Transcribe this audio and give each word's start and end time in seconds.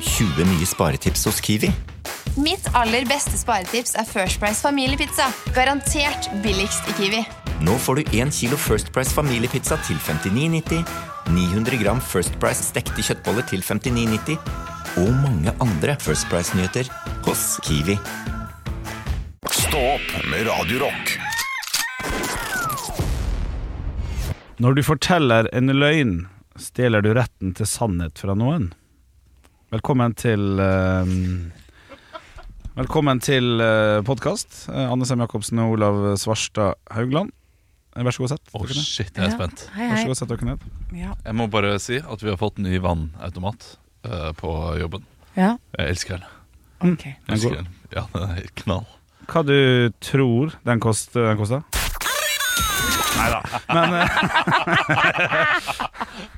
20 0.00 0.44
nye 0.46 0.66
sparetips 0.66 1.24
hos 1.26 1.40
Kiwi. 1.40 1.70
Mitt 2.38 2.68
aller 2.78 3.06
beste 3.08 3.38
sparetips 3.38 3.96
er 3.98 4.06
First 4.06 4.38
Price 4.38 4.62
familiepizza. 4.62 5.26
Garantert 5.56 6.30
billigst 6.44 6.86
i 6.90 6.94
Kiwi. 7.00 7.22
Nå 7.66 7.74
får 7.82 7.98
du 7.98 8.18
1 8.20 8.32
kilo 8.34 8.56
First 8.56 8.92
Price 8.94 9.10
familiepizza 9.14 9.78
til 9.86 9.98
59,90, 10.06 10.84
900 11.34 11.82
gram 11.82 12.00
First 12.00 12.38
Price 12.38 12.62
stekte 12.62 13.02
kjøttboller 13.02 13.42
til 13.50 13.64
59,90 13.66 14.38
og 15.02 15.10
mange 15.24 15.52
andre 15.60 15.96
First 16.00 16.28
Price-nyheter 16.30 16.86
hos 17.26 17.58
Kiwi. 17.66 17.98
Stå 19.50 19.82
opp 19.96 20.14
med 20.30 20.46
Radio 20.46 20.84
Rock. 20.86 21.18
Når 24.58 24.74
du 24.74 24.82
forteller 24.82 25.50
en 25.54 25.74
løgn, 25.74 26.18
stjeler 26.58 27.02
du 27.02 27.12
retten 27.14 27.52
til 27.54 27.66
sannhet 27.68 28.18
fra 28.18 28.34
noen. 28.38 28.72
Velkommen 29.72 30.14
til 30.16 30.58
eh, 30.62 31.10
Velkommen 32.78 33.18
til 33.20 33.58
uh, 33.58 33.98
podkast. 34.06 34.68
Anne 34.70 35.06
Sem 35.08 35.18
Jacobsen 35.20 35.58
og 35.64 35.72
Olav 35.74 35.96
Svarstad 36.22 36.76
Haugland. 36.94 37.32
Eh, 37.96 38.04
Vær 38.06 38.14
så 38.14 38.22
god, 38.22 38.30
sett 38.36 38.52
Å, 38.54 38.60
dere 38.62 38.76
ned. 38.78 38.86
shit, 38.86 39.10
jeg 39.18 39.26
er 39.26 39.34
spent. 39.34 39.64
Hei, 39.74 39.88
Vær 39.90 39.96
hei. 39.96 40.04
så 40.04 40.12
god, 40.12 40.18
sett 40.20 40.30
dere 40.30 40.48
ned. 40.52 40.62
Ja. 40.94 41.10
Jeg 41.26 41.34
må 41.40 41.48
bare 41.50 41.72
si 41.82 41.98
at 41.98 42.22
vi 42.22 42.30
har 42.30 42.38
fått 42.40 42.60
ny 42.62 42.78
vannautomat 42.84 43.66
eh, 44.06 44.30
på 44.38 44.52
jobben. 44.78 45.02
ja. 45.36 45.56
Jeg 45.74 45.96
elsker 45.96 46.20
den. 46.22 46.30
Ok. 46.92 47.04
Jeg 47.08 47.18
Den 47.26 47.34
elsker 47.34 47.50
går. 47.50 47.58
den. 47.64 47.74
Ja, 47.98 48.06
den 48.14 48.22
er 48.28 48.34
helt 48.38 48.54
knall. 48.62 48.86
Hva 49.28 49.42
du 49.44 49.58
tror 50.00 50.54
den 50.64 50.80
koster? 50.80 51.32
Den 51.32 51.40
koster? 51.42 51.66
Nei 53.18 53.28
da. 53.34 53.40
Men 53.74 53.98
eh, 53.98 54.08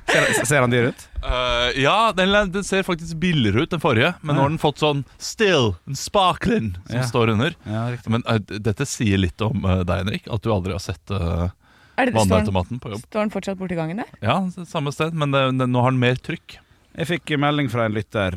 ser, 0.11 0.45
ser 0.45 0.61
han 0.65 0.71
dyr 0.73 0.89
ut? 0.91 1.05
Uh, 1.23 1.69
ja, 1.79 2.11
den, 2.17 2.33
den 2.53 2.65
ser 2.67 2.83
faktisk 2.87 3.17
billigere 3.21 3.65
ut 3.65 3.73
enn 3.75 3.81
forrige, 3.83 4.13
men 4.21 4.35
nå 4.37 4.43
har 4.45 4.51
den 4.53 4.61
fått 4.61 4.81
sånn 4.81 5.03
still, 5.21 5.73
en 5.89 5.97
sparkling, 5.99 6.71
som 6.87 6.99
Ja. 7.01 7.07
står 7.09 7.33
under. 7.35 7.55
Ja. 7.65 7.83
Men 8.11 8.25
uh, 8.29 8.37
dette 8.39 8.87
sier 8.89 9.21
litt 9.21 9.41
om 9.45 9.65
uh, 9.65 9.81
deg, 9.83 10.03
Henrik, 10.05 10.29
at 10.31 10.43
du 10.45 10.51
aldri 10.53 10.75
har 10.75 10.83
sett 10.83 11.13
uh, 11.15 11.49
vannautomaten 11.97 12.81
på 12.81 12.93
jobb. 12.95 13.03
står 13.07 13.25
den 13.27 13.33
fortsatt 13.35 13.59
borti 13.61 13.77
gangen 13.79 14.01
der? 14.03 14.09
Ja, 14.23 14.39
samme 14.69 14.93
sted, 14.95 15.13
men 15.17 15.33
det, 15.35 15.45
det, 15.61 15.69
nå 15.69 15.83
har 15.85 15.93
den 15.93 16.01
mer 16.01 16.17
trykk. 16.21 16.57
Jeg 16.97 17.07
fikk 17.07 17.35
melding 17.39 17.69
fra 17.71 17.85
en 17.87 17.95
lytter 17.95 18.35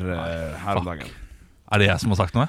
her 0.63 0.79
om 0.79 0.85
dagen. 0.87 1.09
Er 1.73 1.81
det 1.81 1.89
jeg 1.89 1.99
som 2.05 2.13
har 2.13 2.21
sagt 2.23 2.37
noe? 2.37 2.45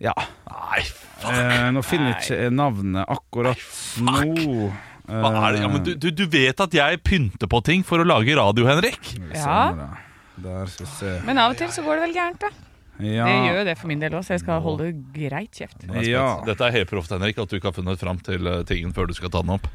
Ja. 0.00 0.12
Nei, 0.50 0.82
Eh, 1.20 1.66
nå 1.74 1.82
finner 1.84 2.14
jeg 2.14 2.22
ikke 2.22 2.46
navnet 2.54 3.04
akkurat 3.12 3.60
nå. 4.00 4.70
Hva 5.10 5.30
er 5.48 5.56
det? 5.56 5.62
Ja, 5.64 5.68
men 5.72 5.84
du, 5.86 5.92
du, 5.98 6.08
du 6.14 6.24
vet 6.30 6.62
at 6.62 6.74
jeg 6.76 7.02
pynter 7.06 7.50
på 7.50 7.60
ting 7.66 7.84
for 7.86 8.02
å 8.02 8.06
lage 8.06 8.36
radio, 8.38 8.68
Henrik? 8.70 9.12
Ja. 9.34 9.60
Der 10.40 10.70
skal 10.72 10.86
vi 10.86 10.92
se. 10.94 11.14
Men 11.26 11.40
av 11.42 11.54
og 11.54 11.60
til 11.60 11.72
så 11.74 11.84
går 11.84 11.98
det 11.98 12.08
vel 12.08 12.16
gærent, 12.16 12.46
da. 12.46 12.52
Ja. 13.00 13.24
Det 13.24 13.36
gjør 13.48 13.60
jo 13.60 13.68
det 13.70 13.76
for 13.80 13.90
min 13.90 14.00
del 14.02 14.16
òg, 14.16 14.24
så 14.26 14.36
jeg 14.36 14.42
skal 14.42 14.60
holde 14.64 14.90
greit 15.14 15.56
kjeft. 15.56 15.86
Ja. 16.04 16.26
Dette 16.46 16.66
er 16.66 16.80
helt 16.80 16.90
proft, 16.90 17.12
Henrik, 17.14 17.38
at 17.40 17.52
du 17.52 17.56
ikke 17.56 17.72
har 17.72 17.76
funnet 17.76 18.00
fram 18.00 18.20
til 18.24 18.48
eh, 18.50 18.64
tingen 18.68 18.92
før 18.96 19.08
du 19.08 19.16
skal 19.16 19.32
ta 19.32 19.40
den 19.44 19.54
opp. 19.56 19.68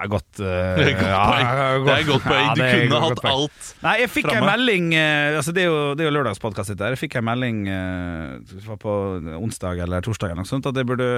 Det 0.00 0.06
er 0.06 0.10
godt, 0.14 0.40
uh, 0.40 0.46
Det 0.80 0.84
er 0.86 0.94
godt 0.96 1.10
ja, 1.12 1.24
poeng. 1.28 1.84
Det 1.84 1.94
er 1.94 2.04
godt 2.08 2.22
poeng. 2.24 2.46
Ja, 2.46 2.52
Du 2.56 2.62
er 2.64 2.78
kunne 2.86 3.00
hatt 3.04 3.20
poeng. 3.20 3.34
alt. 3.34 3.72
Nei, 3.84 3.94
jeg 4.00 4.10
fikk 4.14 4.28
en 4.32 4.46
melding 4.48 4.86
eh, 4.96 5.36
altså 5.36 5.52
Det 5.52 5.60
er 5.60 5.68
jo, 5.68 5.80
det 5.92 6.04
er 6.04 6.08
jo 6.08 6.14
lørdagspodkast 6.16 6.72
dette. 6.72 6.88
Jeg 6.94 7.00
fikk 7.02 7.18
en 7.20 7.26
melding 7.28 7.58
uh, 7.68 8.70
på 8.80 8.94
onsdag 9.36 9.82
eller 9.84 10.06
torsdag 10.06 10.32
eller 10.32 10.40
noe 10.40 10.48
sånt 10.48 10.70
at 10.70 10.80
jeg 10.80 10.88
burde 10.88 11.10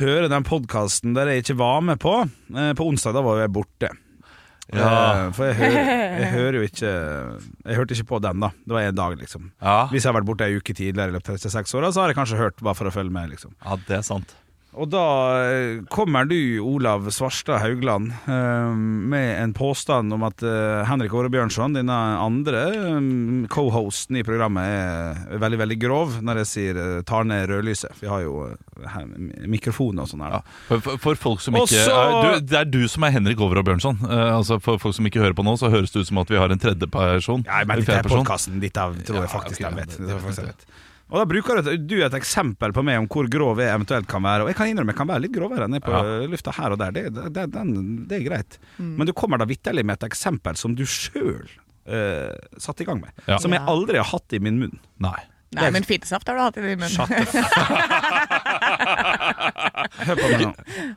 høre 0.00 0.28
den 0.32 0.44
podkasten 0.46 1.12
der 1.16 1.28
jeg 1.32 1.44
ikke 1.44 1.58
var 1.60 1.82
med 1.84 2.00
på. 2.02 2.14
Eh, 2.54 2.72
På 2.78 2.86
onsdag 2.88 3.14
da 3.16 3.22
var 3.24 3.42
jeg 3.42 3.52
borte. 3.52 3.90
Ja. 4.72 5.26
Eh, 5.26 5.32
For 5.36 5.50
jeg 5.50 5.56
hører, 5.58 5.90
jeg 6.22 6.28
hører 6.36 6.56
jo 6.56 6.62
ikke 6.68 6.90
Jeg 7.66 7.76
hørte 7.76 7.96
ikke 7.96 8.08
på 8.12 8.20
den, 8.24 8.40
da. 8.40 8.52
Det 8.64 8.72
var 8.76 8.86
en 8.86 8.94
dag, 9.00 9.16
liksom. 9.20 9.50
Ja, 9.60 9.88
Hvis 9.90 10.04
jeg 10.06 10.12
har 10.12 10.20
vært 10.20 10.28
borte 10.30 10.46
ei 10.48 10.56
uke 10.56 10.72
tidligere 10.72 11.10
i 11.12 11.16
løpet 11.18 11.32
år, 11.34 11.40
disse 11.42 11.50
så 11.92 12.04
har 12.04 12.12
jeg 12.12 12.16
kanskje 12.20 12.38
hørt 12.40 12.62
bare 12.62 12.78
for 12.78 12.88
å 12.88 12.94
følge 12.94 13.12
med, 13.12 13.32
liksom. 13.34 13.52
ja 13.64 13.76
det 13.88 13.98
er 13.98 14.06
sant. 14.06 14.36
Og 14.72 14.88
da 14.88 15.00
eh, 15.52 15.82
kommer 15.92 16.24
du, 16.24 16.38
Olav 16.64 17.04
Svarstad 17.12 17.58
Haugland, 17.60 18.08
eh, 18.24 18.70
med 19.12 19.34
en 19.42 19.52
påstand 19.52 20.14
om 20.16 20.22
at 20.24 20.40
eh, 20.48 20.80
Henrik 20.88 21.12
Åre 21.12 21.28
Bjørnson, 21.28 21.74
denne 21.76 21.92
andre 21.92 22.62
co-hosten 23.52 24.16
i 24.16 24.22
programmet, 24.24 24.64
er 25.28 25.42
veldig, 25.42 25.58
veldig 25.60 25.78
grov 25.82 26.14
når 26.24 26.40
jeg 26.40 26.48
sier 26.52 26.80
tar 27.04 27.28
ned 27.28 27.50
rødlyset. 27.52 28.00
Vi 28.00 28.08
har 28.08 28.24
jo 28.24 28.46
mikrofon 29.52 30.00
og 30.00 30.08
sånn 30.08 30.24
her. 30.24 30.38
Ja. 30.38 30.40
For, 30.70 30.96
for, 31.04 31.20
folk 31.20 31.44
som 31.44 31.58
ikke 31.60 31.66
Også, 31.68 31.98
du, 32.24 32.30
Det 32.48 32.58
er 32.62 32.70
du 32.72 32.80
som 32.90 33.04
er 33.06 33.12
Henrik 33.18 33.42
Over 33.44 33.60
og 33.60 33.68
Bjørnson. 33.68 34.00
Altså 34.08 34.56
For 34.64 34.80
folk 34.82 34.96
som 34.96 35.06
ikke 35.10 35.20
hører 35.20 35.36
på 35.36 35.44
nå, 35.46 35.52
så 35.60 35.68
høres 35.72 35.92
det 35.92 36.06
ut 36.06 36.08
som 36.08 36.22
at 36.24 36.32
vi 36.32 36.40
har 36.40 36.48
en 36.54 36.62
tredjeperson. 36.64 37.44
Ja, 37.44 37.60
men 37.68 37.76
en 37.76 37.84
dette 37.84 38.00
er 38.00 38.08
podkasten. 38.08 38.56
Dette 38.64 38.88
tror 39.04 39.20
jeg 39.20 39.28
Ja, 39.28 39.34
faktisk 39.36 39.60
ok, 39.60 39.62
de 39.62 39.68
ja, 39.68 39.76
vet. 39.82 39.92
det- 39.92 40.00
Det 40.00 40.08
tror 40.08 40.16
jeg 40.16 40.16
det- 40.16 40.26
faktisk 40.30 40.48
det, 40.48 40.56
vet. 40.56 40.80
Og 41.12 41.18
Da 41.20 41.26
bruker 41.28 41.60
du 41.60 41.70
du 41.76 41.98
et 42.06 42.14
eksempel 42.16 42.72
på 42.72 42.82
meg 42.86 42.96
om 43.02 43.06
hvor 43.12 43.26
grov 43.30 43.60
jeg 43.60 43.68
eventuelt 43.68 44.08
kan 44.08 44.22
være. 44.24 44.46
Og 44.46 44.48
jeg 44.48 44.56
kan 44.56 44.70
innrømme 44.70 44.94
jeg 44.94 45.00
kan 45.02 45.10
være 45.10 45.24
litt 45.26 45.34
grovere 45.36 45.66
enn 45.68 45.76
jeg 45.76 45.84
på 45.84 45.92
Ja. 45.92 46.02
lufta 46.32 46.54
her 46.56 46.72
og 46.72 46.78
der. 46.80 46.90
Det, 46.96 47.02
det, 47.12 47.26
det, 47.36 47.44
den, 47.52 47.74
det 48.08 48.16
er 48.16 48.24
greit. 48.30 48.56
Men 48.80 49.04
du 49.06 49.12
kommer 49.12 49.36
da 49.38 49.44
vitterlig 49.48 49.84
med 49.84 50.00
et 50.00 50.08
eksempel 50.08 50.56
som 50.56 50.72
du 50.78 50.84
sjøl 50.88 51.44
uh, 51.44 52.32
satte 52.56 52.82
i 52.82 52.88
gang 52.88 53.00
med. 53.04 53.12
Ja. 53.28 53.36
Som 53.42 53.52
jeg 53.52 53.60
aldri 53.68 54.00
har 54.00 54.08
hatt 54.08 54.32
i 54.32 54.40
min 54.40 54.56
munn. 54.62 54.78
Nei. 55.04 55.18
Nei, 55.52 55.68
men 55.74 55.84
fittesaft 55.84 56.24
har 56.32 56.38
du 56.38 56.42
hatt 56.46 56.56
i 56.56 56.64
din 56.64 56.80
munn. 56.80 56.96
Hør 60.06 60.16
på 60.16 60.28
meg 60.32 60.40
nå. 60.46 60.52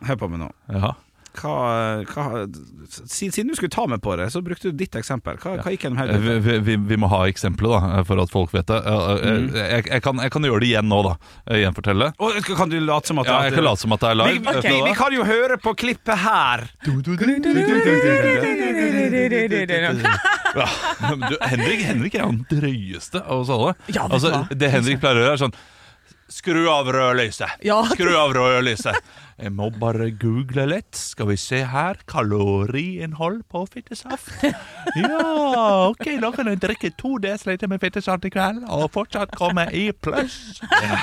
Hør 0.07 0.17
på 0.21 0.29
meg 0.31 0.39
nå. 0.45 0.49
Ja. 0.71 0.93
Hva, 1.35 2.03
hva, 2.09 2.45
siden 2.87 3.49
du 3.51 3.55
skulle 3.57 3.73
ta 3.73 3.85
meg 3.89 4.01
på 4.05 4.15
det, 4.19 4.29
så 4.33 4.41
brukte 4.45 4.71
du 4.71 4.77
ditt 4.79 4.95
eksempel. 4.95 5.37
Hva, 5.41 5.57
hva 5.61 5.73
gikk 5.73 5.85
gjennom 5.87 5.99
Eh, 6.01 6.11
hodet? 6.15 6.37
Vi, 6.45 6.57
vi, 6.67 6.75
vi, 6.91 6.97
må 7.01 7.09
ha 7.11 7.23
eksempler, 7.29 7.75
da, 7.75 8.03
for 8.07 8.21
at 8.23 8.31
folk 8.33 8.53
vet 8.55 8.67
det. 8.71 8.81
Eh, 8.81 9.09
eh, 9.15 9.33
Mm. 9.35 9.49
Jeg, 9.55 9.85
jeg, 9.89 10.01
kan, 10.05 10.19
jeg 10.21 10.31
kan 10.31 10.45
gjøre 10.47 10.61
det 10.63 10.67
igjen 10.69 10.87
nå, 10.87 10.99
da. 11.05 11.13
Eh, 11.49 11.59
Gjenfortelle. 11.63 12.11
Og 12.23 12.49
kan 12.55 12.71
du 12.71 12.77
late 12.79 13.11
som 13.11 13.19
at 13.19 13.27
Ja, 13.29 13.39
jeg 13.47 13.55
kan 13.57 13.65
late 13.67 13.81
som 13.83 13.95
at 13.95 14.03
det 14.05 14.09
er 14.13 14.19
live. 14.21 14.39
Vi, 14.39 14.57
okay, 14.59 14.81
vi 14.85 14.93
kan 14.95 15.15
jo 15.15 15.25
høre 15.27 15.57
på 15.61 15.73
klippet 15.75 16.23
her. 16.23 16.65
Ja, 20.55 20.67
du, 21.29 21.37
Henrik, 21.41 21.81
Henrik 21.83 22.15
er 22.15 22.23
jo 22.23 22.31
den 22.31 22.45
drøyeste 22.47 23.21
av 23.25 23.41
oss 23.43 23.51
alle. 23.51 23.73
Ja, 23.91 24.05
altså, 24.07 24.45
det 24.55 24.69
Henrik 24.71 25.01
pleier 25.03 25.19
å 25.19 25.25
gjøre, 25.25 25.33
er 25.35 25.41
sånn 25.47 25.57
Skru 26.29 26.69
av 26.69 26.87
rødlyset! 26.89 27.49
Ja. 27.61 27.83
Skru 27.93 28.15
av 28.17 28.33
rødlyset! 28.33 28.97
Jeg 29.35 29.51
må 29.51 29.67
bare 29.77 30.07
google 30.15 30.63
litt. 30.71 30.95
Skal 30.97 31.27
vi 31.29 31.35
se 31.37 31.59
her. 31.69 31.99
Kaloriinnhold 32.09 33.43
på 33.51 33.65
fittesaft. 33.69 34.31
Ja, 34.95 35.89
ok, 35.91 36.07
da 36.23 36.29
kan 36.31 36.47
jeg 36.47 36.61
drikke 36.63 36.89
to 36.97 37.17
dl 37.19 37.35
med 37.67 37.81
fittesaft 37.83 38.25
i 38.25 38.31
kveld 38.31 38.63
og 38.71 38.87
fortsatt 38.95 39.35
komme 39.35 39.67
i 39.75 39.89
pluss. 39.91 40.61
Ja! 40.71 40.97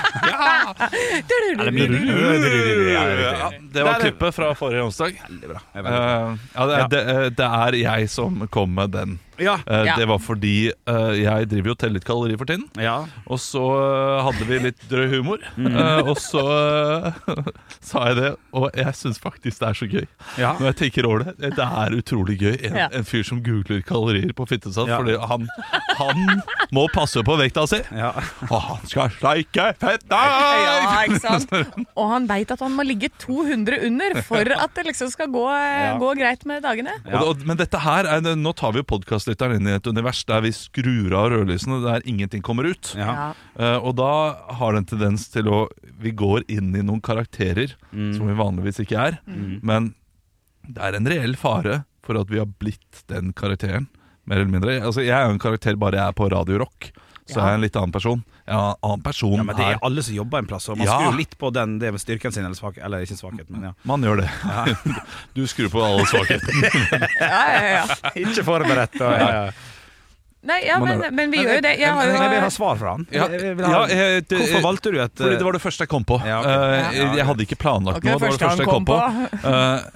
Ja, 2.93 3.51
det 3.61 3.85
var 3.85 4.01
klippet 4.01 4.35
fra 4.35 4.55
forrige 4.57 4.87
onsdag. 4.89 5.21
Veldig 5.29 5.53
bra. 5.53 5.61
Eh, 5.77 6.41
ja, 6.57 6.67
det, 6.67 6.81
det, 6.95 7.03
eh, 7.13 7.29
det 7.37 7.51
er 7.67 7.79
jeg 7.83 8.11
som 8.11 8.49
kom 8.51 8.75
med 8.81 8.97
den. 8.97 9.19
Ja. 9.43 9.57
Eh, 9.67 9.85
Ja. 9.89 9.97
Det 9.99 10.07
var 10.09 10.19
fordi 10.23 10.71
eh, 10.71 11.13
jeg 11.23 11.49
driver 11.51 11.73
jo 11.73 11.75
og 11.75 11.79
teller 11.83 11.99
litt 11.99 12.07
kalorier 12.09 12.39
for 12.39 12.49
tiden. 12.49 12.69
ja. 12.79 12.99
Og 13.27 13.39
så 13.43 13.63
eh, 13.77 14.23
hadde 14.27 14.47
vi 14.49 14.59
litt 14.69 14.83
drøy 14.91 15.09
humor. 15.17 15.39
Mm. 15.57 15.69
Eh, 15.75 16.11
og 16.13 16.17
så 16.23 16.43
eh, 16.47 17.43
sa 17.83 18.07
jeg 18.11 18.17
det, 18.21 18.31
og 18.55 18.69
jeg 18.79 18.95
syns 18.99 19.19
faktisk 19.23 19.61
det 19.63 19.69
er 19.69 19.79
så 19.81 19.89
gøy. 19.91 20.07
Ja. 20.41 20.53
Når 20.61 20.71
jeg 20.73 20.77
tenker 20.83 21.09
over 21.09 21.25
det. 21.29 21.53
Det 21.57 21.67
er 21.67 21.97
utrolig 21.99 22.39
gøy. 22.41 22.55
En, 22.69 22.77
Ja. 22.83 22.89
en 22.93 23.05
fyr 23.09 23.23
som 23.27 23.43
googler 23.45 23.83
kalorier 23.87 24.33
på 24.37 24.47
fittesaft. 24.49 24.89
Ja. 24.91 24.99
Fordi 25.03 25.17
han, 25.19 25.49
han 25.99 26.43
må 26.75 26.87
passe 26.95 27.23
på 27.27 27.37
vekta 27.41 27.67
si. 27.71 27.81
Ja. 27.97 28.13
Og 28.49 28.59
han 28.69 28.87
skal 28.91 29.11
sleike 29.19 29.69
fetta! 29.83 30.21
Ja, 30.63 31.03
ikke 31.07 31.21
sant? 31.23 31.53
Og 31.99 32.07
han 32.13 32.27
veit 32.31 32.51
at 32.55 32.61
han 32.65 32.75
må 32.77 32.85
ligge 32.87 33.11
200 33.23 33.83
under 33.89 34.17
for 34.27 34.47
at 34.57 34.75
det 34.79 34.87
liksom 34.91 35.11
skal 35.13 35.31
gå, 35.33 35.45
Ja. 35.53 35.97
gå 36.01 36.13
greit 36.19 36.45
med 36.49 36.63
dagene. 36.65 36.95
Ja. 37.07 37.21
Og, 37.23 37.33
og, 37.37 37.47
men 37.49 37.59
dette 37.61 37.79
her 37.83 38.07
er, 38.09 38.23
nå 38.39 38.53
tar 38.59 38.73
vi 38.75 38.83
jo 38.83 38.87
podkastlytteren 39.37 39.57
inn 39.61 39.69
i 39.69 39.77
et 39.77 39.87
univers 39.87 40.25
der 40.29 40.43
vi 40.43 40.51
skrur 40.53 41.13
av 41.17 41.31
rødlysene, 41.33 41.83
der 41.85 42.03
ingenting 42.09 42.43
kommer 42.43 42.65
ut. 42.69 42.95
Ja. 42.97 43.33
Uh, 43.59 43.79
og 43.83 43.97
da 43.97 44.35
har 44.59 44.73
det 44.73 44.79
en 44.83 44.91
tendens 44.99 45.29
til 45.31 45.45
å 45.49 45.69
Vi 46.03 46.11
går 46.11 46.43
inn 46.51 46.75
i 46.75 46.83
noen 46.83 47.01
karakterer 47.01 47.75
Mm. 47.95 48.17
som 48.17 48.27
vi 48.27 48.35
vanligvis 48.35 48.81
ikke 48.83 48.99
er. 48.99 49.19
Men 49.63 49.95
det 50.67 50.83
er 50.83 50.95
en 50.97 51.07
reell 51.07 51.37
fare 51.37 51.85
for 52.03 52.19
at 52.19 52.27
vi 52.29 52.39
har 52.39 52.47
blitt 52.47 53.05
den 53.07 53.33
karakteren, 53.33 53.87
mer 54.27 54.39
eller 54.41 54.51
mindre. 54.51 54.81
Altså, 54.83 55.05
jeg 55.05 55.15
er 55.15 55.27
jo 55.29 55.35
en 55.35 55.39
karakter 55.39 55.77
bare 55.79 55.95
jeg 55.95 56.09
er 56.09 56.13
på 56.13 56.29
Radio 56.33 56.59
Rock. 56.59 56.91
Så 57.29 57.37
Ja. 57.39 57.43
er 57.45 57.49
jeg 57.51 57.55
en 57.55 57.61
litt 57.61 57.77
annen 57.77 57.93
person. 57.93 58.25
Er 58.47 58.75
annen 58.83 59.03
person 59.05 59.37
Ja, 59.39 59.43
men 59.47 59.55
det 59.57 59.65
er 59.65 59.79
alle 59.87 60.03
som 60.03 60.15
jobber 60.17 60.43
en 60.43 60.49
plass, 60.51 60.69
og 60.69 60.79
man 60.79 60.87
Ja. 60.87 60.99
skrur 60.99 61.19
litt 61.19 61.37
på 61.39 61.53
den, 61.55 61.79
det 61.79 61.93
med 61.95 62.01
styrken 62.03 62.33
sin, 62.35 62.45
eller, 62.45 62.59
svak, 62.59 62.79
eller 62.83 63.05
ikke 63.07 63.19
svakhet, 63.19 63.51
men 63.51 63.69
ja. 63.71 63.73
Man 63.85 64.03
gjør 64.03 64.25
det. 64.25 64.31
Du 65.37 65.47
skrur 65.47 65.71
på 65.71 65.83
alle 65.85 66.07
svakhetene. 66.11 66.73
Ja, 67.21 67.45
ja, 67.53 67.63
ja. 67.77 68.11
Ikke 68.19 68.43
forberedt. 68.45 68.99
Og, 69.01 69.13
ja, 69.13 69.31
ja. 69.47 69.53
Nei, 70.43 70.57
ja, 70.67 70.75
men, 70.83 70.99
men 71.15 71.31
vi 71.31 71.39
gjør 71.39 71.61
jo 71.61 71.63
det. 71.63 71.73
Jeg 71.79 71.87
har 71.95 72.09
Men 72.09 72.17
jeg 72.19 72.31
vil 72.33 72.41
ha 72.43 72.49
svar 72.51 72.79
fra 72.81 72.95
han. 72.97 73.05
Ja, 73.15 73.29
ha, 73.29 73.37
ja, 73.39 73.83
jeg- 73.87 74.25
det- 74.27 74.39
hvorfor 74.41 74.65
valgte 74.65 74.91
du 74.91 74.99
et 74.99 75.15
Fordi 75.15 75.37
det 75.39 75.45
var 75.47 75.53
det 75.53 75.63
første 75.63 75.85
jeg 75.87 75.89
kom 75.93 76.05
på. 76.05 76.19
Ja, 76.27 76.41
okay. 76.41 76.51
Eh, 76.51 76.97
Ja. 76.99 77.15
jeg 77.15 77.27
hadde 77.27 77.43
ikke 77.47 77.59
planlagt 77.63 77.99
okay, 77.99 78.11
noe. 78.11 78.19
Det 78.19 78.23
var 78.23 78.33
det 78.33 78.41
første 78.43 78.65
jeg 78.65 78.67
kom 78.67 78.85
på. 78.85 78.97
på. 78.99 79.53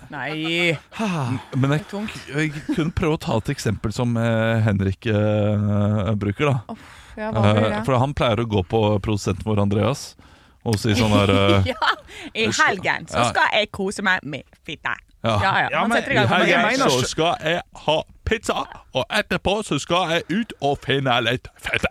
Nei. 0.16 0.78
men 1.56 1.70
jeg, 1.74 1.82
jeg 2.30 2.52
kunne 2.76 2.94
prøve 2.94 3.18
å 3.18 3.20
ta 3.26 3.38
et 3.42 3.50
eksempel 3.56 3.92
som 3.92 4.14
eh, 4.16 4.62
Henrik 4.62 5.10
uh, 5.10 6.14
bruker. 6.14 6.54
da 6.54 6.76
Ja, 7.16 7.30
hva 7.32 7.42
blir 7.52 7.64
Eh, 7.64 7.70
det? 7.78 7.84
for 7.86 7.98
han 7.98 8.14
pleier 8.14 8.42
å 8.44 8.46
gå 8.48 8.62
på 8.68 8.80
produsenten 9.04 9.44
vår 9.48 9.62
Andreas 9.64 10.14
og 10.66 10.78
si 10.82 10.94
sånn 10.98 11.12
her 11.14 11.30
eh, 11.30 11.68
Ja, 11.72 11.90
i 12.34 12.46
helgen 12.50 13.06
så 13.08 13.18
Ja. 13.22 13.28
skal 13.30 13.52
jeg 13.54 13.70
kose 13.72 14.02
meg 14.02 14.24
med 14.24 14.42
fitte. 14.66 14.94
Ja. 15.24 15.38
Ja, 15.42 15.52
ja. 15.64 15.68
Ja, 15.72 15.86
men- 15.86 15.96
setter 16.02 16.10
i 16.12 16.14
gang. 16.14 16.66
Mener- 16.66 16.90
så 16.90 17.06
skal 17.06 17.36
jeg 17.42 17.62
ha 17.86 18.02
pizza, 18.24 18.64
og 18.94 19.04
etterpå 19.10 19.62
så 19.64 19.78
skal 19.80 20.10
jeg 20.10 20.22
ut 20.30 20.52
og 20.60 20.78
finne 20.84 21.16
litt 21.24 21.48
fette. 21.58 21.88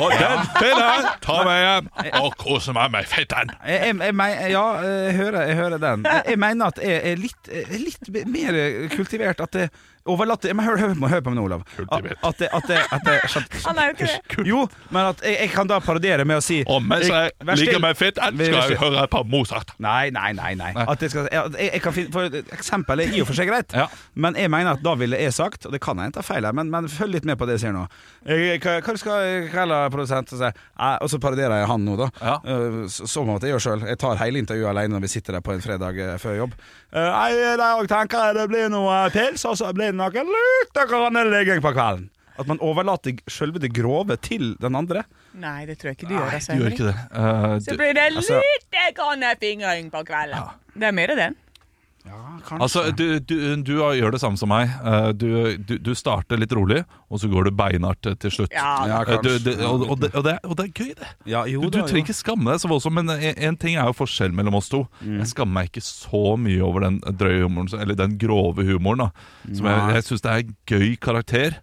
Og 0.00 0.10
den 0.16 0.38
finner 0.56 0.86
jeg, 0.88 1.08
tar 1.20 1.44
meg 1.44 1.58
hjem 1.60 1.88
og 2.24 2.36
koser 2.40 2.72
meg 2.72 2.90
med 2.94 3.04
fetten. 3.04 3.50
Jeg, 3.66 3.80
jeg, 3.92 4.14
jeg, 4.16 4.50
ja, 4.54 4.62
jeg 4.80 5.14
hører, 5.18 5.46
jeg 5.50 5.56
hører 5.58 5.78
den. 5.82 6.04
Jeg, 6.08 6.22
jeg 6.32 6.38
mener 6.40 6.66
at 6.72 6.78
jeg 6.80 7.00
er 7.12 7.16
litt, 7.20 7.50
jeg 7.52 7.66
er 7.68 7.82
litt 7.84 8.08
mer 8.26 8.88
kultivert. 8.96 9.40
At 9.44 9.52
det 9.52 9.66
overlatt 10.12 10.44
Men 10.54 10.64
hør, 10.66 10.78
hør, 10.82 10.94
hør 11.12 11.20
på 11.24 11.30
meg 11.32 11.38
nå, 11.40 11.44
Olav. 11.48 11.62
At, 11.80 12.06
At 12.24 12.38
det, 12.40 12.48
at 12.52 12.68
det, 12.68 12.78
at 12.92 13.06
det, 13.06 13.60
Han 13.66 13.78
er 13.78 13.90
jo 13.90 13.96
ikke 13.96 14.08
det. 14.10 14.46
Jo, 14.50 14.60
men 14.90 15.08
at 15.12 15.22
jeg, 15.24 15.36
jeg 15.44 15.50
kan 15.54 15.70
da 15.70 15.78
parodiere 15.84 16.24
med 16.28 16.40
å 16.40 16.44
si 16.44 16.60
Og 16.66 16.82
mens 16.84 17.06
jeg 17.08 17.30
jeg 17.40 17.58
liker 17.62 17.80
meg 17.82 17.94
med 17.94 17.98
fetten, 18.00 18.36
skal 18.40 18.70
jeg 18.74 18.78
høre 18.80 19.06
på 19.10 19.22
Mozart. 19.30 19.72
Nei, 19.82 20.10
nei, 20.14 20.32
nei. 20.38 20.52
nei. 20.58 20.72
At 20.84 21.02
jeg, 21.02 21.10
skal, 21.12 21.28
jeg, 21.32 21.54
jeg 21.72 21.82
kan 21.84 21.94
finne, 21.96 22.12
for 22.14 22.40
Eksempel 22.56 23.02
er 23.04 23.14
i 23.16 23.22
og 23.22 23.28
for 23.30 23.38
seg 23.38 23.48
greit, 23.50 23.72
Ja. 23.76 23.86
men 24.14 24.36
jeg 24.38 24.50
mener 24.52 24.76
at 24.76 24.82
da 24.84 24.94
ville 24.98 25.18
jeg 25.20 25.32
sagt 25.36 25.66
Og 25.66 25.72
det 25.74 25.80
kan 25.84 25.98
jeg 26.02 26.12
ta 26.16 26.22
feil 26.26 26.44
her, 26.46 26.52
men, 26.56 26.70
men 26.72 26.88
følg 26.90 27.16
litt 27.18 27.28
med 27.28 27.38
på 27.40 27.46
det 27.48 27.56
jeg 27.58 27.64
sier 27.66 27.74
nå. 27.76 27.86
Jeg, 28.28 28.60
hva, 28.64 28.76
hva 28.84 28.94
skal 29.00 29.24
jeg 29.26 29.48
kalle 29.54 29.78
produsent? 29.92 30.32
Eh, 30.36 30.52
og 31.00 31.08
så 31.12 31.18
parodierer 31.22 31.62
jeg 31.62 31.68
han 31.70 31.84
nå, 31.86 31.96
da. 32.00 32.10
Ja. 32.20 32.36
Eh, 32.44 32.80
så- 32.92 33.08
Som 33.10 33.30
at 33.34 33.42
jeg 33.44 33.52
gjør 33.54 33.62
sjøl. 33.64 33.86
Jeg 33.88 33.98
tar 34.00 34.18
hele 34.20 34.38
intervjuet 34.42 34.70
alene 34.70 34.94
når 34.96 35.02
vi 35.06 35.10
sitter 35.12 35.36
der 35.38 35.44
på 35.44 35.52
en 35.54 35.60
fredag 35.64 35.98
eh, 36.00 36.16
før 36.22 36.36
jobb. 36.44 36.54
Eh, 36.92 37.08
Nei, 37.10 37.30
I 37.54 37.56
dag 37.60 37.88
tenker 37.90 38.26
jeg 38.28 38.36
det 38.40 38.46
blir 38.52 38.68
noe 38.72 39.00
pils, 39.14 39.44
og 39.48 39.56
så 39.58 39.70
blir 39.76 39.92
det 39.92 39.98
noe 40.00 40.24
lite 40.24 40.86
grann 40.90 41.18
ligging 41.30 41.60
på 41.64 41.72
kvelden. 41.76 42.08
At 42.40 42.48
man 42.48 42.60
overlater 42.64 43.18
selve 43.28 43.60
det 43.60 43.68
grove 43.76 44.16
til 44.24 44.54
den 44.62 44.76
andre. 44.78 45.02
Nei, 45.36 45.66
det 45.68 45.76
tror 45.78 45.90
jeg 45.90 45.98
ikke 45.98 46.08
du 46.08 46.14
gjør. 46.16 46.30
Altså, 46.32 46.54
Du 46.56 46.62
gjør 46.62 46.70
Henrik. 46.70 46.78
ikke 46.78 46.88
det. 46.88 46.96
Uh, 47.12 47.58
Så 47.60 47.76
blir 47.76 47.92
det 47.94 48.04
Altså- 48.06 48.40
lite 48.40 48.84
grann 48.96 49.24
fingring 49.40 49.90
på 49.92 50.00
kvelden. 50.08 50.48
Det 50.74 50.86
er 50.88 50.92
mer 50.96 51.10
den. 51.20 51.36
Ja, 52.06 52.16
kanskje. 52.46 52.58
altså, 52.64 52.82
du, 52.96 53.18
du, 53.20 53.34
du 53.62 53.72
gjør 53.76 54.14
det 54.14 54.20
samme 54.22 54.38
som 54.40 54.48
meg. 54.48 54.70
Eh, 54.80 55.10
Du, 55.20 55.26
du, 55.68 55.74
du 55.84 55.90
starter 55.94 56.40
litt 56.40 56.52
rolig, 56.56 56.80
og 57.12 57.20
så 57.20 57.28
går 57.28 57.44
du 57.44 57.50
beinhardt 57.58 58.08
til 58.22 58.32
slutt. 58.32 58.54
Ja, 58.56 58.86
Ja, 58.88 59.00
Eh, 59.02 59.04
kanskje. 59.10 59.34
Du, 59.44 59.50
du, 59.50 59.64
og, 59.68 59.84
og, 59.90 60.00
det, 60.00 60.10
og, 60.16 60.24
det, 60.24 60.34
og 60.48 60.56
det 60.56 60.64
er 60.64 60.72
gøy, 60.80 60.94
det. 60.96 61.10
ja, 61.28 61.44
jo, 61.46 61.60
Du, 61.60 61.68
du 61.68 61.78
da, 61.80 61.86
trenger 61.86 62.06
ikke 62.08 62.16
skamme 62.16 62.50
deg 62.54 62.62
så 62.64 62.70
voldsomt, 62.72 62.96
men 63.02 63.10
en, 63.18 63.36
en 63.50 63.56
ting 63.60 63.76
er 63.76 63.84
jo 63.90 63.96
forskjell 64.00 64.32
mellom 64.32 64.56
oss 64.56 64.70
to. 64.72 64.86
Mm. 65.04 65.18
Jeg 65.20 65.28
skammer 65.34 65.58
meg 65.60 65.68
ikke 65.74 65.84
så 65.84 66.22
mye 66.40 66.62
over 66.64 66.86
den 66.88 67.00
drøye 67.04 67.42
humoren, 67.44 67.68
eller 67.80 67.94
den 68.00 68.16
grove 68.22 68.64
humoren. 68.64 69.04
da 69.10 69.52
Som 69.52 69.68
jeg, 69.68 69.76
Nei. 69.84 69.94
jeg 69.98 70.08
syns 70.08 70.24
det 70.24 70.32
er 70.32 70.46
en 70.46 70.56
gøy 70.72 70.96
karakter. 71.04 71.60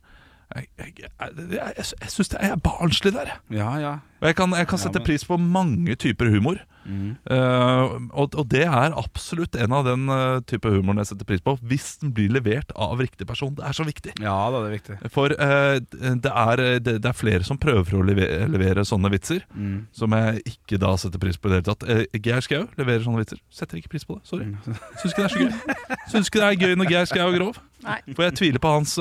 Jeg, 0.55 0.67
jeg, 0.79 0.93
jeg, 1.01 1.09
jeg, 1.19 1.47
jeg, 1.57 1.85
jeg 2.05 2.11
syns 2.13 2.29
det 2.31 2.39
er 2.45 2.55
barnslig 2.63 3.11
der. 3.17 3.33
Ja, 3.51 3.73
ja. 3.81 3.95
Og 4.21 4.29
jeg 4.29 4.35
kan, 4.37 4.53
jeg 4.55 4.67
kan 4.69 4.79
sette 4.79 5.01
pris 5.03 5.25
på 5.27 5.35
mange 5.41 5.97
typer 5.99 6.29
humor. 6.31 6.61
Mm. 6.87 7.17
Eh, 7.29 7.95
og, 8.15 8.35
og 8.39 8.45
det 8.51 8.63
er 8.65 8.95
absolutt 8.97 9.57
en 9.59 9.73
av 9.75 9.83
den 9.87 10.07
uh, 10.07 10.39
type 10.47 10.69
humoren 10.71 11.01
jeg 11.03 11.09
setter 11.11 11.27
pris 11.27 11.43
på, 11.43 11.57
hvis 11.67 11.97
den 12.01 12.13
blir 12.15 12.31
levert 12.31 12.71
av 12.75 12.97
riktig 13.03 13.27
person. 13.27 13.53
Det 13.57 13.65
er 13.67 13.75
så 13.75 13.83
viktig. 13.87 14.13
Ja 14.23 14.37
det 14.53 14.61
er 14.63 14.75
viktig. 14.77 14.97
For 15.13 15.35
uh, 15.35 15.75
det, 15.83 16.31
er, 16.31 16.63
det, 16.79 16.95
det 17.03 17.11
er 17.11 17.17
flere 17.17 17.43
som 17.47 17.59
prøver 17.59 17.97
å 17.99 18.03
levere, 18.07 18.47
levere 18.51 18.85
sånne 18.87 19.11
vitser, 19.13 19.43
Mm. 19.57 19.87
som 19.95 20.13
jeg 20.13 20.41
ikke 20.51 20.77
da 20.79 20.91
setter 20.99 21.19
pris 21.21 21.37
på 21.39 21.49
i 21.49 21.51
det 21.51 21.57
hele 21.59 21.67
tatt. 21.73 22.13
Geir 22.23 22.43
Skau 22.45 22.63
leverer 22.77 23.03
sånne 23.03 23.21
vitser. 23.23 23.39
Setter 23.53 23.79
ikke 23.79 23.91
pris 23.95 24.05
på 24.07 24.17
det. 24.17 24.27
Sorry. 24.29 24.45
Mm. 24.45 24.77
Syns 25.01 25.11
ikke 25.13 25.23
det 25.23 25.27
er 25.27 25.33
så 25.33 25.41
gøy. 25.43 25.97
Syns 26.11 26.29
ikke 26.29 26.41
det 26.43 26.47
er 26.47 26.61
gøy 26.67 26.75
når 26.79 26.91
Geir 26.91 27.09
Skau 27.09 27.25
er 27.27 27.37
grov. 27.39 27.59
Nei. 27.87 27.97
For 28.13 28.25
jeg 28.27 28.35
tviler 28.39 28.61
på 28.63 28.71
hans 28.77 28.95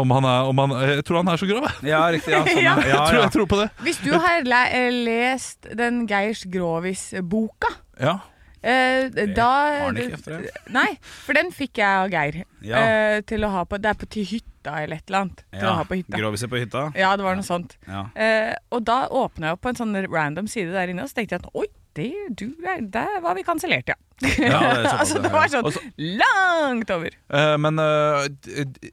om 0.00 0.10
han 0.16 0.24
er, 0.28 0.48
om 0.52 0.58
han, 0.62 0.74
Jeg 0.94 1.04
tror 1.08 1.20
han 1.22 1.28
er 1.32 1.40
så 1.40 1.48
grov, 1.50 1.66
jeg. 1.68 1.90
Ja, 1.90 2.00
riktig. 2.14 2.32
Ja, 2.32 2.40
sånn, 2.46 2.62
Ja. 2.68 2.74
ja, 2.78 2.88
Jeg, 2.88 2.98
tror, 3.10 3.20
jeg 3.22 3.32
tror 3.36 3.46
på 3.52 3.60
det. 3.62 3.68
Hvis 3.84 4.00
du 4.04 4.10
har 4.14 4.42
le 4.46 4.62
eh, 4.78 4.90
lest 5.06 5.68
den 5.78 6.04
Geirs 6.10 6.44
Grovis-boka 6.48 7.70
Ja. 8.00 8.18
eh, 8.62 9.08
da 9.36 9.48
har 9.48 9.80
han 9.86 9.96
ikke 10.00 10.18
efter 10.18 10.38
det. 10.42 10.52
Nei, 10.74 10.88
for 11.02 11.38
den 11.38 11.50
fikk 11.54 11.78
jeg 11.78 11.86
av 12.04 12.10
Geir. 12.12 12.40
Ja. 12.66 12.80
Eh, 12.82 13.20
til 13.28 13.44
å 13.46 13.50
ha 13.54 13.64
på 13.68 13.78
Det 13.80 13.90
er 13.92 13.98
på 14.00 14.08
til 14.10 14.26
hytta 14.26 14.78
eller 14.82 14.98
et 14.98 15.06
eller 15.08 15.22
annet. 15.24 15.44
Til 15.54 15.68
å 15.70 15.74
ha 15.78 15.84
på 15.88 15.96
hytta. 16.00 16.18
Groviser 16.18 16.50
på 16.52 16.58
hytta. 16.60 16.86
Ja, 16.98 17.12
det 17.16 17.24
var 17.24 17.38
noe 17.38 17.46
sånt. 17.46 17.76
Ja. 17.88 18.06
Eh, 18.18 18.54
og 18.74 18.82
da 18.84 19.04
åpna 19.08 19.48
jeg 19.52 19.56
opp 19.58 19.62
på 19.64 19.70
en 19.72 19.78
sånn 19.78 19.94
random 20.12 20.48
side 20.50 20.74
der 20.74 20.90
inne, 20.92 21.06
og 21.06 21.12
så 21.12 21.20
tenkte 21.20 21.38
jeg 21.38 21.44
at 21.46 21.52
oi, 21.56 21.66
det, 21.96 22.10
du, 22.38 22.50
er- 22.68 22.82
der 22.94 23.16
var 23.24 23.34
vi 23.38 23.42
kansellert, 23.46 23.88
ja. 23.90 23.96
Ja, 24.38 24.58
det 24.82 24.90
altså, 25.00 25.20
det 25.22 25.30
var 25.32 25.46
sånn 25.50 25.66
Også, 25.70 25.80
langt 26.18 26.90
over. 26.90 27.14
Eh, 27.30 27.54
men 27.62 27.78
d- 27.78 28.90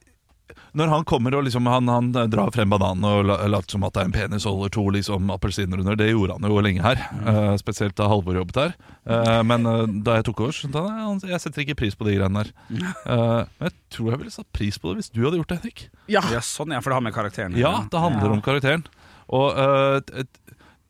når 0.76 0.90
han 0.92 1.04
kommer 1.08 1.34
og 1.38 1.44
liksom 1.46 1.66
han, 1.70 1.88
han 1.88 2.10
drar 2.12 2.50
frem 2.54 2.70
bananen 2.72 3.04
og 3.08 3.24
la- 3.28 3.38
later 3.48 3.76
som 3.76 3.84
at 3.88 3.94
det 3.96 4.02
er 4.02 4.08
en 4.10 4.14
penis 4.14 4.46
og 4.46 4.58
holder 4.58 4.72
to 4.76 4.84
liksom 4.98 5.30
appelsiner 5.32 5.80
under, 5.80 5.96
det 5.98 6.10
gjorde 6.10 6.36
han 6.36 6.48
jo 6.50 6.62
lenge 6.64 6.84
her. 6.84 7.00
Uh, 7.24 7.54
spesielt 7.60 7.96
da 7.98 8.08
Halvor 8.12 8.36
jobbet 8.38 8.60
her. 8.60 8.74
Uh, 9.08 9.40
men 9.48 9.64
uh, 9.68 9.84
da 10.06 10.18
jeg 10.18 10.26
tok 10.28 10.42
over, 10.44 10.56
skjønte 10.56 10.82
han 10.84 11.22
jeg 11.26 11.42
setter 11.42 11.64
ikke 11.64 11.78
pris 11.80 11.96
på 11.96 12.06
de 12.08 12.16
greiene 12.18 12.42
der. 12.44 12.52
Eh, 12.76 13.42
men 13.58 13.68
jeg 13.70 13.74
tror 13.96 14.10
jeg 14.12 14.20
ville 14.20 14.34
satt 14.34 14.48
pris 14.54 14.76
på 14.78 14.90
det 14.92 15.00
hvis 15.00 15.12
du 15.14 15.22
hadde 15.24 15.40
gjort 15.40 15.52
det, 15.52 15.58
Henrik. 15.62 15.82
Ja. 16.12 16.22
ja, 16.32 16.40
sånn 16.44 16.74
ja, 16.74 16.80
for 16.84 16.92
det 16.92 16.98
har 16.98 17.04
med 17.06 17.14
karakteren 17.16 17.56
Ja, 17.58 17.72
det 17.90 18.02
handler 18.02 18.34
om 18.36 18.42
karakteren. 18.44 18.84
Og 19.32 19.56
uh, 19.56 20.26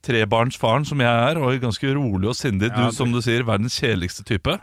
trebarnsfaren 0.07 0.87
som 0.89 1.01
jeg 1.03 1.23
er, 1.31 1.41
og 1.41 1.57
ganske 1.63 1.93
rolig 1.97 2.31
og 2.31 2.37
sindig, 2.39 2.71
Ja, 2.73 2.89
du 2.89 2.97
som 2.97 3.15
du 3.15 3.21
sier, 3.25 3.47
verdens 3.49 3.79
kjedeligste 3.81 4.27
type. 4.29 4.59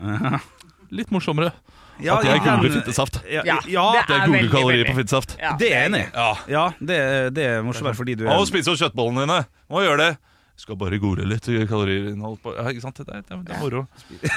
Litt 0.94 1.10
morsommere. 1.14 1.52
Ja, 2.02 2.16
At 2.18 2.24
jeg 2.26 2.40
googler 2.42 2.68
den- 2.68 2.82
fittesaft. 2.82 3.20
Ja, 3.30 3.42
Ja, 3.46 3.58
ja, 3.70 3.84
det 3.92 4.00
At 4.02 4.08
jeg 4.08 4.20
er 4.20 4.26
googler 4.26 4.50
kalorier 4.50 4.84
på 4.90 4.94
fittesaft. 4.98 5.36
Ja. 5.38 5.56
det 5.56 5.68
er 5.70 5.74
jeg 5.78 5.90
enig 5.92 6.00
i. 6.00 6.10
Ja. 6.14 6.30
Ja, 6.48 6.64
det, 6.80 7.34
det 7.34 7.44
er 7.46 7.62
morsomt 7.62 7.94
fordi 7.96 8.16
du 8.18 8.24
Å, 8.26 8.40
er 8.40 8.46
spise 8.50 8.70
opp 8.72 8.78
kjøttbollene 8.82 9.26
dine! 9.26 9.44
Må 9.70 9.82
gjøre 9.86 9.98
det. 9.98 10.16
Skal 10.56 10.76
bare 10.78 10.98
gore 11.02 11.24
litt 11.26 11.42
kaloriinnhold 11.66 12.36
på 12.42 12.52
ja, 12.54 12.62
Ikke 12.70 12.80
sant? 12.82 12.94
Det 13.02 13.10
er, 13.10 13.22
det 13.26 13.34
er, 13.54 13.58
moro. 13.58 13.86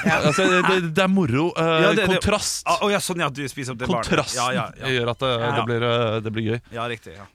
Altså, 0.05 0.45
det, 0.49 0.93
det 0.97 1.03
er 1.03 1.07
moro. 1.13 1.51
Uh, 1.57 1.61
Ja, 1.81 1.89
det- 1.93 2.07
det- 2.07 2.07
kontrast. 2.09 2.63
Ah, 2.65 2.79
Å 2.81 2.89
ja, 2.91 2.97
sånn 2.97 3.19
ja, 3.21 3.29
du 3.29 3.43
spiser 3.47 3.73
opp 3.73 3.77
det 3.79 3.87
barnet. 3.87 4.09
Kontrasten 4.09 4.37
Ja, 4.41 4.51
ja, 4.51 4.71
ja. 4.81 4.93
gjør 4.99 5.09
at 5.13 5.19
det, 5.19 5.31
Ja. 5.39 5.51
det, 5.57 5.65
blir, 5.65 5.83
eh, 5.83 6.19
det 6.21 6.33
blir 6.33 6.45
gøy. 6.53 6.61
ja, 6.73 6.87
riktig. 6.89 7.13
ja 7.17 7.25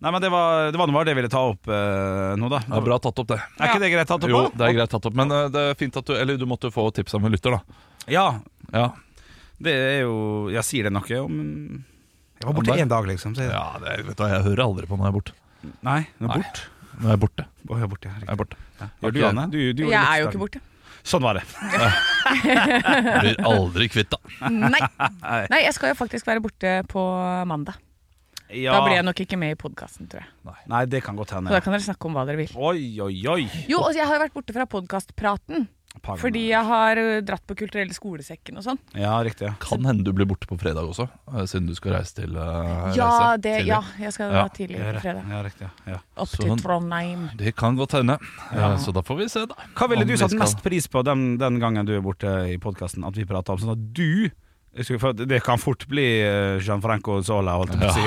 Nei, 0.00 0.10
men 0.12 0.22
Det 0.22 0.30
var 0.32 0.70
det 0.72 0.78
var 0.80 1.04
det 1.04 1.12
jeg 1.12 1.16
ville 1.16 1.28
ta 1.28 1.40
opp 1.50 1.68
eh, 1.68 2.34
nå, 2.40 2.48
da. 2.48 2.58
Det 2.64 2.72
er 2.78 2.80
bra 2.80 2.98
tatt 2.98 3.18
opp, 3.20 3.26
det. 3.28 3.36
Er 3.60 3.66
ikke 3.68 3.80
det 3.82 3.90
greit 3.92 4.08
tatt 4.08 4.24
opp? 4.24 4.30
Jo, 4.30 4.50
det 4.56 4.64
er 4.70 4.72
greit 4.72 4.90
tatt 4.90 5.06
opp. 5.06 5.14
Men 5.14 5.30
eh, 5.30 5.48
det 5.52 5.60
er 5.70 5.74
fint 5.74 5.94
at 5.96 6.06
du 6.06 6.14
Eller 6.16 6.38
du 6.40 6.46
måtte 6.46 6.70
få 6.72 6.90
tips 6.94 7.14
av 7.14 7.24
en 7.24 7.30
lytter, 7.30 7.50
da. 7.50 7.60
Ja, 8.08 8.40
Ja, 8.72 8.92
det 9.60 9.74
er 9.76 9.98
jo 10.04 10.14
Jeg 10.54 10.64
sier 10.66 10.88
det 10.88 10.92
noe 10.94 11.20
om 11.22 11.36
Jeg 12.40 12.48
var 12.48 12.56
borte 12.56 12.76
én 12.80 12.90
dag, 12.90 13.06
liksom. 13.10 13.34
Så 13.36 13.44
jeg, 13.44 13.52
ja 13.52 13.64
det, 13.82 13.98
vet 14.06 14.16
du, 14.16 14.22
hva, 14.24 14.30
jeg 14.32 14.46
hører 14.48 14.64
aldri 14.64 14.88
på 14.88 14.96
når 14.96 15.06
jeg 15.08 15.12
er 15.12 15.18
borte. 15.18 15.36
Nei, 15.84 16.00
nå 16.18 16.30
Nei. 16.30 16.38
er 16.38 16.40
bort. 16.40 16.62
er 17.00 17.12
jeg 17.12 17.22
borte. 17.26 17.46
Å, 17.68 17.76
jeg 17.76 17.84
er 17.84 17.92
borte, 17.92 18.08
ja, 18.08 18.14
Jeg 18.14 18.22
riktig. 18.22 18.32
er 18.32 18.40
borte. 18.40 18.64
Gjør 19.04 19.14
du, 19.16 19.20
Anne? 19.28 19.46
Du, 19.52 19.60
du, 19.76 19.82
Jeg 19.90 20.00
er 20.00 20.22
jo 20.22 20.30
ikke 20.32 20.42
borte. 20.46 20.62
Sånn 21.10 21.24
var 21.24 21.38
det. 21.38 21.44
Blir 23.24 23.38
aldri 23.48 23.86
kvitt, 23.92 24.12
da. 24.12 24.50
Nei. 24.52 24.80
Nei, 25.52 25.62
jeg 25.64 25.76
skal 25.76 25.94
jo 25.94 25.98
faktisk 26.00 26.28
være 26.28 26.42
borte 26.44 26.74
på 26.90 27.04
mandag. 27.48 27.78
Ja. 28.50 28.74
Da 28.74 28.82
blir 28.82 28.96
jeg 28.98 29.06
nok 29.06 29.20
ikke 29.22 29.38
med 29.38 29.54
i 29.54 29.58
podkasten, 29.58 30.08
tror 30.10 30.24
jeg. 30.24 30.56
Nei, 30.70 30.82
det 30.90 31.04
kan 31.06 31.18
godt 31.18 31.30
Så 31.30 31.42
da 31.46 31.60
kan 31.62 31.74
dere 31.76 31.84
snakke 31.84 32.08
om 32.08 32.16
hva 32.18 32.24
dere 32.26 32.40
vil. 32.42 32.50
Oi, 32.58 32.98
oi, 33.04 33.14
oi. 33.30 33.44
Jo, 33.70 33.84
altså, 33.84 34.00
jeg 34.00 34.08
har 34.10 34.18
jo 34.18 34.24
vært 34.24 34.34
borte 34.34 34.56
fra 34.56 34.66
podkastpraten. 34.70 35.68
Par. 36.02 36.16
Fordi 36.16 36.46
jeg 36.48 36.64
har 36.64 36.96
dratt 37.22 37.42
på 37.46 37.54
Kulturelle 37.60 37.92
skolesekken 37.92 38.56
og 38.56 38.64
sånn. 38.64 38.78
Ja, 38.96 39.18
riktig. 39.22 39.46
ja 39.48 39.54
Kan 39.60 39.84
hende 39.84 40.04
du 40.04 40.12
blir 40.16 40.26
borte 40.26 40.46
på 40.48 40.56
fredag 40.58 40.88
også, 40.88 41.08
eh, 41.28 41.44
siden 41.50 41.66
du 41.68 41.74
skal 41.74 41.92
reise 41.98 42.14
til 42.14 42.36
uh, 42.36 42.90
Ja, 42.96 43.08
reise 43.10 43.42
det, 43.42 43.66
ja, 43.66 43.82
jeg 43.98 44.12
skal 44.16 44.32
Ja. 44.32 44.48
tidlig 44.48 44.78
på 44.80 45.00
fredag. 45.00 45.24
ja, 45.28 45.42
riktig. 45.42 45.70
Ja. 45.86 45.98
Opp 46.16 46.28
Så- 46.28 46.42
til 46.42 46.56
Trondheim. 46.56 47.28
Det 47.36 47.54
kan 47.56 47.76
godt 47.76 47.92
hende. 47.92 48.18
Eh, 48.52 48.76
Så 48.78 48.92
da 48.92 49.02
får 49.02 49.16
vi 49.18 49.28
se, 49.28 49.46
da. 49.46 49.54
Hva 49.74 49.88
ville 49.88 50.04
du 50.04 50.12
vi 50.12 50.16
satt 50.18 50.30
skal- 50.30 50.40
mest 50.40 50.62
pris 50.62 50.86
på 50.86 51.04
den, 51.04 51.36
den 51.38 51.58
gangen 51.60 51.84
du 51.86 51.96
er 51.96 52.00
borte 52.00 52.26
i 52.52 52.56
podkasten, 52.56 53.04
at 53.06 53.14
vi 53.14 53.24
prater 53.24 53.50
om 53.52 53.58
sånn 53.58 53.72
at 53.72 53.92
du 53.92 54.30
Det 54.70 55.40
kan 55.42 55.58
fort 55.58 55.82
bli 55.90 56.04
eh, 56.22 56.60
Gianfranco 56.62 57.18
Zola, 57.26 57.56
holdt 57.58 57.74
jeg 57.74 57.80
på 57.80 57.88
å 57.88 57.94
si. 57.96 58.04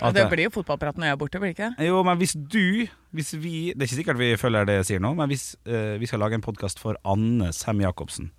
Ja. 0.00 0.12
det 0.16 0.24
blir 0.32 0.46
jo 0.48 0.54
fotballprat 0.54 0.96
når 0.96 1.10
jeg 1.10 1.16
er 1.16 1.20
borte, 1.20 1.40
blir 1.42 1.52
det 1.52 1.56
ikke 1.58 1.68
det? 1.74 1.88
Jo, 1.90 2.00
men 2.06 2.20
hvis 2.20 2.32
du 2.36 2.86
hvis 3.14 3.34
vi, 3.36 3.70
Det 3.72 3.84
er 3.84 3.90
ikke 3.90 4.00
sikkert 4.00 4.18
vi 4.18 4.30
følger 4.40 4.66
det 4.68 4.78
jeg 4.80 4.88
sier 4.88 5.04
nå, 5.04 5.12
men 5.18 5.30
hvis 5.30 5.52
eh, 5.68 5.94
vi 6.00 6.08
skal 6.10 6.24
lage 6.24 6.38
en 6.38 6.44
podkast 6.44 6.80
for 6.82 6.98
Anne 7.06 7.52
Sem 7.54 7.84
Jacobsen 7.84 8.32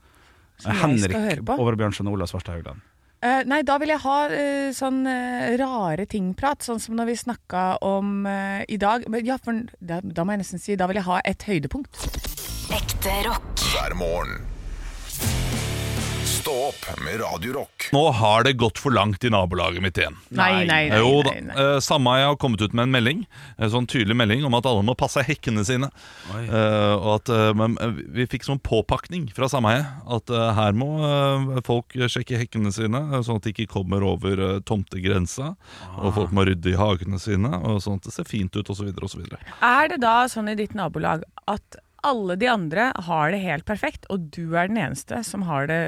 Som 0.60 0.76
Henrik 0.82 1.16
Overbjørnsen? 1.56 2.10
Og 2.10 2.18
Ola 2.18 2.28
Svarstad 2.30 2.58
Haugland. 2.58 2.84
Uh, 3.26 3.42
nei, 3.48 3.62
da 3.66 3.78
vil 3.82 3.90
jeg 3.90 4.04
ha 4.04 4.18
uh, 4.30 4.72
sånn 4.76 5.00
uh, 5.08 5.56
rare 5.58 6.06
ting-prat, 6.10 6.62
sånn 6.66 6.82
som 6.84 6.98
når 7.00 7.10
vi 7.10 7.16
snakka 7.18 7.64
om 7.86 8.28
eh, 8.30 8.62
i 8.70 8.78
dag. 8.82 9.08
Men 9.10 9.26
ja, 9.26 9.40
for 9.42 9.64
da, 9.80 10.02
da 10.04 10.26
må 10.26 10.36
jeg 10.36 10.44
nesten 10.44 10.62
si 10.62 10.78
da 10.78 10.90
vil 10.92 11.00
jeg 11.00 11.08
ha 11.08 11.22
et 11.26 11.48
høydepunkt. 11.48 12.04
Ekte 12.76 13.22
rock. 13.26 13.66
hver 13.72 13.98
morgen. 13.98 14.44
Stå 16.46 16.68
opp 16.68 17.00
med 17.02 17.20
Radio 17.20 17.54
Rock. 17.54 17.88
Nå 17.92 18.12
har 18.12 18.44
det 18.44 18.52
gått 18.54 18.78
for 18.78 18.94
langt 18.94 19.24
i 19.24 19.30
nabolaget 19.34 19.82
mitt 19.82 19.98
igjen. 19.98 20.14
Nei, 20.30 20.66
nei, 20.70 20.84
nei. 20.92 21.00
jo 21.02 21.24
da. 21.26 21.32
nei, 21.34 21.42
nei. 21.48 21.56
Eh, 21.58 22.28
har 22.28 22.36
kommet 22.38 22.62
ut 22.62 22.74
med 22.78 22.84
en 22.84 22.92
melding, 22.94 23.24
en 23.58 23.72
sånn 23.74 23.88
tydelig 23.90 24.14
melding 24.14 24.46
om 24.46 24.54
at 24.54 24.68
alle 24.70 24.84
må 24.86 24.94
passe 24.94 25.24
hekkene 25.26 25.64
sine. 25.66 25.90
Eh, 26.38 26.94
og 27.00 27.08
at 27.16 27.32
eh, 27.34 27.50
men, 27.58 27.80
eh, 27.82 27.96
Vi 28.14 28.28
fikk 28.30 28.46
sånn 28.46 28.62
påpakning 28.62 29.26
fra 29.34 29.50
sameiet 29.50 30.06
at 30.06 30.30
eh, 30.30 30.52
her 30.60 30.78
må 30.78 30.92
eh, 31.08 31.64
folk 31.66 31.98
sjekke 31.98 32.38
hekkene 32.44 32.70
sine, 32.78 33.02
eh, 33.10 33.26
sånn 33.26 33.42
at 33.42 33.50
de 33.50 33.56
ikke 33.56 33.72
kommer 33.80 34.06
over 34.06 34.44
eh, 34.52 34.62
tomtegrensa. 34.70 35.56
Og 35.98 36.14
folk 36.20 36.36
må 36.36 36.46
rydde 36.46 36.76
i 36.76 36.78
hagene 36.78 37.18
sine, 37.26 37.58
og 37.58 37.82
sånn 37.82 37.98
at 37.98 38.06
det 38.06 38.14
ser 38.20 38.30
fint 38.30 38.54
ut 38.54 38.70
osv. 38.70 38.94
osv. 38.94 39.26
Er 39.66 39.90
det 39.96 39.98
da 40.06 40.20
sånn 40.30 40.54
i 40.54 40.60
ditt 40.62 40.78
nabolag 40.78 41.26
at 41.50 41.82
alle 42.06 42.36
de 42.40 42.48
andre 42.52 42.92
har 43.08 43.32
det 43.34 43.40
helt 43.44 43.66
perfekt, 43.68 44.06
og 44.14 44.30
du 44.36 44.54
er 44.56 44.70
den 44.70 44.78
eneste 44.78 45.20
som 45.26 45.44
har 45.50 45.68
det 45.70 45.80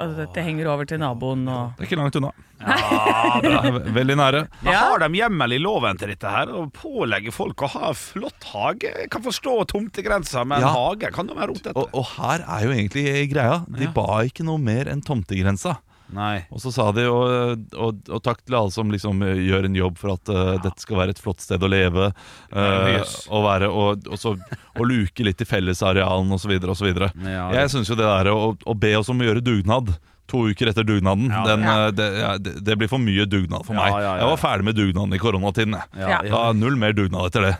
At 0.00 0.16
dette 0.18 0.42
henger 0.44 0.68
over 0.72 0.88
til 0.88 0.98
naboen 1.02 1.44
og 1.52 1.76
Det 1.76 1.84
er 1.84 1.88
ikke 1.90 1.98
langt 2.00 2.16
unna. 2.20 2.30
Ja, 2.60 3.40
Det 3.44 3.50
er 3.52 3.78
veldig 4.00 4.16
nære. 4.16 4.42
Men 4.62 4.72
Ja. 4.72 4.78
Har 4.88 5.02
de 5.04 5.10
hjemmel 5.20 5.52
i 5.52 5.58
loven 5.60 5.98
til 6.00 6.08
dette 6.14 6.30
her 6.32 6.52
og 6.56 6.70
pålegger 6.76 7.34
folk 7.36 7.62
å 7.66 7.70
ha 7.76 7.92
flott 7.92 8.48
hage? 8.52 8.92
Jeg 9.02 9.10
kan 9.12 9.22
forstå 9.26 9.56
tomtegrensa, 9.74 10.44
men 10.48 10.64
Ja. 10.64 10.72
hage 10.72 11.12
kan 11.12 11.28
jo 11.28 11.34
være 11.36 11.52
rotete. 11.52 11.76
Og, 11.76 11.90
og 11.92 12.06
her 12.16 12.44
er 12.46 12.64
jo 12.64 12.72
egentlig 12.72 13.06
greia. 13.34 13.60
De 13.68 13.86
ba 13.92 14.22
ikke 14.24 14.44
noe 14.48 14.58
mer 14.62 14.88
enn 14.92 15.02
tomtegrensa. 15.04 15.76
Nei. 16.14 16.46
Og 16.54 16.60
så 16.62 16.70
sa 16.74 16.88
de 16.94 17.06
og, 17.10 17.66
og, 17.74 18.02
og 18.12 18.22
takk 18.24 18.44
til 18.44 18.58
alle 18.58 18.74
som 18.74 18.90
liksom 18.92 19.22
eh, 19.26 19.40
gjør 19.48 19.68
en 19.68 19.78
jobb 19.78 19.98
for 19.98 20.14
at 20.14 20.32
eh, 20.32 20.52
dette 20.62 20.84
skal 20.84 21.00
være 21.00 21.16
et 21.16 21.22
flott 21.22 21.42
sted 21.42 21.62
å 21.62 21.70
leve. 21.70 22.10
Uh, 22.52 23.00
og, 23.32 23.40
være, 23.46 23.70
og, 23.70 24.10
så, 24.20 24.36
og 24.76 24.84
luke 24.86 25.26
litt 25.26 25.42
i 25.42 25.48
fellesarealen 25.48 26.30
osv. 26.36 26.54
osv. 26.62 26.92
Ja, 27.26 27.48
Jeg 27.56 27.72
syns 27.74 27.90
jo 27.90 27.98
det 27.98 28.06
der 28.06 28.30
å, 28.32 28.52
å 28.54 28.76
be 28.78 28.94
oss 28.98 29.10
om 29.12 29.22
å 29.22 29.28
gjøre 29.28 29.44
dugnad 29.44 29.96
to 30.26 30.44
uker 30.50 30.70
etter 30.72 30.84
dugnaden, 30.86 31.28
Ja. 31.30 31.44
den, 31.46 31.60
Ja. 31.62 31.74
eh, 31.86 31.90
det, 31.96 32.06
ja, 32.20 32.30
det, 32.38 32.52
det 32.64 32.76
blir 32.78 32.88
for 32.90 32.98
mye 32.98 33.26
dugnad 33.26 33.64
for 33.66 33.74
meg. 33.74 33.92
ja, 33.92 34.16
Jeg 34.18 34.26
var 34.32 34.36
ferdig 34.42 34.64
med 34.64 34.74
dugnaden 34.76 35.14
i 35.14 35.18
koronatiden. 35.22 35.76
Da 35.96 36.52
Null 36.56 36.76
mer 36.76 36.92
dugnad 36.92 37.26
etter 37.30 37.42
det. 37.46 37.54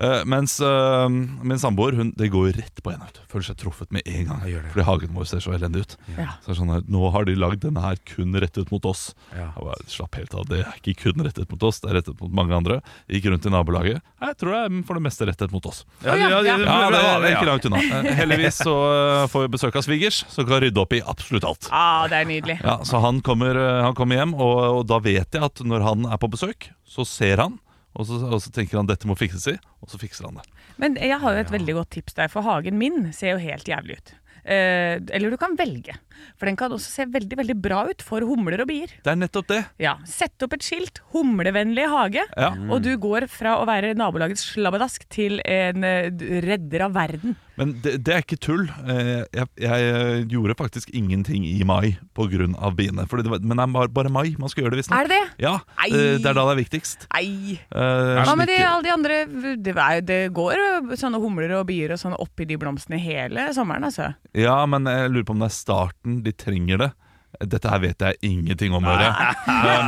Eh, 0.00 0.24
mens 0.24 0.60
uh, 0.60 1.08
min 1.08 1.58
samboer 1.58 1.94
hun, 1.98 2.12
det 2.16 2.30
går 2.32 2.52
rett 2.58 2.82
på 2.82 2.90
henne. 2.94 3.06
Føler 3.30 3.46
seg 3.50 3.58
truffet 3.62 3.90
med 3.94 4.02
en 4.06 4.26
gang. 4.30 4.40
det. 4.44 4.62
Fordi 4.72 4.84
hagen 4.88 5.14
vår 5.14 5.28
ser 5.30 5.42
så 5.44 5.54
elendig 5.56 5.84
ut. 5.86 5.96
Ja. 6.18 6.34
Så 6.46 6.56
sånn 6.58 6.70
her, 6.72 6.82
Nå 6.88 7.10
har 7.14 7.24
de 7.28 7.34
lagd 7.38 7.62
denne 7.64 7.80
her 7.82 7.96
kun 8.08 8.34
rettet 8.42 8.70
mot 8.74 8.84
oss. 8.90 9.14
Bare, 9.34 9.78
Slapp 9.90 10.14
helt 10.18 10.34
av, 10.34 10.46
det 10.50 10.62
er 10.64 10.74
ikke 10.82 10.94
kun 11.04 11.24
rettet 11.24 11.50
mot 11.50 11.62
oss, 11.66 11.80
det 11.82 11.90
er 11.92 11.98
rettet 12.00 12.18
mot 12.20 12.32
mange 12.34 12.54
andre. 12.56 12.80
Gikk 13.10 13.26
rundt 13.32 13.46
i 13.46 13.52
nabolaget. 13.52 14.02
Jeg 14.24 14.36
tror 14.40 14.54
det 14.54 14.60
er 14.64 14.82
for 14.88 14.98
det 14.98 15.04
meste 15.06 15.26
rettet 15.28 15.52
mot 15.54 15.66
oss. 15.70 15.84
Ja, 16.04 16.14
ja, 16.16 16.28
ja. 16.30 16.40
Ja, 16.42 16.56
det, 16.90 17.00
var 17.04 17.20
det 17.22 17.30
er 17.30 17.36
ikke 17.38 17.50
langt 17.50 17.66
unna. 17.68 17.80
Heldigvis 18.18 18.60
så 18.64 18.74
får 19.32 19.46
vi 19.46 19.52
besøk 19.56 19.76
av 19.78 19.84
svigers, 19.86 20.22
som 20.32 20.46
kan 20.48 20.62
rydde 20.64 20.80
opp 20.80 20.94
i 20.96 21.02
absolutt 21.04 21.44
alt. 21.48 21.68
Ah, 21.74 21.83
det 22.10 22.20
er 22.20 22.28
nydelig. 22.28 22.56
Ja, 22.64 22.78
Så 22.86 23.00
han 23.02 23.20
kommer, 23.24 23.56
eh, 23.58 23.82
han 23.84 23.94
kommer 23.98 24.20
hjem, 24.20 24.34
og, 24.34 24.56
og 24.80 24.82
da 24.90 24.98
vet 25.04 25.36
jeg 25.36 25.44
at 25.44 25.62
når 25.64 25.84
han 25.86 26.08
er 26.10 26.20
på 26.22 26.30
besøk, 26.32 26.70
så 26.88 27.06
ser 27.08 27.42
han. 27.44 27.58
Og 27.94 28.08
så, 28.08 28.18
og 28.26 28.40
så 28.42 28.50
tenker 28.50 28.80
han 28.80 28.88
dette 28.90 29.06
må 29.06 29.14
fikses 29.18 29.46
i, 29.52 29.54
og 29.84 29.90
så 29.92 30.00
fikser 30.00 30.26
han 30.26 30.40
det. 30.40 30.48
Men 30.82 30.96
jeg 30.98 31.20
har 31.22 31.36
jo 31.36 31.42
et 31.44 31.52
veldig 31.54 31.76
godt 31.76 31.92
tips 31.94 32.16
der, 32.18 32.30
for 32.32 32.42
hagen 32.46 32.78
min 32.80 33.12
ser 33.14 33.36
jo 33.36 33.42
helt 33.44 33.68
jævlig 33.70 34.00
ut. 34.00 34.14
Eh, 34.44 34.98
eller 35.16 35.30
du 35.32 35.38
kan 35.40 35.56
velge, 35.56 35.94
for 36.38 36.46
den 36.48 36.56
kan 36.60 36.72
også 36.74 36.90
se 36.92 37.06
veldig 37.08 37.38
veldig 37.40 37.56
bra 37.64 37.84
ut 37.88 38.02
for 38.04 38.20
humler 38.28 38.60
og 38.60 38.68
bier. 38.68 38.92
Det 39.04 39.12
er 39.14 39.16
nettopp 39.16 39.48
det. 39.48 39.62
Ja, 39.80 39.96
Sett 40.04 40.42
opp 40.44 40.52
et 40.52 40.62
skilt 40.66 41.00
'humlevennlig 41.12 41.86
hage', 41.88 42.26
Ja. 42.36 42.50
og 42.70 42.82
du 42.82 42.96
går 42.98 43.26
fra 43.28 43.56
å 43.60 43.66
være 43.66 43.94
nabolagets 43.96 44.44
slabbedask 44.54 45.08
til 45.08 45.40
en 45.44 45.82
eh, 45.84 46.10
redder 46.44 46.84
av 46.84 46.92
verden. 46.94 47.36
Men 47.56 47.80
det, 47.80 48.02
det 48.04 48.12
er 48.14 48.22
ikke 48.24 48.38
tull. 48.42 48.64
Eh, 48.88 49.24
Jeg, 49.34 49.46
jeg 49.62 49.90
eh, 49.94 50.24
gjorde 50.28 50.56
faktisk 50.58 50.90
ingenting 50.92 51.44
i 51.46 51.62
mai 51.64 51.96
pga. 52.14 52.70
biene. 52.74 53.06
Fordi 53.06 53.22
det 53.22 53.30
var, 53.30 53.38
men 53.40 53.56
det 53.56 53.64
er 53.84 53.88
bare, 53.94 54.10
mai 54.10 54.34
man 54.38 54.48
skal 54.48 54.64
gjøre 54.64 54.74
det, 54.74 54.82
visstnok. 54.82 54.98
Er 54.98 55.08
det 55.08 55.14
det? 55.14 55.44
Ja, 55.44 55.58
Ei. 55.84 55.90
det 55.90 56.26
er 56.26 56.34
da 56.34 56.44
det 56.44 56.54
er 56.58 56.62
viktigst. 56.64 57.06
Nei. 57.14 57.58
Hva 57.70 58.34
med 58.36 58.48
de, 58.48 58.58
alle 58.58 58.82
de 58.82 58.90
andre 58.90 59.20
det, 59.56 59.74
det 60.06 60.20
går 60.34 60.90
sånne 60.98 61.20
humler 61.22 61.54
og 61.60 61.66
bier 61.70 61.94
og 61.94 61.98
sånn 62.02 62.16
oppi 62.18 62.44
de 62.48 62.56
blomstene 62.58 62.98
hele 62.98 63.48
sommeren, 63.54 63.84
altså. 63.86 64.14
Ja, 64.34 64.58
men 64.66 64.88
jeg 64.90 65.12
lurer 65.14 65.26
på 65.28 65.34
om 65.36 65.42
det 65.44 65.50
er 65.52 65.56
starten 65.56 66.22
de 66.24 66.32
trenger 66.34 66.80
det. 66.82 66.90
Dette 67.42 67.66
her 67.70 67.80
vet 67.82 68.02
jeg 68.02 68.18
ingenting 68.22 68.74
om, 68.76 68.84
hører 68.86 69.34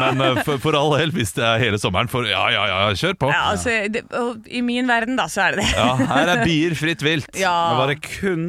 Men 0.01 0.23
eh, 0.25 0.41
for, 0.47 0.59
for 0.63 0.77
all 0.79 0.97
del, 0.99 1.13
hvis 1.15 1.35
det 1.37 1.45
er 1.47 1.61
hele 1.63 1.79
sommeren, 1.79 2.11
for 2.11 2.27
ja, 2.27 2.43
ja, 2.51 2.65
ja, 2.71 2.79
kjør 2.99 3.15
på. 3.23 3.31
Ja, 3.31 3.45
altså 3.53 3.75
det, 3.93 4.03
I 4.51 4.63
min 4.67 4.91
verden, 4.91 5.19
da, 5.19 5.29
så 5.31 5.45
er 5.47 5.57
det 5.57 5.63
det. 5.67 5.69
Ja, 5.79 5.93
her 6.11 6.33
er 6.35 6.43
bier 6.47 6.75
fritt 6.79 7.05
vilt. 7.07 7.31
Men 7.39 7.79
var 7.79 7.93
det 7.93 8.01
kun 8.07 8.49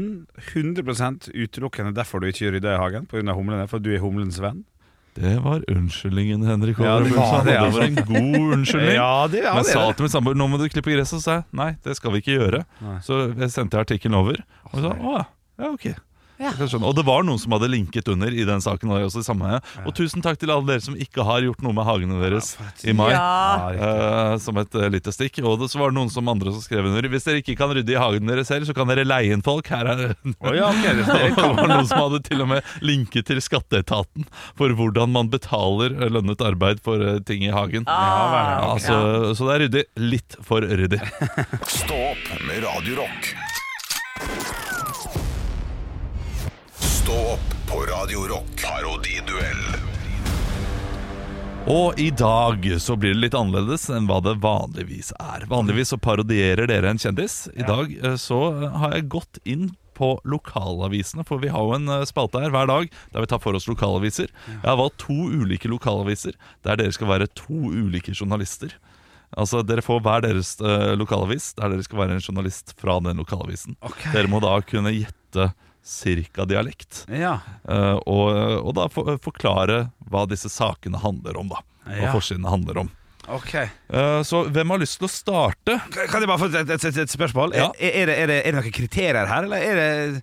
100% 0.50 1.30
utelukkende 1.36 1.94
derfor 1.98 2.24
du 2.24 2.32
ikke 2.32 2.56
rydda 2.58 2.74
i 2.74 2.82
hagen? 2.82 3.06
Pga. 3.12 3.38
humlene? 3.38 3.70
For 3.70 3.84
du 3.84 3.94
er 3.94 4.02
humlens 4.02 4.42
venn? 4.42 4.66
Det 5.18 5.34
var 5.42 5.64
unnskyldningen, 5.72 6.44
Henrik. 6.46 6.78
Ja, 6.78 7.00
det 7.02 7.14
var 7.16 7.46
det, 7.46 7.54
det 7.54 7.72
var 7.74 7.86
en 7.88 7.96
god 8.06 8.52
unnskyldning. 8.58 8.98
Ja, 9.02 9.26
det, 9.32 9.42
ja, 9.42 9.56
Men 9.56 9.66
jeg 9.66 9.74
sa 9.74 9.88
til 9.98 10.06
min 10.06 10.14
samboer 10.14 10.38
nå 10.38 10.46
må 10.50 10.60
du 10.62 10.68
klippe 10.70 10.94
gresset, 10.94 11.18
og 11.18 11.24
sa 11.24 11.40
jeg 11.40 11.48
nei, 11.58 11.72
det 11.86 11.98
skal 11.98 12.14
vi 12.14 12.22
ikke 12.22 12.36
gjøre. 12.38 12.62
Nei. 12.86 13.00
Så 13.06 13.24
jeg 13.32 13.50
sendte 13.54 13.82
artikkelen 13.82 14.18
over, 14.20 14.44
og 14.70 14.78
så 14.84 14.94
å 14.94 15.18
ja, 15.58 15.72
ok. 15.74 15.90
Ja. 16.38 16.52
Og 16.78 16.92
det 16.94 17.02
var 17.06 17.24
noen 17.26 17.40
som 17.42 17.56
hadde 17.56 17.70
linket 17.72 18.08
under 18.14 18.30
i 18.30 18.44
den 18.46 18.62
saken. 18.62 18.92
Og, 18.94 19.08
også 19.08 19.24
samme. 19.26 19.58
og 19.84 19.94
tusen 19.98 20.22
takk 20.22 20.38
til 20.38 20.52
alle 20.54 20.68
dere 20.70 20.84
som 20.86 20.98
ikke 20.98 21.26
har 21.26 21.42
gjort 21.48 21.64
noe 21.66 21.74
med 21.74 21.88
hagene 21.88 22.20
deres 22.22 22.52
i 22.86 22.94
mai. 22.98 23.10
Ja. 23.10 23.74
Uh, 23.74 24.34
som 24.42 24.60
et 24.62 24.78
uh, 24.78 24.86
lite 24.94 25.14
stikk. 25.16 25.42
Og 25.42 25.58
det, 25.64 25.72
så 25.74 25.82
var 25.82 25.92
det 25.92 25.98
noen 25.98 26.14
som 26.14 26.30
andre 26.30 26.54
som 26.54 26.62
skrev 26.62 26.86
under. 26.92 27.10
Hvis 27.10 27.26
dere 27.26 27.42
ikke 27.42 27.58
kan 27.58 27.74
rydde 27.74 27.96
i 27.96 27.98
hagen 27.98 28.30
deres 28.30 28.52
selv, 28.52 28.70
så 28.70 28.76
kan 28.78 28.90
dere 28.92 29.08
leie 29.08 29.34
inn 29.34 29.42
folk. 29.46 29.70
Her 29.74 29.90
er 29.96 30.04
oh, 30.14 30.54
ja, 30.54 30.70
okay, 30.70 31.02
det- 31.02 31.34
var 31.58 31.74
noen 31.74 31.90
som 31.90 32.06
hadde 32.06 32.22
til 32.30 32.46
og 32.46 32.52
med 32.54 32.72
linket 32.86 33.32
til 33.32 33.42
skatteetaten 33.42 34.30
for 34.60 34.78
hvordan 34.78 35.12
man 35.16 35.34
betaler 35.34 35.96
eh, 35.98 36.12
lønnet 36.14 36.44
arbeid 36.46 36.84
for 36.86 37.02
uh, 37.02 37.18
ting 37.26 37.48
i 37.48 37.54
hagen. 37.54 37.88
Ah, 37.90 38.06
Ja, 38.38 38.72
så, 38.82 38.98
så 39.38 39.50
det 39.50 39.56
er 39.56 39.66
ryddig. 39.66 39.86
Litt 40.14 40.38
for 40.46 40.62
ryddig. 40.62 41.02
Stopp 41.80 42.34
med 42.46 42.66
Radio 42.68 43.08
Stå 47.08 47.16
opp 47.16 47.52
på 47.72 47.78
Radio 47.80 48.20
Rock. 48.28 48.64
Parodiduell. 48.64 49.62
Og 51.72 52.00
i 52.00 52.10
dag 52.12 52.66
så 52.84 52.98
blir 53.00 53.14
det 53.14 53.22
litt 53.22 53.38
annerledes 53.38 53.86
enn 53.96 54.10
hva 54.10 54.18
det 54.26 54.34
vanligvis 54.44 55.14
er. 55.16 55.46
Vanligvis 55.48 55.94
så 55.94 55.98
parodierer 56.04 56.68
dere 56.68 56.92
en 56.92 57.00
kjendis. 57.00 57.38
I 57.56 57.64
dag 57.64 57.94
eh, 57.96 58.18
så 58.20 58.42
har 58.82 58.98
jeg 58.98 59.08
gått 59.14 59.40
inn 59.48 59.70
på 59.96 60.18
lokalavisene, 60.28 61.24
for 61.24 61.40
vi 61.40 61.54
har 61.54 61.64
jo 61.64 61.78
en 61.78 61.88
eh, 61.96 62.04
spalte 62.10 62.42
her 62.44 62.52
hver 62.52 62.68
dag 62.68 62.92
der 63.14 63.24
vi 63.24 63.30
tar 63.32 63.40
for 63.40 63.56
oss 63.56 63.70
lokalaviser. 63.72 64.34
Jeg 64.50 64.68
har 64.68 64.76
valgt 64.82 65.00
to 65.06 65.16
ulike 65.16 65.72
lokalaviser 65.72 66.36
der 66.68 66.82
dere 66.82 66.98
skal 66.98 67.14
være 67.14 67.30
to 67.40 67.72
ulike 67.72 68.12
journalister. 68.12 68.76
Altså 69.32 69.64
Dere 69.64 69.84
får 69.84 70.04
hver 70.04 70.28
deres 70.28 70.58
eh, 70.60 70.92
lokalavis 71.00 71.54
der 71.56 71.72
dere 71.72 71.88
skal 71.88 72.04
være 72.04 72.20
en 72.20 72.28
journalist 72.28 72.76
fra 72.76 73.00
den 73.08 73.24
lokalavisen. 73.24 73.80
Dere 74.12 74.28
må 74.28 74.44
da 74.44 74.58
kunne 74.68 74.92
gjette 74.92 75.54
cirka 75.88 76.46
dialekt. 76.50 77.06
Ja. 77.08 77.38
Uh, 77.64 77.96
og, 78.04 78.30
og 78.62 78.78
da 78.78 78.88
for, 78.92 79.16
forklare 79.24 79.86
hva 80.12 80.28
disse 80.30 80.52
sakene 80.52 81.00
handler 81.02 81.40
om, 81.40 81.52
da. 81.56 81.64
Ja. 81.88 82.08
Hva 82.08 82.18
forsidene 82.20 82.52
handler 82.52 82.84
om. 82.84 82.96
Okay. 83.28 83.68
Uh, 83.92 84.24
så 84.24 84.46
hvem 84.48 84.72
har 84.72 84.82
lyst 84.82 85.00
til 85.02 85.08
å 85.08 85.12
starte? 85.12 85.78
Kan 85.92 86.24
jeg 86.24 86.30
bare 86.30 86.40
få 86.40 86.52
et, 86.52 86.76
et, 86.78 86.90
et, 87.04 87.12
spørsmål? 87.12 87.56
Ja. 87.58 87.70
Er, 87.76 88.04
er, 88.04 88.12
det, 88.12 88.18
er, 88.18 88.32
det, 88.32 88.42
er 88.42 88.52
det 88.54 88.60
noen 88.62 88.76
kriterier 88.76 89.28
her, 89.28 89.48
eller 89.48 89.64
er 89.64 89.80
det, 89.80 90.22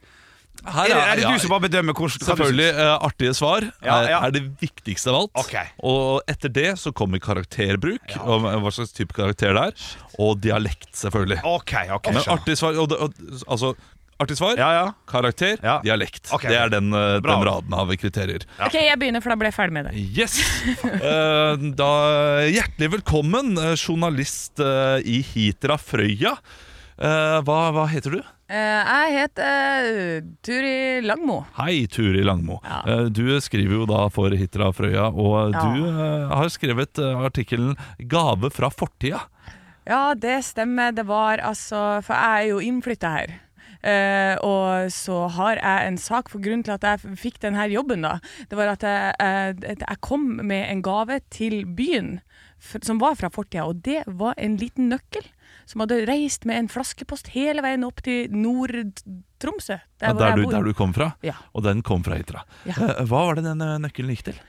Her 0.64 0.88
er 0.88 1.18
det, 1.18 1.24
ja, 1.26 1.32
du 1.34 1.42
som 1.42 1.52
bare 1.52 1.66
bedømmer 1.66 1.96
hvordan 1.98 2.24
Selvfølgelig. 2.24 2.70
Uh, 2.78 2.94
artige 3.04 3.34
svar 3.36 3.66
Ja, 3.84 3.98
er, 3.98 4.08
ja. 4.14 4.20
det 4.32 4.44
viktigste 4.62 5.12
av 5.12 5.18
alt. 5.20 5.34
Okay. 5.44 5.74
Og 5.84 6.32
etter 6.32 6.52
det 6.56 6.70
så 6.80 6.94
kommer 6.96 7.20
karakterbruk, 7.20 8.16
og 8.22 8.48
hva 8.48 8.72
slags 8.72 8.96
type 8.96 9.16
karakter 9.16 9.52
det 9.52 9.66
er. 9.68 9.88
Og 10.24 10.38
dialekt, 10.40 10.94
selvfølgelig. 10.96 11.42
Men 11.44 12.22
artige 12.38 12.56
svar, 12.56 12.80
og, 12.80 12.96
og, 12.96 13.20
altså, 13.44 13.74
artig 14.20 14.36
svar 14.38 14.56
Ja, 14.58 14.68
ja. 14.72 14.84
karakter, 15.10 15.58
Ja. 15.62 15.80
dialekt. 15.84 16.32
Okay. 16.32 16.50
Det 16.50 16.58
er 16.58 16.68
den, 16.70 16.92
eh, 16.94 17.20
den 17.20 17.44
raden 17.48 17.72
av 17.74 17.88
kriterier. 17.96 18.44
Ok, 18.60 18.74
jeg 18.74 18.98
begynner, 18.98 19.22
for 19.22 19.30
da 19.30 19.36
ble 19.36 19.50
jeg 19.50 19.54
ferdig 19.56 19.72
med 19.72 19.86
det. 19.90 19.94
Yes! 20.16 20.38
Eh, 20.84 21.56
da, 21.76 21.90
hjertelig 22.48 22.90
velkommen, 22.98 23.56
eh, 23.58 23.74
journalist 23.76 24.60
i 25.04 25.20
Hitra 25.22 25.76
Frøya. 25.80 26.36
Eh, 26.98 27.40
hva, 27.42 27.58
hva 27.74 27.88
heter 27.90 28.10
du? 28.18 28.22
Eh, 28.48 28.84
jeg 28.86 29.14
heter 29.18 30.20
Turi 30.44 31.00
Langmo. 31.02 31.40
Hei, 31.56 31.86
Turi 31.90 32.22
Langmo. 32.22 32.60
Ja. 32.62 33.08
Du 33.08 33.24
skriver 33.40 33.80
jo 33.80 33.86
da 33.88 34.08
for 34.14 34.30
Hitra 34.30 34.68
Frøya, 34.76 35.08
og 35.10 35.52
du 35.56 35.88
har 36.30 36.48
skrevet 36.52 37.00
artikkelen 37.00 37.74
'Gave 38.06 38.52
fra 38.52 38.70
fortida'. 38.70 39.24
Ja, 39.86 40.14
det 40.14 40.44
stemmer. 40.44 40.94
Det 40.94 41.04
var 41.06 41.38
altså 41.44 42.02
For 42.04 42.14
jeg 42.14 42.44
er 42.44 42.48
jo 42.48 42.60
innflytta 42.60 43.10
her. 43.10 43.34
Eh, 43.84 44.34
og 44.40 44.88
så 44.94 45.26
har 45.36 45.60
jeg 45.60 45.88
en 45.90 45.98
sak 46.00 46.30
for 46.32 46.40
grunnen 46.40 46.64
til 46.64 46.76
at 46.78 46.86
jeg 46.88 47.18
fikk 47.20 47.42
denne 47.42 47.66
jobben, 47.68 48.06
da. 48.06 48.16
Det 48.48 48.56
var 48.56 48.72
at 48.72 48.86
jeg, 48.86 49.12
jeg, 49.20 49.78
jeg 49.82 50.00
kom 50.04 50.24
med 50.40 50.64
en 50.70 50.80
gave 50.84 51.20
til 51.34 51.62
byen 51.68 52.18
som 52.64 52.98
var 53.02 53.16
fra 53.18 53.28
fortida, 53.28 53.66
og 53.68 53.82
det 53.84 54.02
var 54.06 54.38
en 54.40 54.56
liten 54.56 54.88
nøkkel 54.88 55.26
som 55.68 55.82
hadde 55.84 56.02
reist 56.08 56.44
med 56.48 56.58
en 56.62 56.70
flaskepost 56.72 57.30
hele 57.34 57.62
veien 57.64 57.84
opp 57.86 58.02
til 58.04 58.32
Nord-Tromsø. 58.32 59.78
Ja, 60.02 60.12
der, 60.16 60.36
du, 60.36 60.46
der 60.50 60.64
du 60.64 60.72
kom 60.76 60.94
fra. 60.96 61.12
Ja. 61.24 61.36
Og 61.52 61.64
den 61.64 61.82
kom 61.84 62.04
fra 62.04 62.18
Hitra. 62.20 62.44
Ja. 62.68 62.76
Eh, 62.76 63.04
Hva 63.08 63.26
var 63.28 63.38
det 63.38 63.46
den 63.46 63.64
eh, 63.64 63.76
nøkkelen 63.84 64.14
gikk 64.16 64.26
til? 64.30 64.40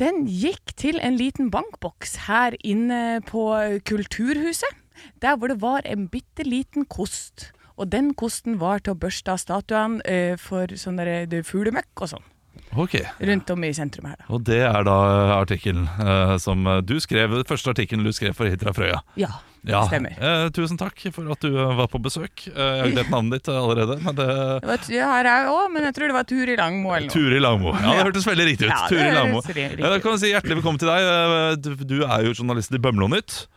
Den 0.00 0.24
gikk 0.26 0.74
til 0.80 0.98
en 0.98 1.18
liten 1.18 1.52
bankboks 1.54 2.16
her 2.26 2.56
inne 2.66 3.20
på 3.26 3.44
Kulturhuset, 3.86 4.80
der 5.22 5.38
hvor 5.38 5.52
det 5.52 5.60
var 5.62 5.86
en 5.86 6.08
bitte 6.10 6.46
liten 6.46 6.86
kost. 6.90 7.52
Og 7.78 7.88
den 7.90 8.12
kosten 8.14 8.58
var 8.60 8.78
til 8.84 8.94
å 8.94 8.98
børste 9.02 9.32
av 9.34 9.40
statuene 9.42 10.00
eh, 10.06 10.36
for 10.38 10.66
sånn 10.78 10.96
det 11.30 11.42
fuglemøkk 11.48 12.04
og 12.06 12.12
sånn, 12.14 12.30
Ok, 12.78 12.92
rundt 13.22 13.50
om 13.50 13.64
i 13.66 13.72
sentrum 13.74 14.06
her. 14.06 14.16
da. 14.18 14.24
Og 14.34 14.44
det 14.46 14.60
er 14.62 14.84
da 14.86 14.94
artikkelen 15.40 15.88
eh, 15.98 16.36
som 16.38 16.62
du 16.86 16.94
skrev, 17.02 17.34
første 17.46 17.70
artikkelen 17.74 18.04
du 18.06 18.12
skrev 18.14 18.34
for 18.34 18.46
Hitra 18.50 18.72
Frøya. 18.74 19.00
Ja, 19.18 19.28
Ja, 19.66 19.80
stemmer. 19.88 20.14
eh, 20.20 20.48
tusen 20.54 20.76
takk 20.78 20.98
for 21.14 21.30
at 21.32 21.40
du 21.40 21.48
eh, 21.56 21.74
var 21.78 21.88
på 21.90 21.98
besøk. 22.02 22.46
Eh, 22.50 22.54
jeg 22.54 22.82
har 22.84 22.90
glemt 22.94 23.10
navnet 23.10 23.32
ditt 23.42 23.48
allerede. 23.54 23.96
Men 24.04 24.14
det 24.14 24.26
Det 24.28 24.68
var, 24.70 24.78
ja, 24.92 25.06
her 25.16 25.24
er 25.26 25.42
jeg 25.42 25.50
òg, 25.54 25.72
men 25.72 25.82
jeg 25.88 25.94
tror 25.98 26.06
det 26.06 26.14
var 26.18 26.24
Turi 26.30 26.56
Langmo 26.60 26.92
eller 26.94 27.08
noe. 27.08 27.14
Turi 27.16 27.40
Langmo. 27.42 27.72
Ja, 27.74 27.90
det 27.90 28.04
hørtes 28.06 28.26
veldig 28.30 28.46
riktig 28.52 28.66
ut. 28.68 28.70
Ja, 28.70 28.82
det 28.86 28.94
Turi 28.94 29.10
Langmo. 29.18 29.40
riktig 29.42 29.78
Ja, 29.80 29.88
da 29.90 29.98
kan 29.98 30.12
vi 30.12 30.18
si 30.22 30.30
hjertelig 30.34 30.58
velkommen 30.62 30.78
til 30.78 30.88
deg. 30.94 31.00
Eh, 31.10 31.56
Du, 31.64 31.74
du 31.84 31.98
er 32.06 32.22
jo 32.28 32.34
journalist 32.38 32.70
i 32.74 32.78
Bømlo-nytt. 32.78 33.46
Eh, 33.46 33.50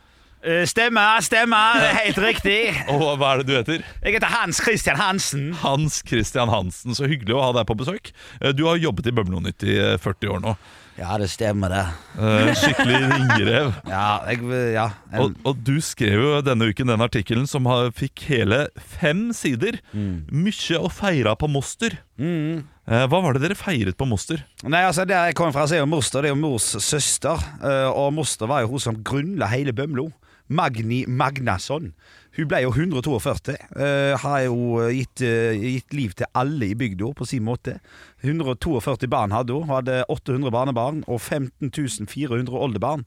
Stemmer, 0.69 1.19
stemmer. 1.25 1.79
Det 1.81 1.87
er 1.89 1.97
helt 2.05 2.19
riktig. 2.21 2.59
Og 2.93 3.17
hva 3.19 3.33
er 3.33 3.41
det 3.41 3.47
du 3.49 3.53
heter? 3.57 3.85
Jeg 4.05 4.13
heter 4.17 4.29
Hans 4.31 4.59
Christian 4.63 4.99
Hansen. 5.01 5.47
Hans 5.63 6.01
Christian 6.07 6.51
Hansen. 6.53 6.95
Så 6.95 7.09
hyggelig 7.09 7.35
å 7.35 7.41
ha 7.47 7.53
deg 7.57 7.65
på 7.67 7.75
besøk. 7.79 8.11
Eh, 8.41 8.53
Du 8.55 8.67
har 8.69 8.77
jobbet 8.79 9.09
i 9.09 9.15
Bømlo-nytt 9.17 9.65
i 9.67 9.75
eh, 9.81 9.95
40 10.01 10.35
år 10.37 10.43
nå. 10.45 10.53
Ja, 10.97 11.13
det 11.21 11.27
stemmer, 11.29 11.69
det. 11.73 11.83
Eh, 12.21 12.53
Skikkelig 12.57 13.01
ringrev. 13.11 13.73
Ja, 13.91 14.05
jeg, 14.29 14.41
ja. 14.73 14.87
Og, 15.21 15.35
og 15.45 15.59
du 15.67 15.75
skrev 15.85 16.21
jo 16.23 16.31
denne 16.45 16.69
uken 16.71 16.89
den 16.89 17.03
artikkelen 17.05 17.45
som 17.49 17.67
har, 17.69 17.91
fikk 17.97 18.23
hele 18.31 18.63
fem 18.97 19.27
sider. 19.37 19.81
Mykje 19.93 20.79
å 20.81 20.89
feire 20.93 21.35
på 21.37 21.49
Moster. 21.53 21.99
Mm. 22.17 22.63
Eh, 22.89 23.05
Hva 23.05 23.19
var 23.21 23.35
det 23.37 23.43
dere 23.43 23.57
feiret 23.57 23.97
på 23.97 24.07
Moster? 24.09 24.41
Nei, 24.65 24.81
altså 24.87 25.05
Der 25.05 25.29
jeg 25.29 25.35
kommer 25.37 25.53
fra, 25.53 25.67
så 25.69 25.77
er 25.77 25.83
jo 25.83 25.89
moster 25.91 26.25
Det 26.25 26.31
er 26.31 26.35
jo 26.35 26.41
mors 26.41 26.71
søster. 26.81 27.37
eh, 27.61 27.89
Og 27.91 28.13
moster 28.13 28.49
var 28.49 28.63
jo 28.65 28.71
hun 28.73 28.79
som 28.79 29.03
grunnla 29.03 29.49
hele 29.53 29.73
Bømlo. 29.73 30.09
Magni 30.49 31.03
Magnasson. 31.05 31.91
Hun 32.37 32.47
ble 32.47 32.61
jo 32.63 32.69
142. 32.71 33.55
Uh, 33.75 34.13
har 34.21 34.43
jo 34.45 34.77
gitt, 34.93 35.23
uh, 35.25 35.57
gitt 35.57 35.95
liv 35.97 36.13
til 36.15 36.29
alle 36.37 36.69
i 36.69 36.75
bygda 36.77 37.09
på 37.17 37.25
sin 37.27 37.43
måte. 37.43 37.79
142 38.23 39.09
barn 39.11 39.33
hadde 39.35 39.57
hun. 39.57 39.65
Hun 39.65 39.75
hadde 39.75 40.05
800 40.07 40.53
barnebarn 40.53 41.01
og 41.07 41.19
15 41.19 42.07
400 42.07 42.53
oldebarn. 42.55 43.03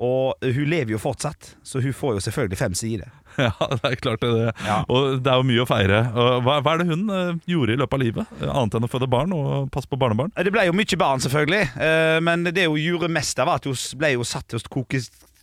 Og 0.00 0.40
hun 0.40 0.64
lever 0.72 0.94
jo 0.94 0.98
fortsatt, 1.02 1.50
så 1.62 1.80
hun 1.84 1.92
får 1.92 2.14
jo 2.16 2.20
selvfølgelig 2.28 2.58
fem 2.60 2.76
sider. 2.78 3.10
Ja, 3.40 3.52
det 3.70 3.86
er 3.86 3.94
klart 4.00 4.20
det. 4.24 4.30
Ja. 4.66 4.80
Og 4.90 5.20
det 5.22 5.30
er 5.30 5.36
jo 5.38 5.44
mye 5.46 5.62
å 5.62 5.66
feire. 5.68 5.98
Hva, 6.42 6.56
hva 6.64 6.72
er 6.74 6.80
det 6.82 6.86
hun 6.90 7.04
eh, 7.14 7.36
gjorde 7.48 7.72
i 7.76 7.78
løpet 7.78 7.94
av 7.96 8.00
livet? 8.02 8.32
Eh, 8.40 8.50
Annet 8.50 8.74
enn 8.76 8.86
å 8.88 8.90
føde 8.90 9.06
barn 9.12 9.32
og 9.36 9.68
passe 9.72 9.88
på 9.88 9.96
barnebarn? 10.00 10.32
Det 10.34 10.50
ble 10.52 10.64
jo 10.66 10.74
mye 10.76 10.98
barn, 11.00 11.22
selvfølgelig. 11.22 11.60
eh, 11.86 12.16
Men 12.26 12.42
det 12.48 12.64
hun 12.66 12.80
gjorde 12.80 13.08
mest 13.12 13.38
av, 13.40 13.48
var 13.52 13.60
at 13.62 13.68
hun 13.70 13.78
ble 14.00 14.10
jo 14.16 14.26
satt 14.26 14.48
til 14.50 14.58
å 14.60 14.72
koke 14.74 15.00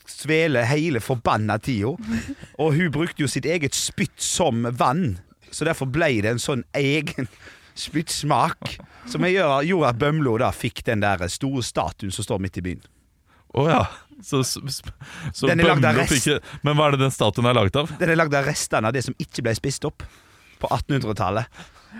svele 0.08 0.66
hele 0.68 1.00
forbanna 1.02 1.56
tida. 1.64 1.94
Og 2.62 2.76
hun 2.76 2.92
brukte 2.98 3.24
jo 3.24 3.32
sitt 3.32 3.48
eget 3.48 3.78
spytt 3.78 4.20
som 4.22 4.68
vann, 4.78 5.18
så 5.50 5.66
derfor 5.70 5.88
ble 5.90 6.12
det 6.26 6.34
en 6.36 6.44
sånn 6.44 6.66
egen 6.78 7.30
spyttsmak. 7.88 8.76
Som 9.08 9.24
gjør, 9.32 9.62
gjorde 9.64 9.94
at 9.94 10.00
Bømlo 10.02 10.36
da 10.44 10.52
fikk 10.54 10.84
den 10.90 11.02
der 11.06 11.24
store 11.32 11.64
statuen 11.66 12.12
som 12.14 12.26
står 12.28 12.42
midt 12.44 12.60
i 12.60 12.66
byen. 12.68 12.84
Å 13.58 13.66
ja. 13.70 13.82
Så, 14.24 14.40
så, 14.48 14.62
så 15.30 15.46
Den 15.50 15.60
er 15.62 15.68
lagd 15.70 15.84
av 15.86 15.94
Bømlo 15.94 16.02
rest. 16.08 16.26
fikk- 16.26 16.64
Men 16.66 16.78
hva 16.80 16.88
er 16.90 16.96
det 16.98 17.04
den 17.06 17.14
statuen 17.14 17.46
er 17.50 17.54
laget 17.58 17.76
av? 17.84 17.92
Den 18.00 18.10
er 18.14 18.18
lagd 18.18 18.34
av 18.34 18.48
restene 18.50 18.90
av 18.90 18.96
det 18.96 19.04
som 19.06 19.14
ikke 19.22 19.44
ble 19.46 19.54
spist 19.58 19.86
opp 19.86 20.02
på 20.58 20.70
1800-tallet. 20.74 21.46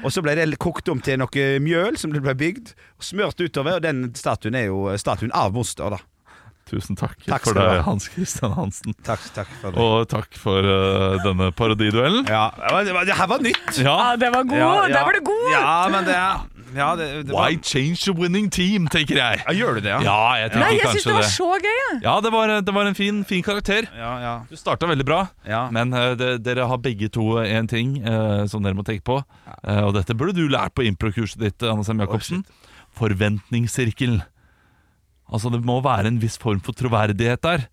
Og 0.02 0.10
så 0.14 0.22
ble 0.26 0.34
det 0.38 0.48
kokt 0.62 0.90
om 0.94 1.00
til 1.02 1.20
noe 1.22 1.46
mjøl 1.64 1.98
som 1.98 2.12
det 2.14 2.22
ble 2.26 2.34
bygd, 2.38 2.74
og 2.98 3.06
smørt 3.06 3.38
utover. 3.42 3.78
Og 3.78 3.86
den 3.86 4.08
statuen 4.18 4.58
er 4.58 4.68
jo 4.72 4.88
statuen 4.98 5.34
av 5.38 5.54
moster, 5.54 5.94
da. 5.94 6.02
Tusen 6.68 6.98
takk, 7.00 7.22
Takk 7.24 7.46
for 7.48 7.56
du 7.56 7.62
det, 7.62 7.68
ha. 7.78 7.84
Hans 7.86 8.10
Christian 8.12 8.52
Hansen. 8.58 8.92
Takk, 9.08 9.22
takk 9.38 9.48
for 9.62 9.72
det. 9.72 9.80
Og 9.86 10.02
takk 10.12 10.36
for 10.42 10.66
eh, 10.68 11.14
denne 11.24 11.48
parodiduellen. 11.56 12.26
Ja, 12.28 12.50
det, 12.84 12.92
var, 12.98 13.06
det 13.08 13.16
her 13.16 13.30
var 13.32 13.46
nytt. 13.46 13.70
Ja. 13.80 13.94
Ja, 13.94 14.16
det 14.20 14.34
var 14.34 14.44
god! 14.50 14.58
Ja, 14.60 14.74
ja. 14.84 14.90
Der 14.98 15.06
var 15.08 15.16
du 15.16 15.22
god! 15.30 15.46
Ja, 15.54 15.78
men 15.94 16.10
det 16.10 16.18
ja, 16.76 16.88
det, 17.00 17.06
det 17.28 17.34
var, 17.34 17.48
Why 17.48 17.58
change 17.64 18.02
the 18.04 18.14
winning 18.18 18.50
team, 18.52 18.88
tenker 18.92 19.16
jeg. 19.20 19.42
ja, 19.46 19.54
Gjør 19.56 19.78
du 19.78 19.82
det, 19.86 19.92
ja? 19.94 20.00
Ja, 20.04 20.16
jeg 20.42 20.52
Nei, 20.60 20.72
jeg 20.78 20.92
syns 20.96 21.08
det 21.08 21.16
var 21.16 21.28
så 21.32 21.50
gøy! 21.64 21.78
jeg. 21.94 22.00
Ja, 22.04 22.16
det 22.24 22.32
var, 22.34 22.54
det 22.66 22.74
var 22.76 22.90
en 22.90 22.98
fin, 22.98 23.24
fin 23.28 23.44
karakter. 23.46 23.88
Ja, 23.96 24.12
ja. 24.24 24.34
Du 24.50 24.56
starta 24.60 24.90
veldig 24.90 25.06
bra, 25.08 25.22
Ja. 25.48 25.68
men 25.72 25.94
uh, 25.96 26.12
det, 26.20 26.32
dere 26.46 26.68
har 26.68 26.82
begge 26.84 27.10
to 27.14 27.38
én 27.44 27.70
ting 27.72 27.98
uh, 28.04 28.44
som 28.52 28.66
dere 28.66 28.76
må 28.78 28.84
tenke 28.88 29.06
på. 29.08 29.22
Uh, 29.64 29.84
og 29.88 29.94
dette 29.96 30.16
burde 30.18 30.36
du 30.36 30.48
lært 30.52 30.76
på 30.76 30.84
improkurset 30.88 31.40
ditt, 31.42 31.64
Anne 31.64 31.86
Sem 31.88 32.00
Jacobsen. 32.04 32.44
Forventningssirkel. 32.98 34.20
Altså, 35.32 35.52
det 35.54 35.64
må 35.68 35.80
være 35.84 36.08
en 36.12 36.22
viss 36.22 36.38
form 36.42 36.60
for 36.64 36.76
troverdighet 36.78 37.44
der. 37.44 37.68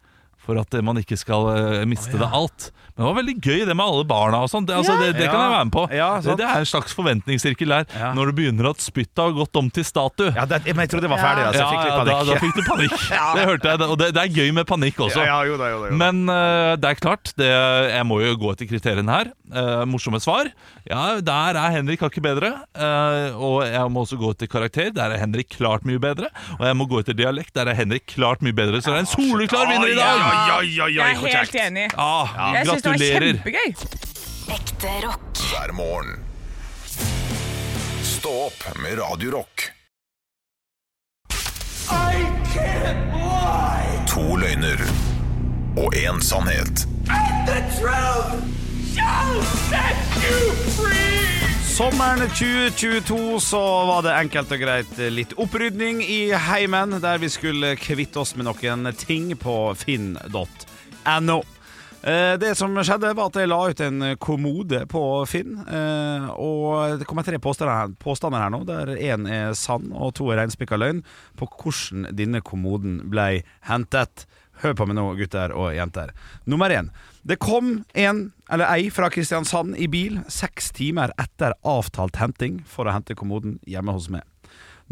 For 0.45 0.61
at 0.61 0.77
man 0.85 1.01
ikke 1.01 1.17
skal 1.17 1.49
eh, 1.55 1.85
miste 1.89 2.19
det 2.21 2.29
alt. 2.29 2.71
Men 2.95 3.03
det 3.03 3.07
var 3.09 3.17
veldig 3.17 3.35
gøy 3.43 3.63
det 3.67 3.75
med 3.75 3.85
alle 3.85 4.05
barna 4.07 4.41
og 4.45 4.51
sånn. 4.53 4.67
Det, 4.69 4.75
altså, 4.79 4.95
det, 5.01 5.15
det 5.17 5.27
kan 5.27 5.41
jeg 5.41 5.51
være 5.51 5.67
med 5.67 5.75
på. 5.75 5.85
Ja, 5.91 6.09
det, 6.23 6.45
er 6.47 6.61
en 6.61 6.69
slags 6.69 6.95
forventningssirkel 6.95 7.73
der. 7.75 7.89
Ja. 7.91 8.11
Når 8.15 8.31
du 8.31 8.37
begynner 8.39 8.69
at 8.71 8.85
spyttet 8.85 9.19
har 9.19 9.33
gått 9.35 9.59
om 9.59 9.71
til 9.75 9.87
statue. 9.89 10.31
ja 10.37 10.45
det, 10.47 10.61
men 10.69 10.85
jeg 10.85 10.93
trodde 10.93 11.09
det 11.09 11.11
var 11.11 11.23
ferdig, 11.25 11.47
altså. 11.49 11.65
Jeg 11.65 11.73
fikk 11.73 11.83
litt 11.83 11.97
da, 11.97 12.05
panikk. 12.05 12.29
da 12.29 12.37
fikk 12.45 12.55
du 12.55 12.63
panikk. 12.69 12.95
Det 13.35 13.47
hørte 13.49 13.73
jeg. 13.73 13.89
Og 13.89 13.99
det, 13.99 14.09
er 14.21 14.31
gøy 14.31 14.53
med 14.55 14.67
panikk 14.69 15.01
også. 15.09 15.25
Ja, 15.25 15.33
ja, 15.33 15.49
jo 15.49 15.57
da, 15.59 15.71
jo 15.73 15.81
da, 15.81 15.89
jo 15.89 15.97
da. 15.97 15.99
Men 16.05 16.21
uh, 16.31 16.75
det 16.79 16.93
er 16.93 17.01
klart, 17.01 17.33
det, 17.41 17.49
jeg 17.49 18.07
må 18.07 18.21
jo 18.23 18.37
gå 18.45 18.53
etter 18.55 18.69
kriteriene 18.71 19.17
her. 19.17 19.33
Uh, 19.51 19.83
morsomme 19.91 20.21
svar. 20.23 20.53
Ja, 20.87 21.03
der 21.25 21.59
er 21.59 21.75
Henrik 21.75 22.05
hakket 22.05 22.23
bedre. 22.25 22.53
Uh, 22.79 23.35
og 23.35 23.59
jeg 23.67 23.91
må 23.91 24.05
også 24.07 24.21
gå 24.21 24.31
etter 24.37 24.51
karakter. 24.51 24.93
Der 24.95 25.17
er 25.17 25.25
Henrik 25.25 25.51
klart 25.57 25.89
mye 25.89 25.99
bedre. 26.03 26.31
Og 26.61 26.67
jeg 26.69 26.79
må 26.79 26.87
gå 26.91 27.03
etter 27.03 27.19
dialekt. 27.19 27.57
Der 27.59 27.73
er 27.73 27.79
Henrik 27.79 28.07
klart 28.15 28.45
mye 28.45 28.55
bedre. 28.55 28.79
Så 28.85 28.95
det 28.95 29.03
er 29.03 29.07
en 29.09 29.13
soleklar 29.17 29.71
vinner 29.73 29.91
i 29.91 29.99
dag! 29.99 30.34
Ja, 30.35 30.59
oi, 30.59 30.81
oi, 30.81 30.91
Jeg 30.95 31.15
er 31.15 31.37
helt 31.39 31.55
enig. 31.55 31.87
Ah, 31.99 32.35
Jeg 32.55 32.67
syns 32.67 32.83
det 32.83 32.91
var 32.91 32.99
gratulerer. 32.99 33.33
kjempegøy. 33.33 33.71
Ekte 34.55 34.93
rock. 35.07 35.43
hver 35.51 35.73
morgen. 35.73 36.21
Stå 38.03 38.33
opp 38.49 38.67
med 38.83 38.99
Radio 38.99 39.31
Rock. 39.39 39.71
To 44.15 44.37
løgner 44.37 44.81
og 45.77 45.95
én 45.99 46.21
sannhet. 46.23 46.87
Sommeren 51.75 52.29
2022 52.31 53.41
så 53.43 53.61
var 53.89 54.05
det 54.07 54.13
enkelt 54.15 54.53
og 54.55 54.61
greit 54.63 54.99
litt 55.11 55.33
opprydning 55.43 56.05
i 56.07 56.29
heimen, 56.47 56.95
der 57.03 57.19
vi 57.19 57.27
skulle 57.33 57.73
kvitte 57.81 58.21
oss 58.23 58.37
med 58.39 58.47
noen 58.47 58.87
ting 58.95 59.33
på 59.41 59.55
finn.no. 59.81 61.41
Eh, 62.05 62.37
Det 62.39 62.53
som 62.55 62.77
skjedde, 62.79 63.11
var 63.19 63.27
at 63.27 63.41
jeg 63.41 63.51
la 63.51 63.59
ut 63.73 63.83
en 63.83 64.05
kommode 64.23 64.85
på 64.87 65.03
Finn. 65.27 65.57
eh, 65.67 66.29
Og 66.39 67.01
det 67.01 67.09
kommer 67.11 67.27
tre 67.27 67.41
påstander 67.43 67.75
her, 67.75 67.89
påstander 67.99 68.39
her 68.45 68.55
nå, 68.55 68.63
der 68.69 68.95
én 68.95 69.27
er 69.27 69.55
sann 69.59 69.91
og 69.93 70.15
to 70.15 70.31
er 70.31 70.45
reinspikka 70.45 70.79
løgn, 70.79 71.03
på 71.37 71.49
hvordan 71.51 72.15
denne 72.15 72.41
kommoden 72.41 73.01
ble 73.11 73.43
hentet. 73.67 74.27
Hør 74.63 74.75
på 74.79 74.87
meg 74.87 74.95
nå, 74.95 75.09
gutter 75.19 75.51
og 75.51 75.75
jenter. 75.75 76.15
Nummer 76.47 76.71
én. 76.71 76.93
Det 77.27 77.41
kom 77.43 77.85
en, 77.95 78.33
eller 78.53 78.69
ei, 78.69 78.91
fra 78.93 79.09
Kristiansand 79.11 79.77
i 79.81 79.89
bil 79.89 80.21
seks 80.29 80.71
timer 80.77 81.13
etter 81.21 81.55
avtalt 81.65 82.17
henting 82.21 82.61
for 82.69 82.87
å 82.89 82.95
hente 82.95 83.17
kommoden 83.17 83.59
hjemme 83.69 83.95
hos 83.97 84.11
meg. 84.13 84.23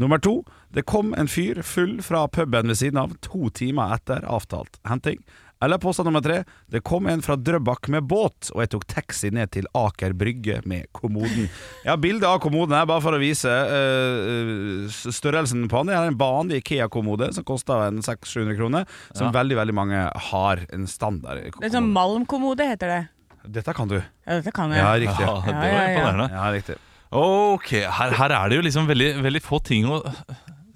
Nummer 0.01 0.19
to. 0.25 0.39
Det 0.73 0.87
kom 0.89 1.13
en 1.15 1.29
fyr 1.29 1.61
full 1.63 1.99
fra 2.03 2.25
puben 2.33 2.71
ved 2.73 2.79
siden 2.81 3.01
av 3.03 3.13
to 3.21 3.51
timer 3.53 3.93
etter 3.99 4.25
avtalt 4.25 4.79
henting. 4.89 5.21
Eller 5.63 5.79
påstand 5.79 6.09
nummer 6.09 6.21
tre. 6.25 6.41
Det 6.67 6.81
kom 6.83 7.07
en 7.07 7.21
fra 7.23 7.37
Drøbak 7.39 7.87
med 7.93 8.09
båt, 8.11 8.49
og 8.51 8.65
jeg 8.65 8.71
tok 8.73 8.87
taxi 8.91 9.29
ned 9.31 9.53
til 9.55 9.69
Aker 9.79 10.11
Brygge 10.19 10.57
med 10.67 10.89
kommoden. 10.97 11.45
Jeg 11.85 11.91
har 11.93 12.01
bilde 12.03 12.27
av 12.27 12.41
kommoden 12.43 12.75
her, 12.75 12.89
bare 12.91 13.05
for 13.05 13.15
å 13.15 13.21
vise 13.23 13.47
uh, 13.53 14.91
størrelsen 14.91 15.69
på 15.71 15.85
den. 15.85 15.93
Det 15.93 15.99
er 16.01 16.11
en 16.11 16.19
vanlig 16.19 16.63
Ikea-kommode 16.65 17.31
som 17.37 17.47
koster 17.47 17.85
600-700 17.95 18.59
kroner, 18.59 18.91
som 19.15 19.31
veldig 19.35 19.61
veldig 19.61 19.77
mange 19.77 20.03
har. 20.33 20.65
En 20.75 20.89
standard 20.91 21.39
Det 21.39 21.53
er 21.53 21.55
kommode. 21.55 21.75
sånn 21.77 21.93
malmkommode, 21.95 22.67
heter 22.75 22.97
det. 22.97 23.03
Dette 23.49 23.73
kan 23.75 23.89
du. 23.91 23.97
Ja, 23.99 24.39
dette 24.39 24.53
kan 24.55 24.71
jeg. 24.71 24.79
Ja, 24.79 24.93
riktig. 25.03 25.27
Ja, 25.27 25.35
det 25.47 25.55
var 25.55 25.65
ja, 25.67 25.73
ja. 25.83 25.87
imponerende. 25.93 26.29
Ja, 26.37 26.51
riktig. 26.55 26.77
Ok, 27.13 27.71
her, 27.99 28.15
her 28.17 28.31
er 28.39 28.49
det 28.49 28.57
jo 28.57 28.63
liksom 28.65 28.87
veldig, 28.89 29.09
veldig 29.25 29.43
få 29.45 29.59
ting 29.67 29.85
å 29.91 29.99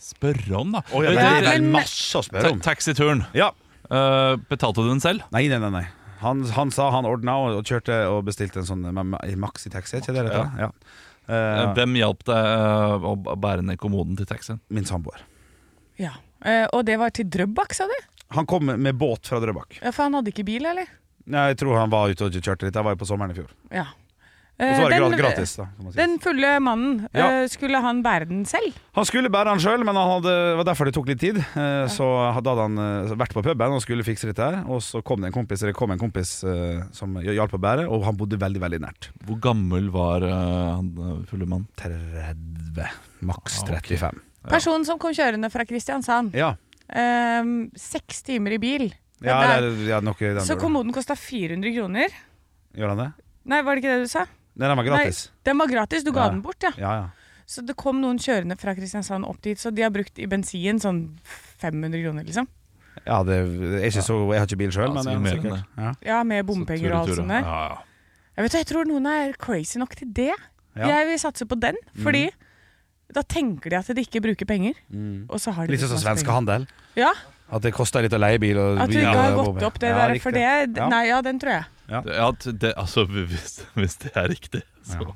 spørre 0.03 0.59
om, 0.61 0.73
da. 0.77 0.83
Oh, 0.93 1.05
ja, 1.05 1.13
det, 1.15 1.23
er- 1.25 1.47
det 1.47 1.53
er 1.57 1.69
masse 1.73 2.19
å 2.19 2.23
spørre 2.27 2.51
om. 2.53 2.61
Ta- 2.61 2.73
Taxituren. 2.75 3.25
Ja. 3.37 3.53
Uh, 3.87 4.35
betalte 4.51 4.83
du 4.83 4.91
den 4.91 5.01
selv? 5.01 5.23
Nei, 5.33 5.47
nei, 5.49 5.59
nei. 5.63 5.71
nei. 5.71 5.85
Han, 6.21 6.43
han 6.57 6.71
sa 6.75 6.89
han 6.95 7.07
ordna 7.07 7.37
og, 7.39 7.59
og 7.61 7.65
kjørte 7.69 7.97
og 8.11 8.25
bestilte 8.27 8.61
en 8.63 8.67
sånn 8.69 8.85
ma- 8.97 9.05
ma- 9.05 9.23
maxitaxi, 9.47 10.01
ikke 10.01 10.15
det 10.17 10.27
dette? 10.29 10.45
Ja. 10.65 10.71
Uh, 11.27 11.73
Hvem 11.77 11.97
hjalp 11.99 12.23
deg 12.29 13.07
å 13.07 13.15
bære 13.43 13.65
ned 13.67 13.79
kommoden 13.83 14.17
til 14.19 14.27
taxien? 14.31 14.61
min 14.71 14.85
samboer. 14.89 15.23
Ja. 16.01 16.13
uh, 16.45 16.67
og 16.75 16.85
det 16.89 16.99
var 17.01 17.11
til 17.17 17.29
Drøbak, 17.31 17.75
sa 17.77 17.87
du? 17.91 17.97
Han 18.37 18.47
kom 18.47 18.67
med- 18.67 18.79
med 18.83 18.99
båt 18.99 19.27
fra 19.31 19.39
Drøbak. 19.43 19.79
Ja, 19.83 19.91
For 19.95 20.05
han 20.09 20.19
hadde 20.19 20.33
ikke 20.35 20.45
bil, 20.47 20.67
eller? 20.67 20.87
Nei, 21.27 21.49
Jeg 21.53 21.57
tror 21.59 21.79
han 21.81 21.91
var 21.91 22.09
ute 22.13 22.25
og 22.29 22.33
kjørte 22.33 22.63
litt. 22.69 22.75
Jeg 22.75 22.85
var 22.87 22.95
jo 22.95 23.01
på 23.03 23.07
sommeren 23.09 23.33
i 23.35 23.39
fjor. 23.41 23.49
Ja. 23.75 23.87
Og 24.57 24.65
så 24.73 24.83
var 24.87 24.89
det 24.89 24.97
Eh, 25.03 25.11
den- 25.11 25.19
gratis. 25.21 25.57
da 25.57 25.65
kan 25.67 25.85
man 25.85 25.93
si. 25.93 25.97
Den 25.99 26.19
fulle 26.19 26.61
mannen, 26.65 27.09
Ja. 27.13 27.43
eh, 27.43 27.47
skulle 27.47 27.79
han 27.79 28.03
bære 28.03 28.27
den 28.29 28.45
selv? 28.47 28.73
Han 28.95 29.05
skulle 29.05 29.29
bære 29.29 29.49
han 29.53 29.59
sjøl, 29.59 29.85
men 29.85 29.95
han 29.95 30.09
hadde, 30.09 30.23
det 30.33 30.57
var 30.57 30.65
derfor 30.65 30.85
det 30.87 30.95
tok 30.95 31.09
litt 31.09 31.21
tid. 31.21 31.37
Eh, 31.37 31.87
Så 31.93 32.33
hadde 32.33 32.57
han 32.57 32.79
eh, 32.79 33.15
vært 33.15 33.35
på 33.35 33.43
puben 33.45 33.73
og 33.77 33.83
skulle 33.83 34.03
fikse 34.03 34.25
dette 34.33 34.39
her. 34.41 34.65
Og 34.67 34.81
så 34.81 35.03
kom 35.05 35.21
det 35.21 35.27
en 35.27 35.33
kompis, 35.45 35.61
eller 35.63 35.73
det 35.75 35.77
kom 35.77 35.91
en 35.91 35.99
kompis 35.99 36.43
eh, 36.45 36.83
som 36.91 37.13
hjalp 37.17 37.53
å 37.53 37.61
bære, 37.61 37.85
og 37.91 38.05
han 38.05 38.17
bodde 38.17 38.39
veldig, 38.39 38.59
veldig 38.61 38.81
nært. 38.81 39.11
Hvor 39.27 39.39
gammel 39.39 39.91
var 39.91 40.23
eh, 40.23 40.31
han 40.33 40.89
eh, 40.97 41.27
fulle 41.29 41.47
mann? 41.47 41.67
30, 41.77 42.89
maks 43.21 43.59
Ah, 43.63 43.73
ok. 43.77 43.83
35. 43.93 44.21
Personen 44.49 44.87
som 44.87 44.99
kom 44.99 45.13
kjørende 45.13 45.51
fra 45.53 45.65
Kristiansand. 45.67 46.33
Ja. 46.33 46.55
Ehm, 46.89 47.71
Seks 47.77 48.23
timer 48.23 48.53
i 48.55 48.59
bil. 48.59 48.95
Det 49.21 49.29
Ja, 49.31 49.37
det 49.41 49.53
er, 49.65 49.87
ja, 49.89 50.01
nok 50.05 50.21
i 50.23 50.33
den 50.37 50.45
Så 50.45 50.57
kommoden 50.61 50.93
kosta 50.93 51.15
400 51.17 51.73
kroner. 51.77 52.09
Gjør 52.77 52.89
han 52.93 52.99
det? 53.01 53.13
Nei, 53.49 53.63
var 53.63 53.75
det 53.77 53.83
ikke 53.85 53.95
det 53.97 54.03
du 54.05 54.11
sa? 54.13 54.27
Nei, 54.57 54.69
den 54.69 54.77
var 54.77 54.85
gratis. 54.85 55.31
Den 55.45 55.59
var 55.59 55.67
gratis, 55.71 56.05
du 56.05 56.13
ga 56.13 56.27
Ja. 56.27 56.31
den 56.35 56.43
bort, 56.43 56.61
ja. 56.63 56.73
Ja, 56.77 56.93
ja. 57.01 57.09
Så 57.47 57.63
det 57.65 57.77
kom 57.77 58.01
noen 58.03 58.19
kjørende 58.19 58.57
fra 58.59 58.75
Kristiansand 58.75 59.25
opp 59.25 59.41
dit, 59.41 59.57
så 59.59 59.71
de 59.73 59.83
har 59.83 59.91
brukt 59.95 60.19
i 60.19 60.27
bensin 60.27 60.81
sånn 60.83 61.19
500 61.63 62.03
kroner, 62.03 62.25
liksom. 62.27 62.49
ja 63.07 63.23
det 63.23 63.37
er 63.37 63.85
ikke 63.87 64.03
så, 64.03 64.17
jeg 64.33 64.41
har 64.41 64.47
ikke 64.49 64.59
bil 64.59 64.71
sjøl, 64.73 64.89
Ja, 64.89 64.93
men 64.97 65.05
sikkert 65.05 65.23
mer 65.23 65.33
enn 65.37 65.43
sikkert. 65.43 65.67
Ja. 65.79 65.93
Ja, 66.03 66.23
med 66.25 66.47
bompenger 66.47 66.93
og 66.93 66.99
alt 67.09 67.17
sånt 67.17 67.29
der. 67.29 67.41
Ja, 67.47 67.69
ja. 67.69 67.79
Jeg 68.37 68.43
vet 68.45 68.53
du, 68.53 68.59
jeg 68.59 68.67
tror 68.67 68.85
noen 68.89 69.07
er 69.07 69.33
crazy 69.39 69.79
nok 69.79 69.95
til 69.97 70.09
det. 70.13 70.33
Ja. 70.77 70.85
Mm. 70.85 70.89
Jeg 70.91 71.07
vil 71.07 71.19
satse 71.23 71.47
på 71.47 71.57
den, 71.61 71.77
fordi 72.03 72.31
da 73.15 73.23
tenker 73.23 73.71
de 73.71 73.77
at 73.79 73.87
de 73.87 74.03
ikke 74.03 74.21
bruker 74.21 74.45
penger, 74.45 74.75
og 75.31 75.39
så 75.41 75.53
har 75.55 75.67
de 75.67 75.73
Litt 75.73 75.81
sånn 75.81 75.95
som 75.97 76.03
masse 76.11 76.25
penger. 76.25 76.35
handel. 76.35 76.67
Ja, 76.97 77.13
At 77.47 77.63
det 77.63 77.73
koster 77.77 78.03
litt 78.03 78.15
å 78.17 78.19
leie 78.19 78.41
bil. 78.43 78.59
Og 78.59 78.81
at 78.83 78.91
du 78.91 78.99
ikke 78.99 79.13
har 79.15 79.37
gått 79.39 79.63
opp 79.69 79.79
det 79.83 79.93
Ja, 79.93 79.99
der, 80.09 80.19
for 80.23 80.35
det 80.35 80.89
Nei, 80.91 81.05
ja, 81.11 81.21
den 81.23 81.39
tror 81.43 81.53
jeg. 81.61 81.69
Det, 81.87 82.17
ja, 82.17 82.31
det, 82.65 82.73
altså, 82.75 83.05
hvis, 83.31 83.61
hvis 83.79 83.95
det 84.03 84.11
er 84.19 84.27
riktig, 84.33 84.65
så 84.87 85.13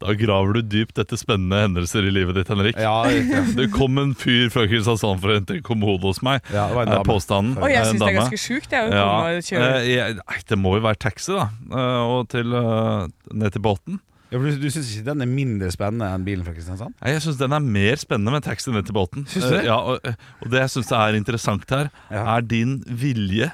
da 0.00 0.12
graver 0.16 0.56
du 0.56 0.62
dypt 0.76 0.98
etter 1.02 1.18
spennende 1.20 1.58
hendelser 1.64 2.06
i 2.06 2.12
livet 2.14 2.38
ditt, 2.38 2.48
Henrik. 2.52 2.78
Ja. 2.80 3.02
Det 3.58 3.66
kom 3.74 3.98
en 4.00 4.14
fyr 4.16 4.48
fra 4.54 4.64
Kristiansand 4.70 5.20
for 5.20 5.32
å 5.32 5.38
hente 5.40 5.56
en 5.58 5.64
kommode 5.66 6.06
hos 6.06 6.22
meg. 6.24 6.40
Ja, 6.54 6.68
det 6.70 6.78
var 6.78 6.86
en 6.86 6.92
er 6.94 7.00
dame. 7.00 7.08
påstanden. 7.10 7.56
Og 7.60 7.72
jeg 7.72 7.82
En 7.82 7.90
syns 7.90 8.04
det 8.04 8.08
er 8.08 8.18
ganske 8.20 8.40
sjukt, 8.40 8.70
Det, 8.70 8.82
Ja, 8.94 10.08
eh, 10.16 10.42
det 10.52 10.58
må 10.60 10.76
jo 10.78 10.84
være 10.86 11.00
taxi, 11.08 11.34
da. 11.34 11.48
eh, 11.72 12.02
Og 12.14 12.28
til, 12.32 12.54
eh, 12.54 13.08
ned 13.34 13.56
til 13.56 13.64
båten. 13.66 14.00
Ja, 14.30 14.38
for 14.40 14.46
du 14.50 14.56
du 14.58 14.70
syns 14.74 14.88
ikke 14.96 15.04
den 15.06 15.20
er 15.22 15.26
mindre 15.30 15.68
spennende 15.70 16.08
enn 16.14 16.24
bilen 16.26 16.44
fra 16.44 16.52
Kristiansand? 16.56 16.94
Nei, 17.00 17.12
Jeg 17.14 17.22
syns 17.22 17.36
den 17.38 17.52
er 17.52 17.60
mer 17.60 17.94
spennende 17.96 18.32
med 18.34 18.42
taxi 18.42 18.72
ned 18.74 18.84
til 18.88 18.94
båten. 18.96 19.26
Synes 19.30 19.44
du 19.46 19.54
det? 19.54 19.60
Eh, 19.62 19.68
Ja, 19.70 19.76
og, 19.78 20.00
og 20.42 20.50
det 20.50 20.58
jeg 20.64 20.70
syns 20.74 20.90
er 20.92 21.14
interessant 21.14 21.68
her, 21.70 21.90
Ja. 22.10 22.24
Mhm. 22.24 22.34
er 22.36 22.40
din 22.42 22.82
vilje 22.88 23.52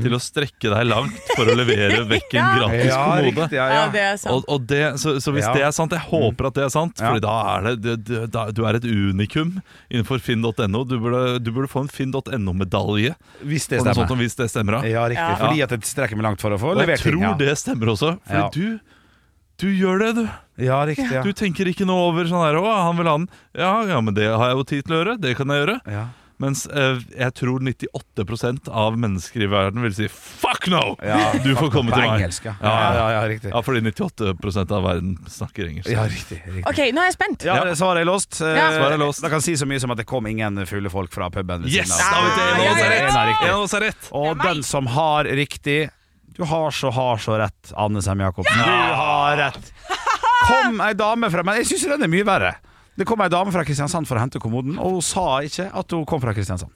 til 0.00 0.14
å 0.16 0.18
strekke 0.18 0.70
deg 0.72 0.86
langt 0.88 1.12
for 1.36 1.44
å 1.44 1.54
levere 1.54 2.06
vekk 2.08 2.32
en 2.40 2.46
gratis 2.56 2.94
kommode. 2.94 3.24
riktig. 3.26 3.52
Ja, 3.52 3.66
Ja, 3.68 3.74
ja. 3.84 3.90
det 3.92 4.00
er 4.00 4.16
sant. 4.16 4.32
Og, 4.32 4.44
og 4.48 4.66
det, 4.66 4.80
så, 4.98 5.12
så 5.20 5.30
hvis 5.36 5.44
Ja. 5.44 5.52
det 5.52 5.62
er 5.62 5.74
sant, 5.76 5.92
jeg 5.92 6.00
håper 6.08 6.46
at 6.48 6.54
det 6.56 6.64
er 6.64 6.72
sant, 6.72 6.96
Ja. 6.98 7.10
Fordi 7.12 7.20
da 7.20 7.34
er 7.52 7.60
det, 7.68 7.74
det, 7.84 7.96
det 8.08 8.30
da, 8.32 8.46
Du 8.50 8.64
er 8.64 8.74
et 8.80 8.82
unikum 8.88 9.60
innenfor 9.92 10.18
finn.no. 10.24 10.84
Du, 10.88 10.96
burde- 10.98 11.36
du 11.44 11.52
burde 11.52 11.68
få 11.68 11.84
en 11.84 11.92
finn.no-medalje. 11.92 13.12
Hvis 13.44 13.68
det 13.68 13.82
stemmer. 13.84 14.08
Hvis 14.16 14.36
det 14.40 14.48
stemmer. 14.50 14.80
da. 14.80 14.88
Ja, 14.88 15.04
riktig. 15.04 15.20
Ja. 15.20 15.36
Fordi 15.36 15.62
at 15.62 15.70
jeg 15.76 15.80
strekker 15.84 16.16
meg 16.16 16.24
langt 16.32 16.40
for 16.40 16.50
å 16.50 16.58
få 16.58 16.72
Og 16.72 16.78
jeg 16.80 16.86
levert 16.88 17.02
ting. 17.04 17.12
tror 17.12 17.22
Ja. 17.28 17.34
det 17.44 17.58
stemmer 17.60 17.92
også. 17.92 18.18
fordi 18.24 18.40
Ja. 18.40 18.48
du, 18.48 18.80
du 19.60 19.68
gjør 19.70 19.98
det, 20.02 20.10
du. 20.16 20.24
Ja, 20.64 20.80
riktig. 20.86 21.10
Ja. 21.12 21.22
Du 21.22 21.32
tenker 21.32 21.66
ikke 21.66 21.86
noe 21.86 22.08
over 22.10 22.24
sånn 22.30 22.42
her 22.46 22.54
Å, 22.60 22.66
han 22.88 22.96
vil 22.98 23.06
ha 23.10 23.16
den. 23.18 23.28
Ja, 23.58 23.72
ja, 23.86 24.00
men 24.00 24.14
det 24.14 24.28
har 24.30 24.50
jeg 24.52 24.56
jo 24.60 24.64
tid 24.70 24.84
til 24.86 24.94
å 24.94 25.00
gjøre. 25.02 25.16
Det 25.20 25.36
kan 25.38 25.48
jeg 25.50 25.64
gjøre. 25.66 25.80
Ja. 25.90 26.04
Mens 26.42 26.64
eh, 26.66 26.98
jeg 27.14 27.30
tror 27.38 27.62
98 27.62 28.68
av 28.74 28.96
mennesker 28.98 29.44
i 29.44 29.46
verden 29.46 29.82
vil 29.84 29.92
si 29.94 30.08
fuck 30.10 30.66
no! 30.68 30.96
Ja, 30.98 31.30
Du 31.44 31.52
får 31.54 31.70
komme 31.70 31.94
til 31.94 32.02
meg. 32.02 32.24
engelsk, 32.24 32.48
ja. 32.50 32.54
Ja, 32.60 32.72
Ja, 32.98 33.04
ja. 33.14 33.20
riktig. 33.30 33.52
Ja, 33.54 33.62
fordi 33.62 33.80
98% 33.86 34.74
av 34.74 34.82
verden 34.82 35.14
snakker 35.30 35.68
engelsk. 35.70 35.90
Ja, 35.94 36.02
riktig, 36.10 36.40
riktig. 36.42 36.66
OK, 36.66 36.80
nå 36.90 37.04
er 37.04 37.10
jeg 37.12 37.16
spent. 37.16 37.46
Ja, 37.46 37.60
det- 37.64 37.76
Svaret 37.78 38.02
er 38.02 38.10
låst. 38.10 38.40
Eh, 38.42 38.50
Ja. 38.58 38.66
Svaret 38.74 38.98
er 38.98 39.02
låst. 39.04 39.22
Det 39.22 39.30
kan 39.30 39.40
si 39.46 39.54
så 39.54 39.66
mye 39.70 39.80
som 39.80 39.90
at 39.94 39.98
det 40.02 40.06
kom 40.10 40.26
ingen 40.26 40.58
fulle 40.66 40.90
folk 40.90 41.12
fra 41.14 41.30
puben. 41.30 41.62
ved 41.62 41.70
Yes! 41.70 41.86
siden 41.88 42.10
Da 42.10 42.18
av. 42.18 42.24
vet 42.26 42.36
jeg, 42.36 42.50
en 42.50 42.58
av 42.58 42.72
oss 42.74 42.82
er 42.82 42.84
Ja, 42.84 42.90
rett. 42.90 43.14
en 43.14 43.28
riktig. 43.30 43.48
En 43.48 43.54
av 43.54 43.62
oss 43.62 43.74
er 43.74 43.80
rett. 43.80 44.10
Og 44.12 44.42
den 44.42 44.62
som 44.62 44.86
har 44.86 45.24
riktig 45.24 45.90
Du 46.36 46.42
har 46.44 46.70
så 46.74 46.90
har 46.90 47.20
så 47.22 47.38
rett, 47.38 47.72
Anne 47.78 48.02
Sem 48.02 48.20
Jacobsen. 48.20 48.58
Du 48.58 48.94
har 49.00 49.36
rett. 49.38 49.72
Kom 50.44 50.80
ei 50.84 50.92
dame 50.98 51.30
fra 51.32 51.44
Men 51.46 51.60
jeg 51.60 51.70
syns 51.70 51.86
den 51.94 52.04
er 52.04 52.10
mye 52.10 52.26
verre. 52.26 52.54
Det 52.98 53.06
kom 53.08 53.22
ei 53.24 53.30
dame 53.32 53.52
fra 53.54 53.64
Kristiansand 53.66 54.06
for 54.06 54.18
å 54.18 54.22
hente 54.22 54.42
kommoden, 54.42 54.76
og 54.78 54.98
hun 54.98 55.04
sa 55.04 55.26
ikke 55.46 55.68
at 55.74 55.94
hun 55.94 56.04
kom 56.06 56.22
fra 56.22 56.34
Kristiansand. 56.36 56.70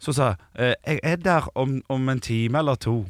Så 0.00 0.14
sa 0.16 0.34
hun 0.34 0.64
eh, 0.64 0.74
'Jeg 0.86 1.00
er 1.02 1.16
der 1.16 1.48
om, 1.54 1.80
om 1.88 2.08
en 2.08 2.20
time 2.20 2.58
eller 2.58 2.74
to'. 2.74 3.06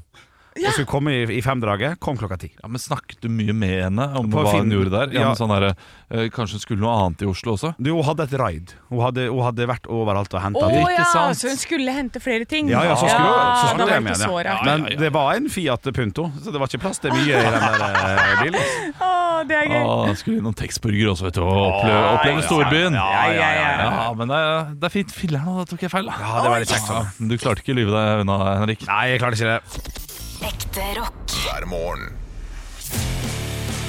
Og 0.51 0.73
skulle 0.75 0.89
komme 0.91 1.13
i, 1.15 1.21
i 1.39 1.41
femdraget. 1.47 2.01
Kom 2.03 2.17
klokka 2.19 2.37
ti. 2.43 2.49
Ja, 2.59 2.67
men 2.69 2.81
Snakket 2.83 3.21
du 3.23 3.29
mye 3.31 3.55
med 3.55 3.71
henne 3.85 4.07
om 4.19 4.27
På 4.33 4.43
hva 4.43 4.57
hun 4.59 4.73
gjorde 4.75 4.91
der? 4.91 5.13
Ja, 5.15 5.21
Ja. 5.21 5.27
men 5.31 5.39
sånn 5.39 5.53
der, 5.55 5.67
eh, 6.11 6.27
Kanskje 6.35 6.59
hun 6.59 6.63
skulle 6.65 6.81
noe 6.83 6.95
annet 7.05 7.23
i 7.23 7.29
Oslo 7.31 7.55
også? 7.55 7.71
Du, 7.79 7.93
hun 7.95 8.03
hadde 8.03 8.25
et 8.27 8.35
raid. 8.41 8.73
Hun 8.91 9.01
hadde, 9.05 9.29
hun 9.31 9.45
hadde 9.47 9.69
vært 9.71 9.87
overalt 9.87 10.35
og 10.35 10.43
henta 10.43 10.65
Å 10.67 10.71
ting. 10.75 10.87
Ja, 10.97 11.05
sant? 11.13 11.39
så 11.39 11.49
hun 11.53 11.61
skulle 11.63 11.95
hente 11.95 12.19
flere 12.21 12.45
ting? 12.51 12.69
Ja, 12.69 12.83
ja, 12.83 12.97
så 12.99 13.07
skulle, 13.07 13.31
hun- 13.31 13.31
så 13.31 13.63
da 13.63 13.69
skulle 13.71 13.87
var 13.87 13.95
jeg 13.95 13.95
det 13.95 14.05
med 14.09 14.17
ikke 14.17 14.27
så 14.27 14.43
rart. 14.51 14.65
Men 14.67 14.99
det 15.05 15.13
var 15.15 15.31
en 15.39 15.49
Fiat 15.49 15.83
Punto, 16.01 16.27
så 16.43 16.51
det 16.53 16.59
var 16.61 16.67
ikke 16.73 16.83
plass 16.83 16.99
til 16.99 17.15
mye 17.15 17.31
i 17.31 17.47
den 17.47 17.61
der 17.61 17.87
eh, 17.87 18.43
bilen. 18.43 18.95
Å, 19.01 19.47
det 19.49 19.57
er 19.57 19.71
gøy. 19.71 19.81
Ah, 19.87 20.15
skulle 20.19 20.43
innom 20.43 20.55
Texburger 20.59 21.15
også, 21.15 21.25
vet 21.31 21.39
du. 21.39 21.43
Og 21.47 21.63
oppleve, 21.71 22.03
oppleve 22.19 22.43
storbyen. 22.51 22.99
Ja, 22.99 23.09
ja, 23.31 23.51
ja. 23.55 23.71
Ja, 23.87 24.13
men 24.19 24.29
det 24.29 24.37
er, 24.37 24.75
det 24.75 24.91
er 24.91 24.95
fint. 24.99 25.15
Filler'n, 25.15 25.47
da 25.63 25.65
tok 25.71 25.87
jeg 25.87 25.91
feil. 25.95 26.11
da 26.11 26.19
Ja, 26.19 26.43
det 26.43 26.51
var 26.51 26.59
litt 26.67 26.69
kjekt. 26.75 26.91
Ja, 26.91 27.01
sånn. 27.07 27.11
men 27.23 27.29
du 27.33 27.39
klarte 27.39 27.63
ikke 27.63 27.73
å 27.73 27.79
lyve 27.81 27.95
deg 27.95 28.25
unna, 28.27 28.37
Henrik. 28.61 28.85
Nei, 28.91 29.03
jeg 29.15 29.21
klarte 29.23 29.39
ikke 29.39 29.55
det. 29.55 30.07
Ekte 30.43 30.81
rock. 30.81 31.31
hver 31.45 31.67
morgen. 31.67 32.13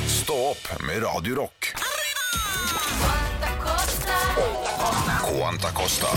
Stå 0.08 0.34
opp 0.34 0.82
med 0.88 1.04
Radio 1.04 1.36
Rock. 1.36 1.74
Quanta 5.24 5.72
Costa. 5.74 6.08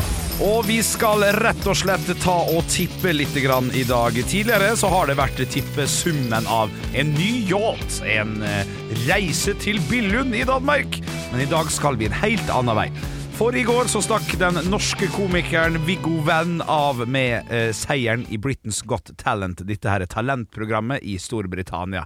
Og 0.43 0.67
vi 0.67 0.81
skal 0.83 1.23
rett 1.39 1.67
og 1.71 1.79
slett 1.79 2.11
ta 2.25 2.35
og 2.51 2.67
tippe 2.67 3.15
litt 3.15 3.37
grann 3.45 3.71
i 3.79 3.85
dag. 3.87 4.19
Tidligere 4.27 4.75
så 4.77 4.91
har 4.91 5.07
det 5.07 5.21
vært 5.23 5.39
tippesummen 5.55 6.51
av 6.51 6.73
en 6.95 7.15
ny 7.15 7.31
yacht, 7.47 8.01
en 8.03 8.41
eh, 8.43 8.79
reise 9.07 9.55
til 9.63 9.79
Billund 9.87 10.35
i 10.35 10.43
Danmark. 10.49 10.99
Men 11.31 11.47
i 11.47 11.51
dag 11.51 11.71
skal 11.71 12.01
vi 12.01 12.11
en 12.11 12.23
helt 12.25 12.51
annen 12.51 12.83
vei. 12.83 12.91
For 13.35 13.57
i 13.59 13.65
går 13.67 13.89
så 13.91 13.99
stakk 13.99 14.29
den 14.39 14.61
norske 14.71 15.09
komikeren 15.11 15.81
Viggo 15.89 16.21
Venn 16.23 16.61
av 16.71 17.01
med 17.11 17.51
eh, 17.51 17.73
seieren 17.75 18.23
i 18.31 18.39
Britain's 18.39 18.79
Got 18.87 19.11
Talent, 19.19 19.65
dette 19.67 19.91
her 19.91 20.05
er 20.05 20.11
talentprogrammet 20.11 21.03
i 21.03 21.17
Storbritannia. 21.19 22.05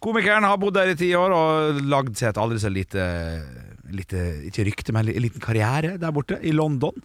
Komikeren 0.00 0.46
har 0.48 0.56
bodd 0.62 0.78
der 0.78 0.94
i 0.94 0.96
ti 0.96 1.10
år 1.12 1.34
og 1.36 1.82
lagd 1.92 2.16
seg 2.16 2.30
et 2.30 2.40
aldri 2.40 2.62
så 2.62 2.72
lite, 2.72 3.04
lite 3.92 4.24
Ikke 4.48 4.64
rykte, 4.70 4.96
men 4.96 5.12
en 5.12 5.20
liten 5.26 5.44
karriere 5.44 5.98
der 6.00 6.16
borte, 6.16 6.40
i 6.40 6.54
London. 6.56 6.96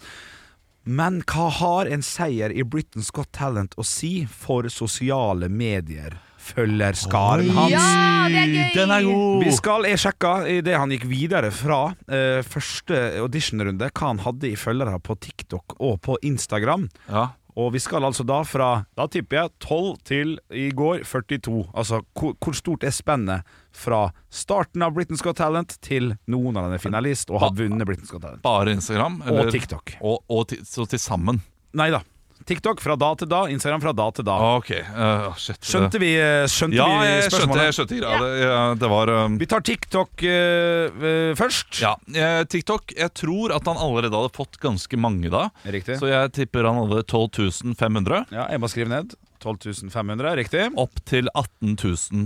Men 0.88 1.20
hva 1.28 1.50
har 1.60 1.92
en 1.92 2.06
seier 2.08 2.56
i 2.56 2.64
Britain's 2.64 3.12
Got 3.12 3.34
Talent 3.36 3.76
å 3.76 3.84
si 3.84 4.22
for 4.32 4.72
sosiale 4.72 5.52
medier? 5.52 6.16
Følgerskaren 6.48 7.50
hans. 7.56 7.74
Ja, 7.74 8.28
det 8.32 8.44
er 8.44 8.54
gøy! 8.54 8.70
Den 8.76 8.94
er 8.96 9.08
god! 9.08 9.44
Vi 9.44 9.56
skal, 9.56 9.88
Jeg 9.90 10.02
sjekka 10.04 10.36
idet 10.52 10.78
han 10.80 10.94
gikk 10.94 11.08
videre 11.10 11.52
fra 11.56 11.82
eh, 12.08 12.40
første 12.48 13.02
auditionrunde, 13.24 13.90
hva 13.92 14.14
han 14.14 14.24
hadde 14.26 14.52
i 14.52 14.56
følgere 14.60 15.00
på 15.04 15.18
TikTok 15.28 15.78
og 15.80 16.00
på 16.06 16.18
Instagram. 16.28 16.88
Ja. 17.12 17.30
Og 17.58 17.72
vi 17.74 17.80
skal 17.82 18.06
altså 18.06 18.22
da 18.28 18.44
fra 18.46 18.68
Da 18.98 19.08
tipper 19.10 19.40
jeg 19.40 19.54
12 19.66 19.96
til 20.06 20.36
i 20.54 20.68
går 20.78 21.02
42. 21.10 21.64
Altså 21.74 22.04
hvor, 22.14 22.36
hvor 22.38 22.58
stort 22.58 22.86
er 22.86 22.94
spennet 22.94 23.48
fra 23.74 24.12
starten 24.30 24.86
av 24.86 24.94
Britain's 24.94 25.24
Got 25.26 25.40
Talent 25.42 25.74
til 25.82 26.14
noen 26.30 26.58
av 26.58 26.68
dem 26.68 26.78
er 26.78 26.84
finalist 26.84 27.34
og 27.34 27.42
har 27.42 27.56
vunnet 27.58 27.88
Britain's 27.90 28.14
Got 28.14 28.28
Talent? 28.28 28.44
Bare 28.46 28.78
Instagram? 28.78 29.24
Og 29.26 29.50
TikTok. 29.54 29.98
Og, 30.06 30.22
og 30.30 30.54
så 30.70 30.86
til 30.86 31.02
sammen? 31.02 31.42
Nei 31.78 31.90
da. 31.94 32.04
TikTok 32.48 32.80
fra 32.84 32.96
da 33.00 33.10
til 33.20 33.28
da, 33.32 33.42
Instagram 33.52 33.82
fra 33.84 33.94
da 33.98 34.08
til 34.16 34.26
da. 34.28 34.38
Ok. 34.58 34.72
uh, 34.96 35.36
shit. 35.36 35.60
Skjønte 35.68 36.00
vi, 36.02 36.14
eh, 36.16 36.46
skjønte 36.48 36.80
Ja, 36.80 36.88
vi 36.88 37.06
jeg 37.10 37.22
skjønte, 37.28 37.36
spørsmålet? 37.36 37.64
jeg 37.68 37.78
skjønte 37.78 38.00
greia. 38.00 38.20
Det, 38.24 38.32
ja, 38.42 38.62
det 38.84 38.90
var 38.94 39.12
um, 39.26 39.38
Vi 39.42 39.50
tar 39.52 39.66
TikTok 39.68 40.24
eh, 40.24 40.98
eh, 41.12 41.36
først. 41.40 41.82
Ja, 41.84 41.94
eh, 42.16 42.42
TikTok. 42.48 42.96
Jeg 42.98 43.14
tror 43.20 43.56
at 43.58 43.68
han 43.68 43.78
allerede 43.78 44.16
hadde 44.16 44.34
fått 44.36 44.60
ganske 44.64 44.98
mange 44.98 45.30
da. 45.34 45.50
Riktig. 45.68 46.00
Så 46.02 46.08
jeg 46.12 46.32
tipper 46.40 46.68
han 46.72 46.80
hadde 46.86 47.04
12 47.04 47.76
500. 47.78 48.26
Ja, 48.32 48.48
jeg 48.52 48.64
må 48.64 48.72
skrive 48.72 48.90
ned. 48.96 49.16
12.500, 49.38 50.32
riktig. 50.40 50.64
Opp 50.82 50.98
til 51.06 51.28
18 51.38 51.76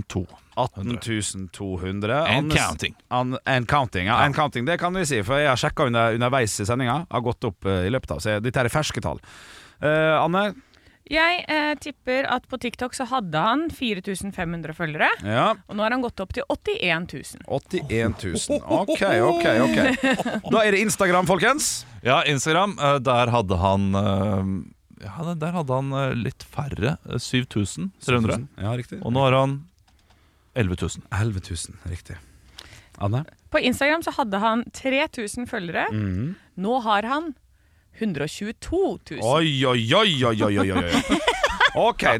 200. 0.08 0.26
18 0.56 1.48
200. 1.52 2.10
And 2.24 2.52
Anders- 2.52 2.58
counting. 2.58 2.94
An, 3.10 3.36
and 3.46 3.68
counting, 3.68 4.06
ja. 4.06 4.16
And 4.24 4.34
counting, 4.34 4.64
Det 4.64 4.78
kan 4.80 4.94
vi 4.94 5.04
si, 5.06 5.22
for 5.22 5.38
jeg 5.38 5.48
har 5.48 5.56
sjekka 5.60 5.86
under, 5.86 6.14
underveis 6.16 6.58
i 6.60 6.64
sendinga. 6.64 7.06
Har 7.10 7.20
gått 7.20 7.44
opp 7.44 7.66
eh, 7.66 7.86
i 7.86 7.90
løpet 7.92 8.10
av, 8.16 8.18
så 8.24 8.30
jeg- 8.36 8.42
dette 8.42 8.60
er 8.64 8.68
ferske 8.72 9.00
tall. 9.04 9.20
Eh, 9.82 10.16
Anne? 10.22 10.54
Jeg 11.12 11.40
eh, 11.50 11.72
tipper 11.82 12.24
at 12.30 12.44
på 12.48 12.56
TikTok 12.62 12.94
så 12.94 13.04
hadde 13.10 13.36
han 13.42 13.64
4500 13.74 14.72
følgere, 14.78 15.08
Ja. 15.26 15.48
og 15.68 15.74
nå 15.76 15.82
har 15.82 15.90
han 15.92 16.00
gått 16.04 16.20
opp 16.22 16.32
til 16.32 16.44
81 16.48 17.10
000. 17.12 17.42
81 17.90 18.22
000. 18.48 18.60
Ok, 18.62 19.02
ok, 19.02 19.48
ok. 19.66 20.46
Da 20.54 20.62
er 20.62 20.70
det 20.76 20.80
Instagram, 20.86 21.26
folkens. 21.28 21.84
Ja, 22.06 22.22
Instagram. 22.24 22.78
eh, 22.78 22.98
Der 23.02 23.34
hadde 23.34 23.58
han 23.58 23.90
eh, 23.98 24.46
Ja, 25.02 25.34
Der 25.34 25.52
hadde 25.58 25.74
han 25.74 25.90
litt 26.22 26.46
færre. 26.46 26.96
eh, 27.10 27.18
7300. 27.18 28.46
Ja, 28.62 28.72
riktig. 28.78 29.02
Og 29.02 29.12
nå 29.12 29.26
har 29.26 29.34
han 29.40 29.58
11 30.54 30.76
000. 30.80 31.02
11 31.10 31.40
000, 31.50 31.78
riktig. 31.90 32.16
Anne? 33.02 33.24
På 33.50 33.58
Instagram 33.58 34.02
så 34.06 34.12
hadde 34.14 34.38
han 34.38 34.62
3000 34.70 35.48
følgere. 35.50 35.88
Mhm. 35.92 36.34
Nå 36.62 36.80
har 36.86 37.02
han 37.10 37.34
122 37.98 38.98
000. 39.10 39.20
Oi, 39.22 39.64
oi, 39.66 39.86
oi, 39.94 40.24
oi, 40.24 40.42
oi, 40.42 40.58
oi, 40.58 40.70
oi. 40.72 41.20
Ok, 41.74 42.02
eh, 42.04 42.18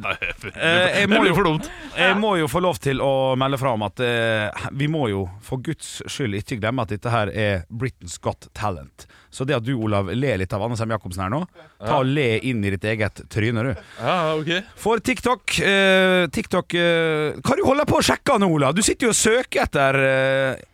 jeg, 1.02 1.08
må 1.12 1.18
jo, 1.26 1.58
jeg 1.92 2.16
må 2.16 2.30
jo 2.40 2.46
få 2.48 2.62
lov 2.64 2.78
til 2.80 3.02
å 3.04 3.34
melde 3.36 3.58
fra 3.60 3.74
om 3.76 3.82
at 3.84 4.00
eh, 4.00 4.62
vi 4.80 4.88
må 4.88 5.10
jo 5.10 5.26
for 5.44 5.60
guds 5.60 5.98
skyld 6.08 6.38
ikke 6.38 6.56
glemme 6.62 6.86
at 6.86 6.94
dette 6.94 7.12
her 7.12 7.28
er 7.28 7.66
Britain's 7.68 8.16
Got 8.22 8.48
Talent. 8.56 9.04
Så 9.32 9.44
det 9.48 9.58
at 9.58 9.66
du, 9.66 9.74
Olav, 9.76 10.08
ler 10.16 10.40
litt 10.40 10.52
av 10.56 10.64
Anne 10.64 10.76
Sem 10.80 10.90
Jacobsen 10.92 11.24
her 11.24 11.32
nå, 11.32 11.42
ta 11.82 12.00
og 12.00 12.08
le 12.08 12.38
inn 12.48 12.64
i 12.64 12.72
ditt 12.72 12.84
eget 12.88 13.24
tryne, 13.32 13.64
du. 13.64 13.84
Ja, 14.00 14.16
ok 14.38 14.50
For 14.80 15.04
TikTok 15.04 15.58
eh, 15.60 16.24
TikTok 16.32 16.76
eh, 16.76 17.38
Hva 17.40 17.56
du 17.56 17.64
holder 17.66 17.88
på 17.88 18.00
å 18.00 18.04
sjekke 18.04 18.38
nå, 18.40 18.48
Olav? 18.56 18.76
Du 18.76 18.80
sitter 18.84 19.10
jo 19.10 19.12
og 19.12 19.20
søker 19.20 19.66
etter 19.66 20.00
eh, 20.00 20.68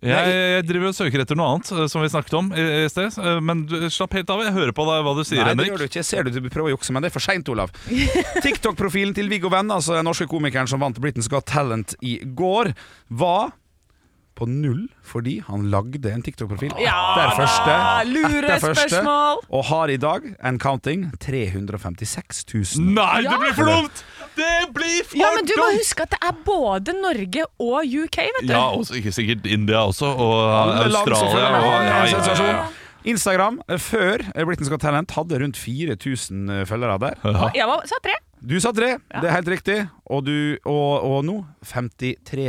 jeg, 0.00 0.32
jeg 0.56 0.64
driver 0.68 0.88
og 0.88 0.96
søker 0.96 1.22
etter 1.24 1.36
noe 1.36 1.48
annet, 1.54 1.70
eh, 1.76 1.86
som 1.92 2.00
vi 2.00 2.08
snakket 2.12 2.36
om 2.38 2.50
i, 2.56 2.64
i 2.84 2.88
sted. 2.88 3.18
eh, 3.20 3.40
Men 3.44 3.66
du, 3.68 3.76
slapp 3.92 4.16
helt 4.16 4.30
av. 4.32 4.40
Jeg 4.46 4.54
hører 4.56 4.72
på 4.76 4.86
deg 4.88 5.02
hva 5.04 5.14
du 5.18 5.22
sier, 5.28 5.44
Nei, 5.44 5.54
det 5.60 5.68
gjør 5.68 5.82
du 5.84 5.86
ikke. 5.90 6.00
Jeg 6.00 6.08
ser 6.08 6.24
du, 6.24 6.32
du 6.40 6.48
prøver 6.48 6.70
å 6.72 6.74
jukse, 6.76 6.94
men 6.96 7.04
det 7.04 7.10
er 7.12 7.16
for 7.18 7.26
seint, 7.26 7.48
Olav. 7.52 7.72
TikTok-profilen 8.46 9.12
til 9.16 9.28
Viggo 9.32 9.50
Venn, 9.52 9.70
altså 9.74 9.98
den 9.98 10.08
norske 10.08 10.28
komikeren 10.30 10.70
som 10.70 10.80
vant 10.82 10.98
Britain's 11.02 11.28
Got 11.30 11.48
Talent 11.50 11.94
i 12.00 12.18
går, 12.24 12.72
var 13.12 13.52
på 14.40 14.48
null 14.48 14.86
fordi 15.10 15.36
han 15.46 15.68
lagde 15.72 16.10
en 16.12 16.22
TikTok-profil 16.24 16.72
Ja 16.82 16.96
etter 17.18 17.36
første. 17.42 17.76
Lure 18.10 18.46
etter 18.46 18.64
første, 18.64 18.88
spørsmål! 18.96 19.42
Og 19.58 19.64
har 19.70 19.92
i 19.92 19.98
dag 20.00 20.26
en 20.50 20.58
counting 20.62 21.06
356 21.22 22.42
000. 22.54 22.90
Nei, 22.96 23.22
Ja! 23.24 23.34
det 23.36 23.40
blir 23.44 23.54
for 23.58 23.70
dumt! 23.70 24.02
Det 24.40 24.50
blir 24.74 25.00
for 25.04 25.18
Ja, 25.20 25.30
men 25.36 25.48
du 25.48 25.54
må 25.58 25.68
huske 25.76 26.04
at 26.06 26.14
det 26.14 26.20
er 26.24 26.36
både 26.46 26.94
Norge 26.96 27.46
og 27.60 27.82
UK, 28.04 28.18
vet 28.38 28.46
du. 28.46 28.52
Ja, 28.54 28.62
og 28.72 28.86
ikke 28.96 29.12
sikkert 29.12 29.46
India 29.50 29.82
også, 29.84 30.06
og 30.14 30.36
Australia. 30.86 31.50
Og, 31.60 31.72
ja, 31.84 32.04
ja, 32.06 32.22
ja, 32.30 32.46
ja. 32.46 32.62
Instagram, 33.10 33.60
eh, 33.68 33.78
før 33.80 34.22
Britain's 34.36 34.70
Got 34.72 34.82
Talent, 34.84 35.12
hadde 35.16 35.38
rundt 35.42 35.56
4000 35.60 36.66
følgere 36.68 36.98
der. 37.00 37.20
Jeg 37.56 37.68
var, 37.68 37.84
så 37.88 37.98
tre. 38.04 38.16
Du 38.40 38.54
sa 38.60 38.70
tre, 38.72 38.94
det 39.12 39.26
er 39.28 39.34
helt 39.34 39.48
riktig. 39.52 39.74
Og, 40.10 40.24
du, 40.24 40.56
og, 40.64 41.04
og 41.04 41.18
nå 41.28 41.34
53 41.68 42.46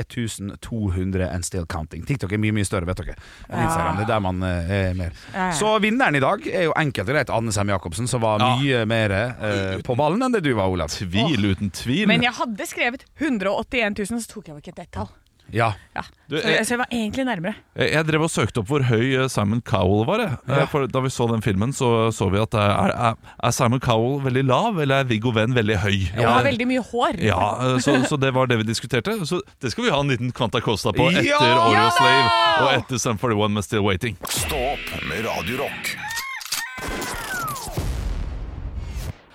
200 0.63 1.27
and 1.27 1.43
still 1.45 1.65
counting. 1.69 2.05
TikTok 2.07 2.31
er 2.31 2.39
mye 2.41 2.55
mye 2.55 2.65
større, 2.67 2.87
vet 2.87 3.01
dere. 3.03 3.15
enn 3.49 3.59
Ja. 3.59 3.65
Instagram. 3.67 3.97
Det 3.99 4.05
er 4.05 4.11
der 4.13 4.23
man 4.23 4.41
eh, 4.47 4.71
er 4.77 4.93
mer. 4.97 5.11
Ja, 5.33 5.49
ja. 5.49 5.51
Så 5.59 5.73
vinneren 5.83 6.15
i 6.15 6.23
dag 6.23 6.47
er 6.47 6.63
jo 6.69 6.73
enkelt 6.79 7.09
og 7.11 7.15
greit 7.15 7.29
Anne 7.35 7.51
Sem 7.55 7.69
Jacobsen, 7.73 8.07
som 8.07 8.23
var 8.23 8.39
Ja. 8.39 8.55
mye 8.57 8.85
mer 8.87 9.11
eh, 9.11 9.81
på 9.85 9.95
ballen 9.99 10.23
enn 10.23 10.31
det 10.31 10.43
du 10.47 10.53
var, 10.57 10.71
Olav. 10.71 10.89
Tvil 10.95 11.51
uten 11.51 11.69
tvil. 11.75 12.07
Men 12.07 12.23
jeg 12.23 12.33
hadde 12.39 12.65
skrevet 12.71 13.05
181 13.19 13.99
000, 13.99 14.21
så 14.23 14.31
tok 14.37 14.47
jeg 14.47 14.55
jo 14.55 14.61
ikke 14.63 14.73
et 14.77 14.85
ett-tall. 14.87 15.11
Ja. 15.53 15.73
Ja. 15.95 16.01
Du, 16.31 16.37
Så, 16.39 16.47
jeg- 16.47 16.63
så 16.65 16.69
jeg 16.73 16.79
var 16.79 16.87
egentlig 16.91 17.25
nærmere. 17.27 17.53
Jeg 17.75 17.91
jeg 17.91 18.05
drev 18.07 18.21
og 18.23 18.29
søkte 18.31 18.59
opp 18.61 18.67
hvor 18.71 18.81
høy 18.87 19.17
eh, 19.23 19.27
Simon 19.27 19.59
Cowell 19.61 20.05
var. 20.07 20.19
Jeg. 20.23 20.37
Eh, 20.47 20.57
Ja. 20.61 20.65
For 20.71 20.87
Da 20.87 20.99
vi 21.03 21.09
så 21.09 21.27
den 21.31 21.41
filmen, 21.41 21.73
så 21.73 22.07
så 22.15 22.29
vi 22.31 22.39
at 22.39 22.53
eh, 22.53 22.59
er, 22.59 22.91
er, 23.11 23.15
er 23.43 23.51
Simon 23.51 23.79
Cowell 23.83 24.21
veldig 24.23 24.45
lav, 24.47 24.79
eller 24.79 24.99
er 25.01 25.03
Viggo 25.09 25.31
Venn 25.35 25.53
veldig 25.53 25.77
høy? 25.83 26.07
Han 26.15 26.23
har 26.25 26.43
veldig 26.47 26.67
mye 26.67 26.83
hår. 26.91 27.19
Ja, 27.21 27.77
så, 27.79 27.97
så 28.07 28.17
det 28.19 28.31
var 28.33 28.45
det 28.47 28.57
vi 28.57 28.63
diskuterte. 28.71 29.17
Så 29.25 29.41
det 29.61 29.71
skal 29.71 29.83
vi 29.85 29.89
ha 29.91 29.99
en 29.99 30.07
liten 30.13 30.31
Kvanta 30.31 30.61
Costa 30.61 30.91
på 30.95 31.09
etter 31.11 31.23
Ja! 31.27 31.37
Oreo 31.67 31.89
Slave 31.97 32.29
og 32.63 32.73
etter 32.79 32.97
Sum 32.97 33.17
41 33.17 33.51
med 33.51 33.63
Still 33.67 33.81
Waiting. 33.83 34.15
Stå 34.29 34.55
opp 34.73 35.03
med 35.09 35.25
Radio 35.25 35.57
Rock. 35.65 35.97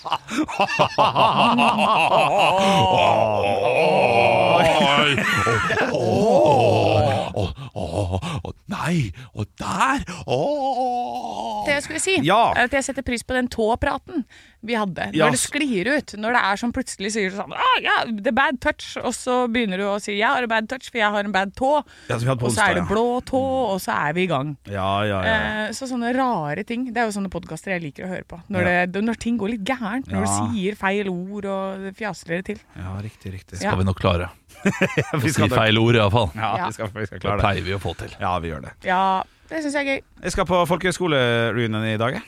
Oi! 5.92 7.04
Å, 7.38 7.46
å, 7.78 8.20
å, 8.48 8.52
Nei! 8.72 9.12
Og 9.38 9.46
der! 9.60 10.04
Åh. 10.26 11.64
Det 11.66 11.74
jeg 11.76 11.84
skulle 11.86 12.02
si, 12.02 12.16
Ja. 12.26 12.52
er 12.56 12.68
at 12.68 12.74
jeg 12.76 12.86
setter 12.88 13.04
pris 13.06 13.22
på 13.26 13.36
den 13.36 13.48
tå-praten 13.52 14.24
vi 14.66 14.74
hadde. 14.74 15.10
Ja. 15.14 15.28
Når 15.28 15.36
det 15.36 15.40
sklir 15.40 15.90
ut. 15.92 16.14
Når 16.18 16.34
det 16.34 16.40
er 16.50 16.60
sånn 16.60 16.72
plutselig 16.74 17.12
sier 17.14 17.30
du 17.30 17.36
sånn 17.38 17.52
ah, 17.54 17.76
ja, 17.84 17.94
er 18.08 18.34
bad 18.34 18.58
touch, 18.64 18.96
og 18.98 19.12
så 19.14 19.44
begynner 19.52 19.78
du 19.78 19.86
å 19.86 19.98
si 20.02 20.16
jeg 20.18 20.26
har 20.26 20.42
en 20.42 20.50
bad 20.50 20.66
touch, 20.70 20.88
for 20.90 20.98
jeg 20.98 21.12
har 21.14 21.28
en 21.28 21.34
bad 21.34 21.54
tå. 21.58 21.76
Ja, 22.08 22.16
som 22.18 22.24
vi 22.26 22.32
hadde 22.32 22.42
på 22.42 22.48
og 22.50 22.56
så 22.56 22.64
er 22.66 22.74
det 22.78 22.82
ja. 22.82 22.88
blå 22.90 23.06
tå, 23.28 23.42
og 23.74 23.78
så 23.84 23.94
er 24.08 24.16
vi 24.18 24.26
i 24.26 24.30
gang. 24.30 24.56
Ja, 24.66 24.90
ja, 25.06 25.20
ja. 25.22 25.36
Eh, 25.68 25.72
så 25.78 25.86
sånne 25.90 26.10
rare 26.16 26.64
ting. 26.66 26.88
Det 26.90 27.02
er 27.04 27.06
jo 27.10 27.14
sånne 27.20 27.30
podkaster 27.32 27.76
jeg 27.76 27.86
liker 27.86 28.08
å 28.08 28.10
høre 28.10 28.26
på. 28.28 28.40
Når, 28.50 28.72
det, 28.90 29.04
når 29.06 29.22
ting 29.22 29.38
går 29.38 29.54
litt 29.54 29.64
gærent. 29.68 30.10
Når 30.10 30.18
Ja. 30.18 30.26
du 30.26 30.58
sier 30.58 30.78
feil 30.80 31.08
ord 31.12 31.46
og 31.46 31.88
fjaser 31.98 32.34
det 32.38 32.44
til. 32.50 32.60
ja 32.74 32.96
riktig, 33.04 33.32
riktig. 33.38 33.60
Ja. 33.62 33.70
Skal 33.70 33.78
vi 33.78 33.86
nok 33.86 34.00
klare. 34.02 34.30
Vi 35.22 35.30
si 35.34 35.48
feil 35.52 35.78
ord, 35.80 35.94
iallfall. 35.98 36.28
ja, 36.34 36.50
Ja. 36.58 36.64
vi 36.66 36.72
skal, 36.78 36.86
vi 36.94 37.06
skal 37.06 37.18
Det 37.18 37.22
klare 37.26 37.38
det. 37.38 37.44
pleier 37.46 37.64
vi 37.68 37.72
å 37.76 37.80
få 37.82 37.92
til. 37.98 38.10
Ja, 38.20 38.32
vi 38.42 38.48
gjør 38.52 38.62
det. 38.66 38.72
Ja, 38.88 39.02
det 39.50 39.56
syns 39.64 39.74
jeg 39.78 39.84
er 39.86 39.90
gøy. 39.94 40.00
Jeg 40.24 40.30
skal 40.34 40.44
på 40.50 40.56
folkehøyskolereunion 40.72 41.84
i 41.92 41.96
dag. 42.00 42.12
jeg. 42.18 42.24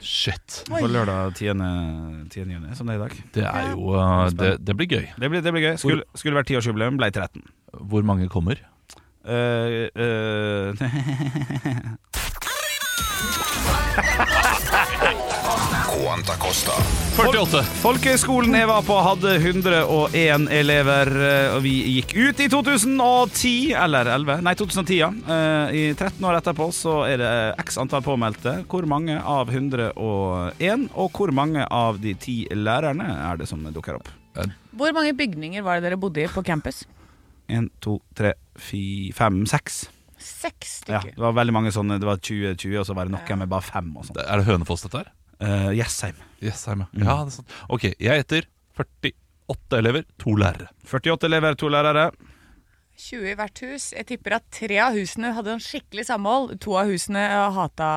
Shit. 0.00 0.62
På 0.70 0.86
lørdag 0.88 1.34
10. 1.36 1.52
10. 2.32 2.44
juni, 2.48 2.72
som 2.74 2.86
det 2.88 2.94
er 2.96 2.98
i 2.98 3.02
dag. 3.04 3.14
Det 3.34 3.44
er 3.44 3.66
jo 3.74 3.82
uh, 3.92 4.30
Det, 4.32 4.54
det 4.64 4.72
blir 4.78 4.88
gøy. 4.88 5.06
Det 5.20 5.28
blir, 5.30 5.40
det 5.44 5.52
blir 5.52 5.62
gøy. 5.68 5.74
Skulle, 5.76 6.02
skulle 6.16 6.38
vært 6.40 6.48
tiårsjubileum, 6.48 6.96
ble 6.96 7.10
13. 7.12 7.42
Hvor 7.90 8.02
mange 8.08 8.24
kommer? 8.32 8.56
Uh, 9.28 9.92
uh, 9.92 10.72
Quanta 16.00 16.32
Costa. 16.40 16.72
48. 17.20 17.60
Folkehøgskolen 17.82 18.54
jeg 18.56 18.68
var 18.70 18.80
på 18.86 18.96
hadde 19.04 19.34
101 19.42 20.46
elever, 20.56 21.10
eh, 21.20 21.52
og 21.52 21.60
vi 21.64 21.74
gikk 21.98 22.14
ut 22.16 22.40
i 22.40 22.46
2010, 22.48 23.50
eller 23.76 24.08
11, 24.14 24.40
nei 24.46 24.54
2010, 24.56 24.96
ja. 24.96 25.10
Eh, 25.12 25.74
I 25.76 25.82
13 25.92 26.24
år 26.24 26.38
etterpå 26.38 26.70
så 26.72 26.94
er 27.04 27.20
det 27.20 27.32
x 27.66 27.76
antall 27.82 28.02
påmeldte. 28.06 28.54
Hvor 28.70 28.88
mange 28.88 29.18
av 29.20 29.52
101, 29.52 30.88
og 30.96 31.12
hvor 31.20 31.34
mange 31.36 31.66
av 31.68 32.00
de 32.00 32.14
ti 32.16 32.38
lærerne 32.48 33.10
er 33.28 33.42
det 33.42 33.50
som 33.50 33.60
dukker 33.68 34.00
opp? 34.00 34.08
Hvor 34.72 34.96
mange 34.96 35.12
bygninger 35.18 35.62
var 35.66 35.78
det 35.80 35.90
dere 35.90 36.00
bodde 36.00 36.24
i 36.24 36.30
på 36.32 36.44
campus? 36.46 36.86
1, 37.50 37.68
2, 37.84 37.98
3, 38.16 38.32
4, 38.56 39.12
5, 39.20 39.40
6. 39.52 39.80
Seks 40.20 40.82
Ja, 40.88 41.00
stykker. 41.00 41.14
det 41.16 41.22
var 41.28 41.32
veldig 41.36 41.52
mange 41.56 41.70
sånne. 41.72 41.96
Det 42.00 42.08
var 42.08 42.16
20-20, 42.20 42.76
og 42.80 42.86
så 42.88 42.94
var 42.96 43.08
det 43.08 43.16
noen 43.16 43.38
med 43.44 43.48
bare 43.52 43.64
fem 43.64 43.88
og 43.96 44.04
sånt. 44.08 44.20
Er 44.20 44.40
det 44.40 44.48
Hønefoss, 44.48 44.82
dette 44.88 45.00
her? 45.04 45.12
Uh, 45.40 45.70
Jessheim. 45.76 46.16
Jessheim, 46.44 46.82
ja. 46.84 46.88
Mm. 46.92 47.04
Ja, 47.06 47.14
det 47.24 47.32
er 47.32 47.36
sant. 47.38 47.54
Ok, 47.72 47.86
jeg 47.98 48.20
heter 48.24 48.44
48 48.76 49.78
elever, 49.78 50.04
to 50.20 50.34
lærere. 50.36 50.68
48 50.84 51.24
elever, 51.30 51.54
to 51.60 51.70
lærere. 51.72 52.10
20 53.00 53.30
i 53.30 53.32
hvert 53.38 53.62
hus. 53.64 53.86
Jeg 53.96 54.04
tipper 54.10 54.34
at 54.36 54.44
tre 54.52 54.76
av 54.84 54.92
husene 54.92 55.30
hadde 55.32 55.54
en 55.54 55.62
skikkelig 55.64 56.04
samhold. 56.10 56.52
To 56.60 56.74
av 56.76 56.90
husene 56.92 57.22
hata 57.56 57.88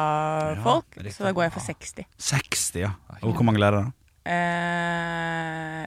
folk, 0.63 0.87
riktig. 0.95 1.17
så 1.17 1.25
da 1.27 1.33
går 1.35 1.49
jeg 1.49 1.53
for 1.57 1.67
60. 1.67 2.05
60, 2.29 2.79
ja. 2.85 2.93
Og 3.21 3.35
hvor 3.35 3.43
mange 3.43 3.59
lærere? 3.59 3.91
Eh, 4.23 5.83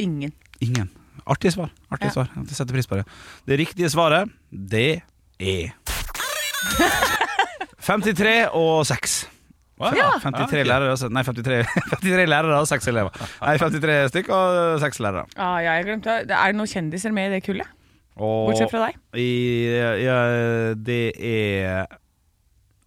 ingen. 0.00 0.32
Ingen. 0.64 0.88
Artig 1.28 1.52
svar. 1.52 1.68
Artig 1.92 2.08
Ja. 2.08 2.12
svar. 2.16 2.32
Jeg 2.40 2.56
setter 2.56 2.72
pris 2.78 2.86
på 2.88 2.96
det. 2.96 3.04
Det 3.46 3.58
riktige 3.60 3.90
svaret, 3.92 4.32
det 4.50 5.02
er 5.38 5.76
53 7.84 8.48
og 8.56 8.86
6. 8.88 9.26
Ja. 9.80 10.10
53 10.22 10.62
lærere 10.70 10.92
og 10.94 11.14
Nei, 11.14 11.24
53, 11.26 11.66
53 11.90 12.28
lærere 12.30 12.60
og 12.60 12.68
6 12.70 12.90
elever. 12.92 13.24
Nei, 13.42 13.56
53 13.58 13.96
stykk 14.12 14.30
og 14.36 14.80
6 14.84 15.00
lærere. 15.02 15.24
Ah, 15.34 15.58
ja, 15.64 15.74
jeg 15.80 15.88
glemte 15.88 16.20
det. 16.28 16.36
Er 16.36 16.52
det 16.52 16.58
noen 16.60 16.70
kjendiser 16.70 17.14
med 17.14 17.30
i 17.30 17.36
det 17.36 17.42
kullet? 17.46 17.70
Og 18.14 18.52
Bortsett 18.52 18.70
fra 18.70 18.86
deg? 18.86 18.98
i, 19.18 19.30
ja, 20.04 20.18
det 20.78 21.00
er 21.18 21.88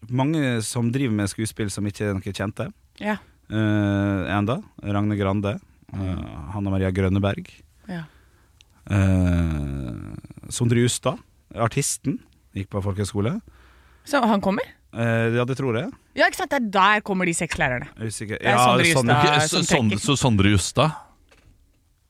mange 0.08 0.62
som 0.64 0.88
driver 0.94 1.18
med 1.18 1.28
skuespill 1.28 1.72
som 1.74 1.88
ikke 1.90 2.08
er 2.08 2.16
noe 2.16 2.36
kjente. 2.36 2.70
Ja. 3.04 3.18
Uh, 3.52 4.24
enda. 4.32 4.62
Ragne 4.84 5.18
Grande. 5.20 5.58
Uh, 5.92 6.52
Hanna 6.56 6.72
Maria 6.72 6.92
Grønneberg. 6.92 7.52
ja. 7.92 8.06
Uh, 8.88 10.16
Sondre 10.48 10.80
Justad, 10.80 11.20
artisten, 11.60 12.22
gikk 12.56 12.70
på 12.72 12.80
folkehøyskole. 12.80 13.34
Så 14.08 14.22
han 14.24 14.40
kommer? 14.40 14.64
Uh, 14.96 15.36
ja, 15.36 15.44
det 15.46 15.58
tror 15.60 15.76
jeg. 15.78 15.90
Ja, 16.18 16.28
ikke 16.30 16.40
sant? 16.40 16.52
Det 16.54 16.60
er 16.62 16.70
der 16.74 17.02
kommer 17.06 17.28
de 17.28 17.34
seks 17.36 17.58
lærerne. 17.60 17.90
Er 17.98 18.08
usikker. 18.10 18.38
er 18.40 18.58
Sondre 18.58 18.86
Justad. 18.88 19.50
Som 19.52 19.66
Sondre, 19.68 19.98
trekker. 19.98 20.06
så 20.06 20.16
Sondre 20.18 20.54
Justad 20.54 20.96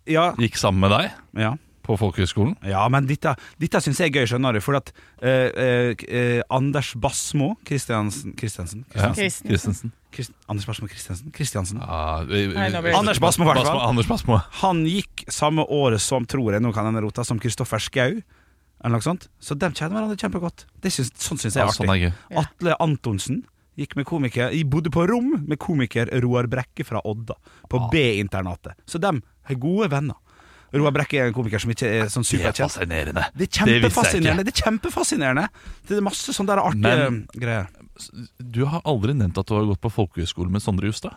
Ja, 0.07 0.29
gikk 0.39 0.55
sammen 0.61 0.85
med 0.85 0.93
deg 0.93 1.41
ja. 1.41 1.49
på 1.83 1.97
folkehøgskolen? 1.99 2.53
ja, 2.63 2.85
men 2.93 3.09
dette, 3.09 3.33
dette 3.59 3.81
syns 3.83 3.99
jeg 3.99 4.13
er 4.13 4.21
gøy, 4.21 4.29
skjønner 4.29 4.55
du. 4.55 4.61
For 4.63 4.77
at 4.79 4.93
eh, 5.19 5.49
eh, 5.51 6.05
eh, 6.07 6.39
Anders 6.53 6.93
Basmo 6.95 7.55
Kristiansen 7.67 8.37
Kristiansen? 8.39 8.85
Ja. 8.95 9.09
Anders 10.47 10.69
Basmo 10.69 10.87
Kristiansen? 10.87 11.33
Kristiansen. 11.35 11.81
Ja, 11.83 12.23
Anders 12.95 13.19
Basmo, 13.19 13.43
i 13.43 13.51
hvert 13.51 13.65
fall. 13.65 13.73
Basmo, 13.73 13.89
Anders 13.89 14.07
Basmo. 14.07 14.39
Han 14.63 14.85
gikk 14.87 15.27
samme 15.27 15.65
året 15.67 16.01
som, 16.01 16.23
tror 16.29 16.55
jeg, 16.55 16.63
nå 16.63 16.71
kan 16.77 16.87
han 16.87 17.03
rota, 17.03 17.27
som 17.27 17.41
Kristoffer 17.41 17.83
Schau. 17.83 18.21
Eller 18.83 18.97
noe 18.97 19.01
sånt. 19.05 19.27
Så 19.41 19.55
de 19.57 19.69
kjenner 19.73 19.97
hverandre 19.97 20.17
kjempegodt. 20.21 20.65
Det 20.81 20.91
synes, 20.93 21.09
sånn 21.17 21.37
syns 21.41 21.55
jeg 21.55 21.63
Ja, 21.63 21.65
er 21.65 21.71
artig. 21.73 21.87
sånn 21.87 22.37
er 22.37 22.43
Atle 22.43 22.75
Antonsen 22.79 23.43
Gikk 23.77 23.95
med 23.95 24.05
komiker 24.09 24.49
Jeg 24.51 24.65
bodde 24.69 24.89
på 24.89 25.03
rom 25.07 25.45
med 25.47 25.59
komiker 25.59 26.09
Roar 26.23 26.47
Brekke 26.47 26.83
fra 26.85 26.99
Odda, 27.05 27.35
på 27.69 27.89
B-internatet. 27.91 28.73
Så 28.89 28.97
dem 28.99 29.21
er 29.47 29.55
gode 29.55 29.89
venner. 29.91 30.15
Roar 30.73 30.91
Brekke 30.91 31.13
er 31.21 31.27
en 31.27 31.33
komiker 31.33 31.59
som 31.61 31.69
ikke 31.71 31.85
er 31.87 32.05
sånn 32.09 32.25
Det 32.25 32.41
er 32.41 32.51
superkjent. 32.51 32.71
fascinerende. 32.73 33.25
Det 33.37 33.45
er 33.47 33.65
kjempefascinerende. 33.65 34.43
Det 34.45 34.53
er 34.57 34.63
kjempefascinerende 34.63 35.47
Det 35.87 35.97
er 35.97 36.01
masse 36.01 36.33
sånne 36.33 36.47
der 36.47 36.57
artige 36.57 36.81
Men- 37.11 37.27
greier. 37.37 37.67
Du 38.41 38.65
har 38.65 38.81
aldri 38.83 39.13
nevnt 39.13 39.37
at 39.37 39.45
du 39.45 39.53
har 39.53 39.65
gått 39.65 39.81
på 39.81 39.91
folkehøyskole 39.91 40.49
med 40.49 40.61
Sondre 40.61 40.85
Justad? 40.89 41.13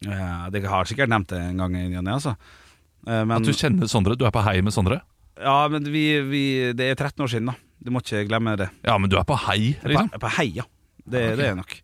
Ja, 0.00 0.48
det 0.50 0.62
har 0.64 0.84
jeg 0.84 0.96
sikkert 0.96 1.08
nevnt 1.08 1.28
det 1.28 1.40
en 1.40 1.56
gang, 1.56 1.72
Jonny, 1.74 2.10
altså. 2.10 2.36
Eh, 3.06 3.24
Men, 3.24 3.32
At 3.38 3.42
du 3.44 3.52
kjenner 3.52 3.88
Sondre? 3.88 4.16
Du 4.16 4.24
er 4.26 4.30
på 4.30 4.42
hei 4.44 4.60
med 4.60 4.72
Sondre? 4.72 5.00
Ja, 5.40 5.56
men 5.72 5.86
vi, 5.92 6.04
vi, 6.30 6.42
det 6.76 6.90
er 6.92 6.98
13 6.98 7.24
år 7.24 7.30
siden, 7.32 7.50
da. 7.52 7.56
Du 7.84 7.90
må 7.92 8.00
ikke 8.00 8.22
glemme 8.28 8.54
det. 8.56 8.70
Ja, 8.86 8.94
men 8.98 9.10
du 9.12 9.16
er 9.20 9.26
på 9.28 9.36
hei, 9.48 9.74
liksom? 9.84 10.08
På, 10.14 10.22
på 10.24 10.30
heia. 10.38 10.64
Det, 11.04 11.20
okay. 11.20 11.36
det 11.40 11.48
er 11.50 11.58
nok. 11.58 11.74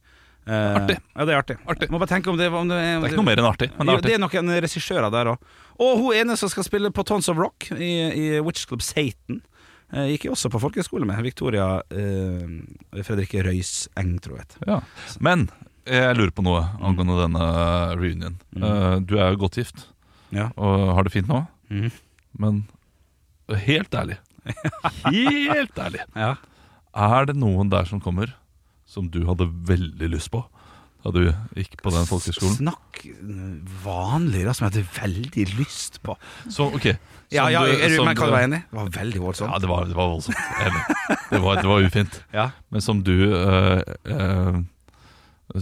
Uh, 0.49 0.55
Artig. 0.81 0.97
Ja, 1.13 1.25
det 1.29 1.33
er 1.35 1.39
artig. 1.43 1.57
Artig. 1.69 1.89
Må 1.93 1.99
bare 2.01 2.11
tenke 2.15 2.31
om 2.33 2.39
det, 2.41 2.49
om 2.49 2.71
det, 2.71 2.79
Det 2.81 2.95
er 2.97 3.11
ikke 3.11 3.21
noe 3.21 3.29
mer 3.29 3.43
enn 3.43 3.49
artig, 3.51 3.69
men 3.77 3.87
det 3.87 3.93
Jo, 3.93 3.99
er 3.99 4.07
det 4.07 4.15
artig. 4.17 4.39
er 4.41 4.45
noen 4.47 4.63
regissører 4.65 5.13
der 5.13 5.31
òg. 5.35 5.45
Og 5.85 6.01
hun 6.01 6.17
ene 6.17 6.37
som 6.41 6.51
skal 6.53 6.65
spille 6.67 6.91
på 6.97 7.05
Tons 7.07 7.29
of 7.29 7.39
Rock 7.39 7.69
i, 7.77 7.91
i 8.09 8.25
Witch 8.41 8.65
Club 8.71 8.83
Satan, 8.83 9.43
uh, 9.93 10.07
gikk 10.09 10.25
jeg 10.27 10.33
også 10.33 10.51
på 10.55 10.63
folkehøyskole 10.65 11.07
med. 11.11 11.21
Victoria 11.27 11.69
uh, 11.85 13.03
Fredrikke 13.05 13.45
Røys 13.47 13.91
Eng, 14.01 14.17
tror 14.25 14.41
jeg. 14.41 14.49
Ja. 14.67 14.81
Men 15.21 15.51
jeg 15.91 16.17
lurer 16.17 16.33
på 16.35 16.45
noe 16.47 16.65
angående 16.81 17.17
denne 17.23 17.47
reunion. 17.99 18.35
Eh, 18.57 18.99
Du 19.07 19.17
er 19.19 19.33
jo 19.33 19.41
godt 19.41 19.57
gift 19.59 19.87
Ja. 20.31 20.51
og 20.57 20.95
har 20.95 21.07
det 21.07 21.13
fint 21.15 21.27
nå, 21.31 21.41
mm. 21.73 21.89
men 22.39 22.61
helt 23.57 23.95
ærlig 23.95 24.19
Helt 25.07 25.79
ærlig 25.79 26.01
Ja. 26.17 26.35
Er 26.97 27.27
det 27.31 27.37
noen 27.39 27.71
der 27.71 27.85
som 27.87 28.01
kommer 28.03 28.33
som 28.91 29.07
du 29.13 29.23
hadde 29.29 29.47
veldig 29.69 30.09
lyst 30.11 30.33
på 30.35 30.43
da 31.01 31.09
du 31.15 31.21
gikk 31.57 31.79
på 31.81 31.89
den 31.95 32.05
folkehøyskolen? 32.05 32.57
Snakk 32.59 32.99
vanlig, 33.85 34.43
da, 34.45 34.53
som 34.53 34.67
jeg 34.67 34.75
hadde 34.75 34.99
veldig 34.99 35.47
lyst 35.57 35.97
på. 36.05 36.13
Så, 36.53 36.67
ok 36.69 36.91
som 36.91 36.99
ja, 37.31 37.45
ja, 37.55 37.63
er 37.63 37.93
du, 37.95 38.03
men 38.03 38.17
kan 38.19 38.27
du- 38.27 38.35
være 38.35 38.49
enig? 38.49 38.59
Det 38.67 38.75
var 38.77 38.89
veldig 38.99 39.21
voldsomt. 39.23 39.53
Ja, 39.55 39.59
det 39.63 39.69
var, 39.71 39.85
det 39.87 39.95
var 39.97 40.09
voldsomt. 40.11 40.37
Det 41.31 41.39
var, 41.39 41.61
det 41.63 41.69
var 41.71 41.85
ufint. 41.87 42.17
Ja. 42.35 42.49
Men 42.75 42.83
som 42.83 43.05
du 43.07 43.13
øh, 43.15 43.81
øh, 44.05 44.57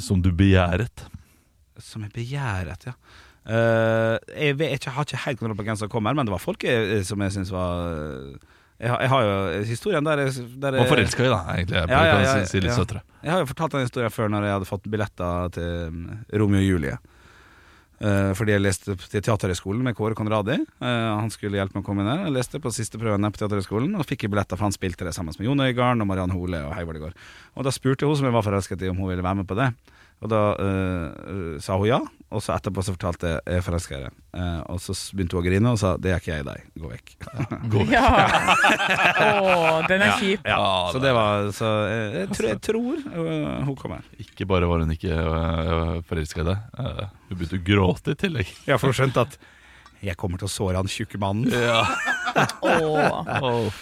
Som 0.01 0.23
du 0.25 0.31
begjæret. 0.33 1.05
Som 1.79 2.03
jeg 2.07 2.13
begjæret, 2.17 2.87
ja. 2.89 2.93
Eh, 3.49 4.15
jeg, 4.45 4.57
vet, 4.61 4.85
jeg 4.85 4.93
har 4.93 5.07
ikke 5.09 5.21
helt 5.25 5.41
kontroll 5.41 5.57
på 5.57 5.65
hvem 5.65 5.79
som 5.81 5.89
kommer, 5.93 6.15
men 6.17 6.29
det 6.29 6.35
var 6.35 6.43
folk 6.43 6.65
jeg, 6.69 7.01
som 7.09 7.23
jeg 7.25 7.33
syns 7.33 7.53
var 7.55 7.95
jeg, 8.79 8.91
har- 8.93 9.01
jeg 9.01 9.09
har 9.11 9.23
jo 9.25 9.65
historien 9.67 10.05
der, 10.05 10.19
jeg- 10.27 10.61
der 10.61 10.77
Og 10.79 10.87
forelska 10.87 11.25
i, 11.25 11.29
da, 11.33 11.39
egentlig. 11.57 11.79
Jeg 11.81 11.89
Ja, 11.89 12.03
ja, 12.05 12.19
ja, 12.23 12.45
si, 12.45 12.61
litt 12.61 12.77
søtere. 12.77 13.01
Jeg 13.25 13.33
har 13.33 13.41
jo 13.41 13.47
fortalt 13.47 13.73
den 13.73 13.87
historien 13.89 14.11
før 14.13 14.29
når 14.31 14.43
jeg 14.45 14.53
hadde 14.53 14.69
fått 14.69 14.85
billetter 14.91 15.51
til 15.51 15.91
mm, 15.91 16.25
Romeo 16.39 16.61
og 16.61 16.69
Julie. 16.69 16.99
Uh, 17.99 18.31
fordi 18.39 18.53
jeg 18.55 18.63
leste 18.63 18.95
til 18.95 19.21
Teaterhøgskolen 19.27 19.83
med 19.83 19.97
Kåre 19.99 20.15
Konradi. 20.15 20.55
Uh, 20.79 21.19
han 21.19 21.31
skulle 21.35 21.59
hjelpe 21.59 21.75
meg 21.75 21.83
å 21.83 21.87
komme 21.89 22.05
ned. 22.07 22.29
Jeg 22.29 22.35
leste 22.37 22.61
på 22.63 22.71
siste 22.71 22.95
prøven 23.01 23.21
der 23.27 23.33
på 23.35 23.41
Teaterhøgskolen 23.43 23.97
og 23.99 24.07
fikk 24.07 24.29
billetter, 24.31 24.55
for 24.55 24.69
han 24.69 24.77
spilte 24.77 25.03
det 25.03 25.17
sammen 25.17 25.35
med 25.35 25.49
Jon 25.49 25.59
Øigarden 25.59 26.05
og 26.05 26.07
Mariann 26.07 26.31
Hole 26.31 26.61
og 26.69 26.77
Heivold 26.79 27.01
i 27.01 27.03
går. 27.09 27.17
Og 27.59 27.65
da 27.67 27.71
spurte 27.75 28.07
hun 28.07 28.15
som 28.15 28.29
jeg 28.31 28.37
var 28.39 28.47
forelsket 28.47 28.85
i, 28.87 28.93
om 28.93 29.01
hun 29.03 29.11
ville 29.11 29.25
være 29.27 29.41
med 29.41 29.49
på 29.51 29.57
det. 29.59 29.73
Og 30.19 30.31
da 30.33 30.43
uh, 30.59 31.59
sa 31.63 31.77
hun 31.79 31.87
ja, 31.87 31.99
og 32.29 32.43
så 32.45 32.53
etterpå 32.57 32.83
så 32.85 32.93
fortalte 32.93 33.31
jeg 33.31 33.37
jeg 33.39 33.61
er 33.61 33.65
forelska 33.65 33.97
i 33.97 34.01
deg. 34.03 34.17
Uh, 34.35 34.61
og 34.75 34.81
så 34.83 34.95
begynte 35.17 35.37
hun 35.37 35.41
å 35.41 35.47
grine 35.47 35.71
og 35.73 35.79
sa 35.81 35.93
det 35.97 36.11
er 36.13 36.21
ikke 36.21 36.33
jeg 36.33 36.45
i 36.45 36.49
deg, 36.49 36.65
gå 36.83 36.91
vekk. 36.91 37.13
Ja. 37.89 38.03
oh, 39.25 39.79
den 39.89 40.03
er 40.05 40.17
kjip. 40.21 40.45
Ja, 40.49 40.59
så 40.93 41.01
det 41.03 41.13
var 41.17 41.49
Så 41.57 41.69
jeg, 41.89 42.09
jeg, 42.15 42.31
tror, 42.35 42.49
jeg 42.51 42.61
tror 42.67 43.05
uh, 43.07 43.69
hun 43.69 43.77
kommer. 43.79 44.09
Ikke 44.21 44.49
bare 44.51 44.69
var 44.69 44.83
hun 44.85 44.93
ikke 44.93 45.15
uh, 45.15 45.95
forelska 46.09 46.43
i 46.43 46.49
deg, 46.51 46.67
eh, 46.83 47.05
hun 47.31 47.39
begynte 47.39 47.61
å 47.61 47.65
gråte 47.71 48.17
i 48.17 48.21
tillegg. 48.27 48.53
Ja, 48.69 48.77
for 48.77 48.91
hun 48.91 48.99
skjønte 48.99 49.25
at 49.29 49.39
jeg 50.05 50.17
kommer 50.21 50.41
til 50.41 50.49
å 50.49 50.53
såre 50.53 50.81
han 50.81 50.91
tjukke 50.91 51.19
mannen. 51.23 51.51
Ja. 51.53 51.83
Å. 52.63 52.71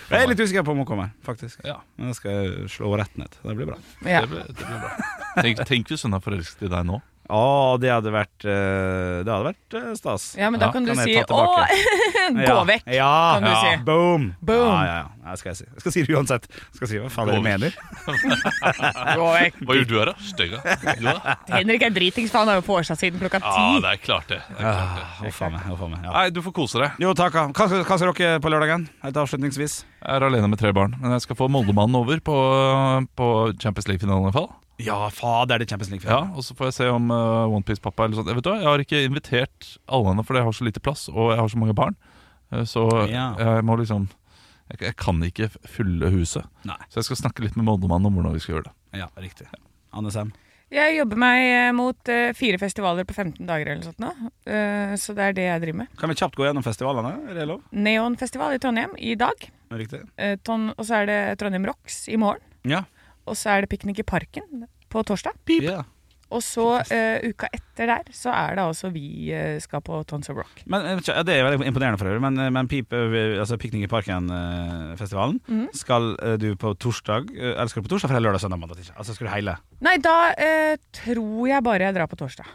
Jeg 0.09 0.17
er 0.17 0.31
litt 0.31 0.41
usikker 0.41 0.65
på 0.65 0.73
om 0.73 0.81
hun 0.81 0.89
kommer, 0.89 1.11
faktisk. 1.27 1.61
Ja. 1.67 1.77
Men 1.99 2.13
jeg 2.13 2.19
skal 2.21 2.55
slå 2.73 2.95
rett 2.97 3.19
ned. 3.21 3.37
Det 3.43 3.57
blir 3.59 3.69
bra. 3.69 3.77
Ja. 4.07 4.23
Det, 4.25 4.31
blir, 4.33 4.47
det 4.49 4.65
blir 4.65 4.81
bra. 4.81 5.11
Tenk, 5.43 5.61
tenk 5.69 5.93
hvis 5.93 6.07
hun 6.07 6.17
er 6.17 6.25
forelsket 6.25 6.69
i 6.69 6.73
deg 6.73 6.89
nå. 6.89 7.03
Å, 7.29 7.75
det 7.83 7.91
hadde 7.91 8.13
vært 8.15 8.45
eh, 8.47 9.25
Det 9.27 9.33
hadde 9.33 9.49
vært 9.49 9.75
eh, 9.81 9.89
stas. 9.99 10.27
ja, 10.39 10.47
men 10.51 10.61
da 10.63 10.69
Ja, 10.69 10.73
kan 10.77 10.85
du 10.87 10.93
kan 10.93 11.01
si 11.03 11.17
'å, 11.19 11.27
gå 12.51 12.59
vekk'. 12.71 12.87
Ja, 12.95 13.11
kan 13.35 13.43
du 13.43 13.51
ja, 13.51 13.61
si. 13.63 13.83
Boom. 13.85 14.29
Boom. 14.41 14.69
Ja, 14.71 14.85
ja, 14.87 14.97
ja. 15.03 15.33
Det 15.33 15.39
skal 15.41 15.51
jeg 15.51 15.57
si. 15.59 15.65
Jeg 15.75 15.81
skal 15.83 15.93
si 15.97 16.03
det 16.07 16.15
uansett. 16.15 16.45
Jeg 16.47 16.77
skal 16.79 16.89
si 16.93 16.99
hva 17.03 17.09
faen 17.11 17.27
dere 17.33 17.43
mener. 17.43 17.75
Gå 19.19 19.27
vekk. 19.35 19.57
Hva 19.67 19.75
gjør 19.79 19.89
du 19.91 19.95
her, 19.99 20.11
da? 20.13 20.15
Stygga? 20.23 20.61
Henrik 21.57 21.83
er 21.89 21.95
dritings, 21.97 22.31
for 22.31 22.45
han 22.45 22.53
har 22.53 22.61
jo 22.61 22.65
vorsa 22.69 22.95
siden 22.99 23.19
klokka 23.23 23.41
Ja, 23.43 23.55
ti. 23.57 23.81
det 23.83 23.91
er 23.91 24.03
klart, 24.05 24.29
det. 24.31 24.39
det, 24.47 24.55
er 24.55 24.63
klart 24.63 24.95
det. 24.95 25.03
Ah, 25.03 25.25
Huff 25.25 25.41
a 25.43 25.49
meg. 25.51 25.65
huff 25.67 25.83
meg, 25.91 26.05
Ja. 26.07 26.13
Nei, 26.15 26.25
du 26.31 26.41
får 26.47 26.55
kose 26.61 26.79
deg. 26.85 26.91
Jo, 27.03 27.11
takk. 27.19 27.35
Hva, 27.51 27.67
skal- 27.67 27.83
hva 27.85 27.99
skal 27.99 28.13
dere 28.15 28.39
på 28.45 28.53
lørdagen? 28.55 28.87
Helt 29.03 29.17
avslutningsvis. 29.25 29.81
Jeg 30.07 30.15
er 30.21 30.29
alene 30.29 30.49
med 30.53 30.59
tre 30.63 30.71
barn, 30.77 30.95
men 31.01 31.11
jeg 31.17 31.27
skal 31.27 31.37
få 31.43 31.49
Moldemannen 31.51 31.99
over 31.99 32.21
på, 32.23 32.37
på 33.19 33.27
Champions 33.59 33.89
League-finalen 33.91 34.23
i 34.23 34.31
hvert 34.31 34.39
fall. 34.39 34.51
Ja, 34.83 34.99
faen, 35.15 35.49
det 35.49 35.55
er 35.57 35.63
det 35.65 35.69
Champions 35.71 35.91
League. 35.95 36.05
Ja, 36.11 36.27
og 36.37 36.45
så 36.45 36.55
får 36.57 36.69
jeg 36.69 36.77
se 36.77 36.89
om 36.93 37.09
uh, 37.11 37.47
OnePiece-pappa 37.49 38.05
eller 38.05 38.19
sånt. 38.19 38.29
Jeg 38.29 38.37
vet 38.37 38.45
du 38.45 38.53
jeg 38.53 38.69
har 38.69 38.83
ikke 38.85 39.03
invitert 39.07 39.71
alle 39.89 40.13
ennå, 40.13 40.25
fordi 40.27 40.43
jeg 40.43 40.49
har 40.51 40.57
så 40.59 40.67
lite 40.69 40.83
plass, 40.85 41.07
og 41.09 41.33
jeg 41.33 41.41
har 41.41 41.49
så 41.53 41.61
mange 41.63 41.77
barn. 41.77 41.97
Eh, 42.53 42.65
Så 42.69 42.85
Ja. 43.09 43.35
jeg 43.39 43.65
må 43.65 43.77
liksom 43.81 44.09
jeg, 44.71 44.81
jeg 44.83 44.97
kan 44.97 45.23
ikke 45.23 45.49
fylle 45.65 46.11
huset. 46.11 46.45
Nei. 46.67 46.77
Så 46.91 46.99
jeg 47.01 47.05
skal 47.09 47.17
snakke 47.23 47.45
litt 47.45 47.57
med 47.57 47.65
Moldemannen 47.69 48.07
om 48.11 48.19
hvordan 48.19 48.35
vi 48.35 48.41
skal 48.43 48.57
gjøre 48.57 48.69
det. 48.69 48.75
Ja, 48.99 49.07
riktig. 49.17 49.47
Anne 49.95 50.11
Sem. 50.11 50.33
Jeg 50.75 50.97
jobber 50.97 51.17
meg 51.23 51.41
eh, 51.47 51.73
mot 51.79 52.09
uh, 52.11 52.33
fire 52.35 52.59
festivaler 52.59 53.07
på 53.07 53.15
15 53.15 53.47
dager 53.47 53.69
eller 53.71 53.85
noe 53.85 53.87
sånt 53.87 54.03
nå. 54.03 54.09
Uh, 54.51 54.97
så 54.99 55.15
det 55.15 55.29
er 55.29 55.37
det 55.37 55.45
jeg 55.47 55.63
driver 55.63 55.79
med. 55.85 55.93
Kan 56.01 56.11
vi 56.11 56.17
kjapt 56.19 56.35
gå 56.35 56.43
gjennom 56.43 56.65
festivalene? 56.67 57.13
Er 57.31 57.39
det 57.39 57.47
lov? 57.47 57.61
Neonfestival 57.71 58.57
i 58.57 58.59
Trondheim 58.59 58.97
i 58.99 59.15
dag. 59.15 59.47
Riktig. 59.71 60.03
Uh, 60.19 60.35
ton, 60.43 60.73
og 60.75 60.83
så 60.89 60.99
er 61.05 61.07
det 61.07 61.21
Trondheim 61.39 61.69
Rocks 61.71 62.09
i 62.11 62.19
morgen. 62.19 62.43
Ja. 62.67 62.83
Og 63.27 63.37
så 63.37 63.51
er 63.57 63.61
det 63.67 63.71
Piknik 63.75 63.99
i 63.99 64.07
parken 64.07 64.67
på 64.91 65.03
torsdag. 65.07 65.35
ja. 65.63 65.83
Og 66.27 66.41
så 66.43 66.63
uh, 66.83 67.19
uka 67.23 67.47
etter 67.55 67.87
der 67.87 68.09
så 68.11 68.33
er 68.35 68.57
det 68.59 68.63
altså 68.65 68.89
vi 68.91 69.31
uh, 69.31 69.61
skal 69.63 69.79
på 69.87 70.01
Tons 70.11 70.27
of 70.33 70.35
Rock. 70.41 70.65
Men 70.67 70.83
eh, 70.83 70.99
ja, 71.07 71.23
Det 71.23 71.37
er 71.37 71.45
veldig 71.47 71.69
imponerende 71.69 72.01
for 72.01 72.09
øvrig, 72.11 72.21
men, 72.25 72.53
men 72.53 72.67
Pip, 72.67 72.91
altså 72.93 73.55
Piknik 73.63 73.85
i 73.87 73.87
parken-festivalen, 73.87 75.39
Mhm. 75.47 75.69
skal 75.73 76.17
eh, 76.19 76.35
du 76.37 76.57
på 76.59 76.75
torsdag 76.83 77.31
Eller 77.31 77.69
skal 77.71 77.83
du 77.83 77.87
på 77.89 77.93
torsdag, 77.95 78.11
for 78.11 78.19
det 78.19 78.25
er 78.25 78.27
lørdag, 78.27 78.41
søndag, 78.43 78.59
mandag, 78.59 78.77
tirsdag? 78.81 78.97
Altså 78.99 79.15
skal 79.15 79.29
du 79.29 79.33
heile? 79.37 79.55
Nei, 79.81 79.97
da 80.03 80.17
tror 80.99 81.47
jeg 81.47 81.63
bare 81.63 81.87
jeg 81.87 81.95
drar 81.95 82.11
på 82.11 82.19
torsdag. 82.19 82.51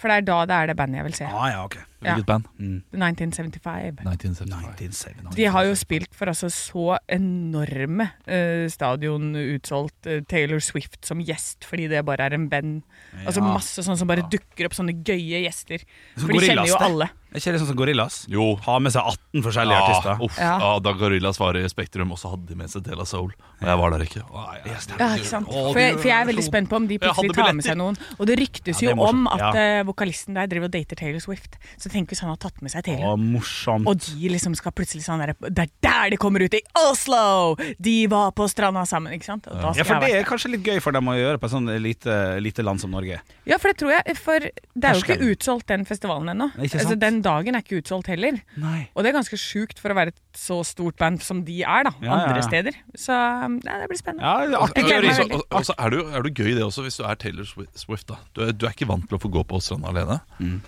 For 0.00 0.08
det 0.08 0.16
er 0.20 0.26
da 0.30 0.40
det 0.48 0.56
er 0.56 0.70
det 0.70 0.76
bandet 0.78 1.00
jeg 1.02 1.08
vil 1.10 1.16
se. 1.18 1.28
Ah, 1.28 1.48
ja, 1.52 1.64
ok. 1.66 1.76
Ja. 2.00 2.14
Hvilket 2.14 2.26
band? 2.30 2.46
Mm. 2.56 2.78
1975. 2.96 3.98
1975. 4.00 4.06
1975. 4.08 5.36
De 5.36 5.48
har 5.52 5.66
jo 5.68 5.74
spilt 5.76 6.14
for 6.16 6.32
altså 6.32 6.48
så 6.48 6.96
enorme 7.12 8.06
uh, 8.24 8.64
stadion 8.72 9.34
utsolgt 9.36 10.08
uh, 10.08 10.22
Taylor 10.30 10.62
Swift 10.64 11.04
som 11.04 11.20
gjest, 11.20 11.68
fordi 11.68 11.90
det 11.92 12.00
bare 12.08 12.30
er 12.30 12.38
en 12.38 12.48
band. 12.52 12.80
Altså 13.26 13.44
masse 13.44 13.84
sånn 13.84 14.00
som 14.00 14.08
bare 14.08 14.24
dukker 14.32 14.70
opp, 14.70 14.78
sånne 14.78 14.96
gøye 15.04 15.44
gjester. 15.44 15.84
Så 16.16 16.24
For 16.24 16.32
de 16.32 16.46
kjenner 16.46 16.70
jo 16.70 16.78
det. 16.78 16.88
alle. 16.88 17.10
Er 17.30 17.38
ikke 17.38 17.52
det 17.54 17.60
sånn 17.62 17.68
som 17.70 17.76
Gorillas? 17.78 18.14
Jo. 18.28 18.56
Ha 18.66 18.78
med 18.82 18.90
seg 18.92 19.02
18 19.06 19.42
forskjellige 19.44 19.76
Ja, 19.78 19.86
artister. 19.86 20.22
uff, 20.26 20.38
Ja. 20.38 20.58
ja, 20.58 20.70
da 20.82 20.92
Gorillas 20.98 21.38
var 21.38 21.54
i 21.54 21.62
Spektrum, 21.70 22.10
og 22.10 22.18
så 22.18 22.30
hadde 22.32 22.46
de 22.48 22.54
med 22.58 22.68
seg 22.70 22.82
Dela 22.82 23.04
Soul. 23.06 23.30
Og 23.60 23.66
jeg 23.68 23.78
var 23.78 23.90
der 23.94 24.04
ikke. 24.04 24.22
Å, 24.26 24.46
jeg, 24.64 24.72
Ja, 24.98 25.08
ikke 25.14 25.24
sant? 25.30 25.46
Å, 25.46 25.72
For 25.72 25.78
jeg, 25.78 25.94
for 26.00 26.08
jeg 26.08 26.16
er 26.22 26.26
veldig 26.26 26.42
spent 26.44 26.68
på 26.68 26.76
om 26.76 26.86
de 26.90 26.98
plutselig 26.98 27.34
tar 27.36 27.52
med 27.54 27.64
seg 27.64 27.76
noen. 27.78 27.96
Og 28.18 28.26
det 28.26 28.38
ryktes 28.40 28.80
Ja, 28.82 28.90
det 28.90 28.96
jo 28.96 29.04
om 29.06 29.26
at 29.28 29.38
Ja. 29.40 29.50
eh, 29.54 29.82
vokalisten 29.84 30.34
der 30.34 30.46
driver 30.48 30.64
og 30.66 30.72
dater 30.72 30.96
Taylor 30.96 31.20
Swift. 31.20 31.56
Så 31.78 31.88
tenk 31.90 32.08
hvis 32.08 32.20
han 32.20 32.30
har 32.30 32.36
tatt 32.36 32.60
med 32.62 32.70
seg 32.72 32.82
Taylor. 32.84 33.14
Å, 33.14 33.16
morsomt. 33.16 33.86
Og 33.86 33.96
de 33.98 34.28
liksom 34.28 34.56
skal 34.56 34.72
plutselig 34.72 35.04
sånn 35.06 35.18
der, 35.20 35.34
Det 35.40 35.58
er 35.58 35.70
der 35.82 36.10
de 36.10 36.16
kommer 36.16 36.42
ut! 36.42 36.52
I 36.54 36.62
Oslo! 36.74 37.54
De 37.80 38.06
var 38.08 38.32
på 38.32 38.48
stranda 38.50 38.82
sammen, 38.86 39.12
ikke 39.14 39.24
sant? 39.24 39.46
Og 39.46 39.54
da 39.54 39.72
Ja, 39.76 39.84
for 39.84 40.00
det 40.00 40.10
er 40.14 40.24
kanskje 40.24 40.50
litt 40.50 40.64
gøy 40.64 40.80
for 40.82 40.90
dem 40.92 41.04
å 41.06 41.14
gjøre 41.14 41.38
på 41.38 41.44
et 41.46 41.52
sånn 41.52 41.70
lite, 41.80 42.40
lite 42.42 42.62
land 42.64 42.80
som 42.80 42.90
Norge. 42.90 43.20
Ja, 43.46 43.56
for 43.58 43.68
det 43.72 43.78
tror 43.78 43.92
jeg. 43.94 44.16
For 44.18 44.38
det 44.40 44.84
er 44.84 44.94
jo 44.94 45.02
ikke 45.04 45.30
utsolgt 45.36 45.66
den 45.66 45.84
festivalen 45.84 46.28
ennå. 46.34 46.50
Altså, 46.58 46.78
sant? 46.80 47.00
Den 47.20 47.26
dagen 47.26 47.56
er 47.56 47.62
ikke 47.64 47.80
utsolgt 47.82 48.08
heller. 48.10 48.38
Nei. 48.60 48.88
Og 48.96 49.04
det 49.04 49.10
er 49.10 49.16
ganske 49.18 49.36
sjukt 49.40 49.80
for 49.82 49.92
å 49.92 49.96
være 49.98 50.14
et 50.14 50.20
så 50.38 50.60
stort 50.66 50.96
band 51.00 51.20
som 51.24 51.42
de 51.44 51.60
er, 51.62 51.84
da. 51.84 51.92
Ja, 52.00 52.16
Andre 52.16 52.40
ja. 52.40 52.46
steder. 52.48 52.78
Så 52.96 53.12
ja, 53.14 53.76
det 53.82 53.88
blir 53.90 54.00
spennende. 54.00 54.24
Ja, 54.24 54.46
det 54.46 54.56
er 54.56 54.64
artig. 54.64 54.84
Jeg 54.88 55.04
Og 55.04 55.14
så- 55.14 55.28
og- 55.36 55.46
Og 55.60 55.64
så 55.68 55.74
er 55.78 55.90
du 55.90 55.98
er 56.08 56.22
du, 56.22 56.30
gøy 56.30 56.54
det 56.54 56.62
også, 56.64 56.82
hvis 56.82 56.96
du 56.96 57.04
er 57.04 57.14
Taylor 57.16 57.44
Swift. 57.44 58.06
da 58.08 58.16
Du 58.34 58.42
er, 58.46 58.52
du 58.52 58.66
er 58.66 58.70
ikke 58.72 58.88
vant 58.88 59.08
til 59.08 59.18
å 59.18 59.20
få 59.20 59.30
gå 59.30 59.44
på 59.46 59.60
stranda 59.60 59.88
alene. 59.88 60.20
Mm. 60.40 60.60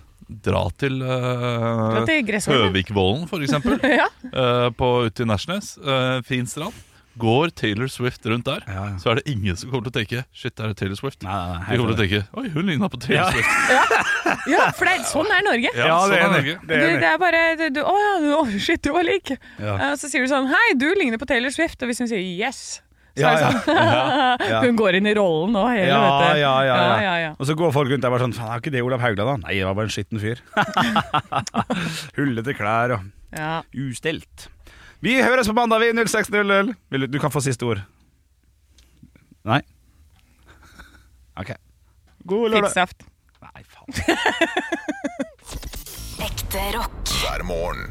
Dra 0.43 0.69
til, 0.79 1.03
uh, 1.03 2.05
til 2.07 2.25
Høvikvollen, 2.25 3.29
for 3.29 3.39
eksempel. 3.41 3.79
Ja. 4.01 4.07
uh, 4.33 4.71
på, 4.71 5.07
ute 5.07 5.23
i 5.23 5.27
Nærsnes. 5.27 5.77
Uh, 5.79 6.21
fin 6.23 6.47
strand. 6.47 6.73
Går 7.21 7.51
Taylor 7.55 7.89
Swift 7.93 8.25
rundt 8.27 8.47
der, 8.49 8.63
Ja, 8.67 8.85
ja. 8.89 8.97
så 8.97 9.11
er 9.13 9.19
det 9.21 9.25
ingen 9.29 9.57
som 9.61 9.69
kommer 9.71 9.85
til 9.85 9.93
å 9.93 9.97
tenke 10.01 10.23
Shit, 10.33 10.59
er 10.61 10.71
det 10.73 10.77
Taylor 10.81 10.97
Swift? 10.97 11.23
Nei, 11.23 11.33
nei, 11.35 11.59
nei, 11.59 11.67
De 11.69 11.77
kommer 11.83 11.93
til 11.93 11.99
å 11.99 12.03
tenke 12.07 12.21
Oi, 12.41 12.49
hun 12.55 12.71
ligna 12.71 12.89
på 12.89 13.01
Taylor 13.03 13.21
Ja. 13.21 13.31
Swift. 13.35 14.47
Ja, 14.53 14.71
for 14.73 14.89
det, 14.89 14.95
er- 14.97 15.05
sånn 15.11 15.29
er 15.29 15.43
Norge. 15.45 15.73
Ja, 15.77 15.99
det 16.09 16.17
er 16.17 16.23
sånn. 16.25 16.33
Norge. 16.39 16.55
Det 16.67 16.77
er 16.79 16.87
Du, 16.89 17.01
det 17.03 17.09
er 17.11 17.19
bare 17.21 17.43
du, 17.61 17.65
du, 17.77 17.83
Å 17.85 17.97
ja, 18.01 18.15
du, 18.23 18.31
å, 18.39 18.47
shit, 18.59 18.81
du 18.83 18.93
var 18.95 19.05
lik. 19.05 19.35
Ja. 19.61 19.75
Eh, 19.77 19.93
så 20.01 20.09
sier 20.09 20.25
du 20.25 20.31
sånn 20.33 20.49
Hei, 20.51 20.65
du 20.81 20.89
ligner 20.97 21.21
på 21.21 21.29
Taylor 21.29 21.53
Swift. 21.53 21.83
Og 21.85 21.91
hvis 21.93 22.01
hun 22.01 22.09
sier 22.09 22.23
yes, 22.25 22.81
Så 23.19 23.29
er 23.29 23.37
det 23.37 23.45
sånn, 23.45 23.77
ja. 24.49 24.63
Hun 24.65 24.79
går 24.81 24.97
inn 25.03 25.11
i 25.11 25.13
rollen 25.19 25.53
nå, 25.53 25.67
hele, 25.69 25.91
Ja, 25.93 26.01
vet 26.01 26.33
du. 26.33 26.41
ja, 26.41 26.55
ja, 26.65 26.77
ja. 26.81 26.97
ja, 27.05 27.15
ja. 27.27 27.31
Og 27.37 27.45
så 27.51 27.59
går 27.61 27.75
folk 27.77 27.93
rundt 27.93 28.03
der 28.07 28.15
bare 28.15 28.25
sånn 28.25 28.33
Faen, 28.39 28.55
er 28.57 28.65
ikke 28.65 28.73
det 28.73 28.83
Olav 28.89 29.05
Haugland, 29.05 29.29
da? 29.29 29.37
Nei, 29.51 29.59
det 29.61 29.69
var 29.69 29.77
bare 29.77 29.91
en 29.91 29.95
skitten 29.95 30.23
fyr. 30.23 30.41
Hullete 32.17 32.57
klær 32.57 32.97
og 32.97 33.11
Ja. 33.37 33.63
ustelt. 33.77 34.49
Vi 35.03 35.17
høres 35.19 35.49
på 35.51 35.55
mandag, 35.57 35.81
vi. 35.83 35.91
06.00. 35.99 36.75
Du 36.95 37.07
du 37.11 37.19
kan 37.19 37.33
få 37.35 37.41
siste 37.43 37.67
ord. 37.67 37.81
Nei? 39.43 39.59
OK. 41.35 41.51
God 42.23 42.53
lørdag. 42.53 42.69
Fittsaft. 42.71 43.03
Nei, 43.43 43.65
faen. 43.67 43.91
Ekte 46.29 46.63
rock. 46.77 47.15
hver 47.19 47.43
morgen. 47.49 47.91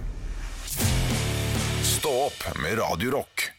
Stå 1.83 2.13
opp 2.29 2.47
med 2.63 2.79
Radio 2.79 3.11
Rock. 3.17 3.49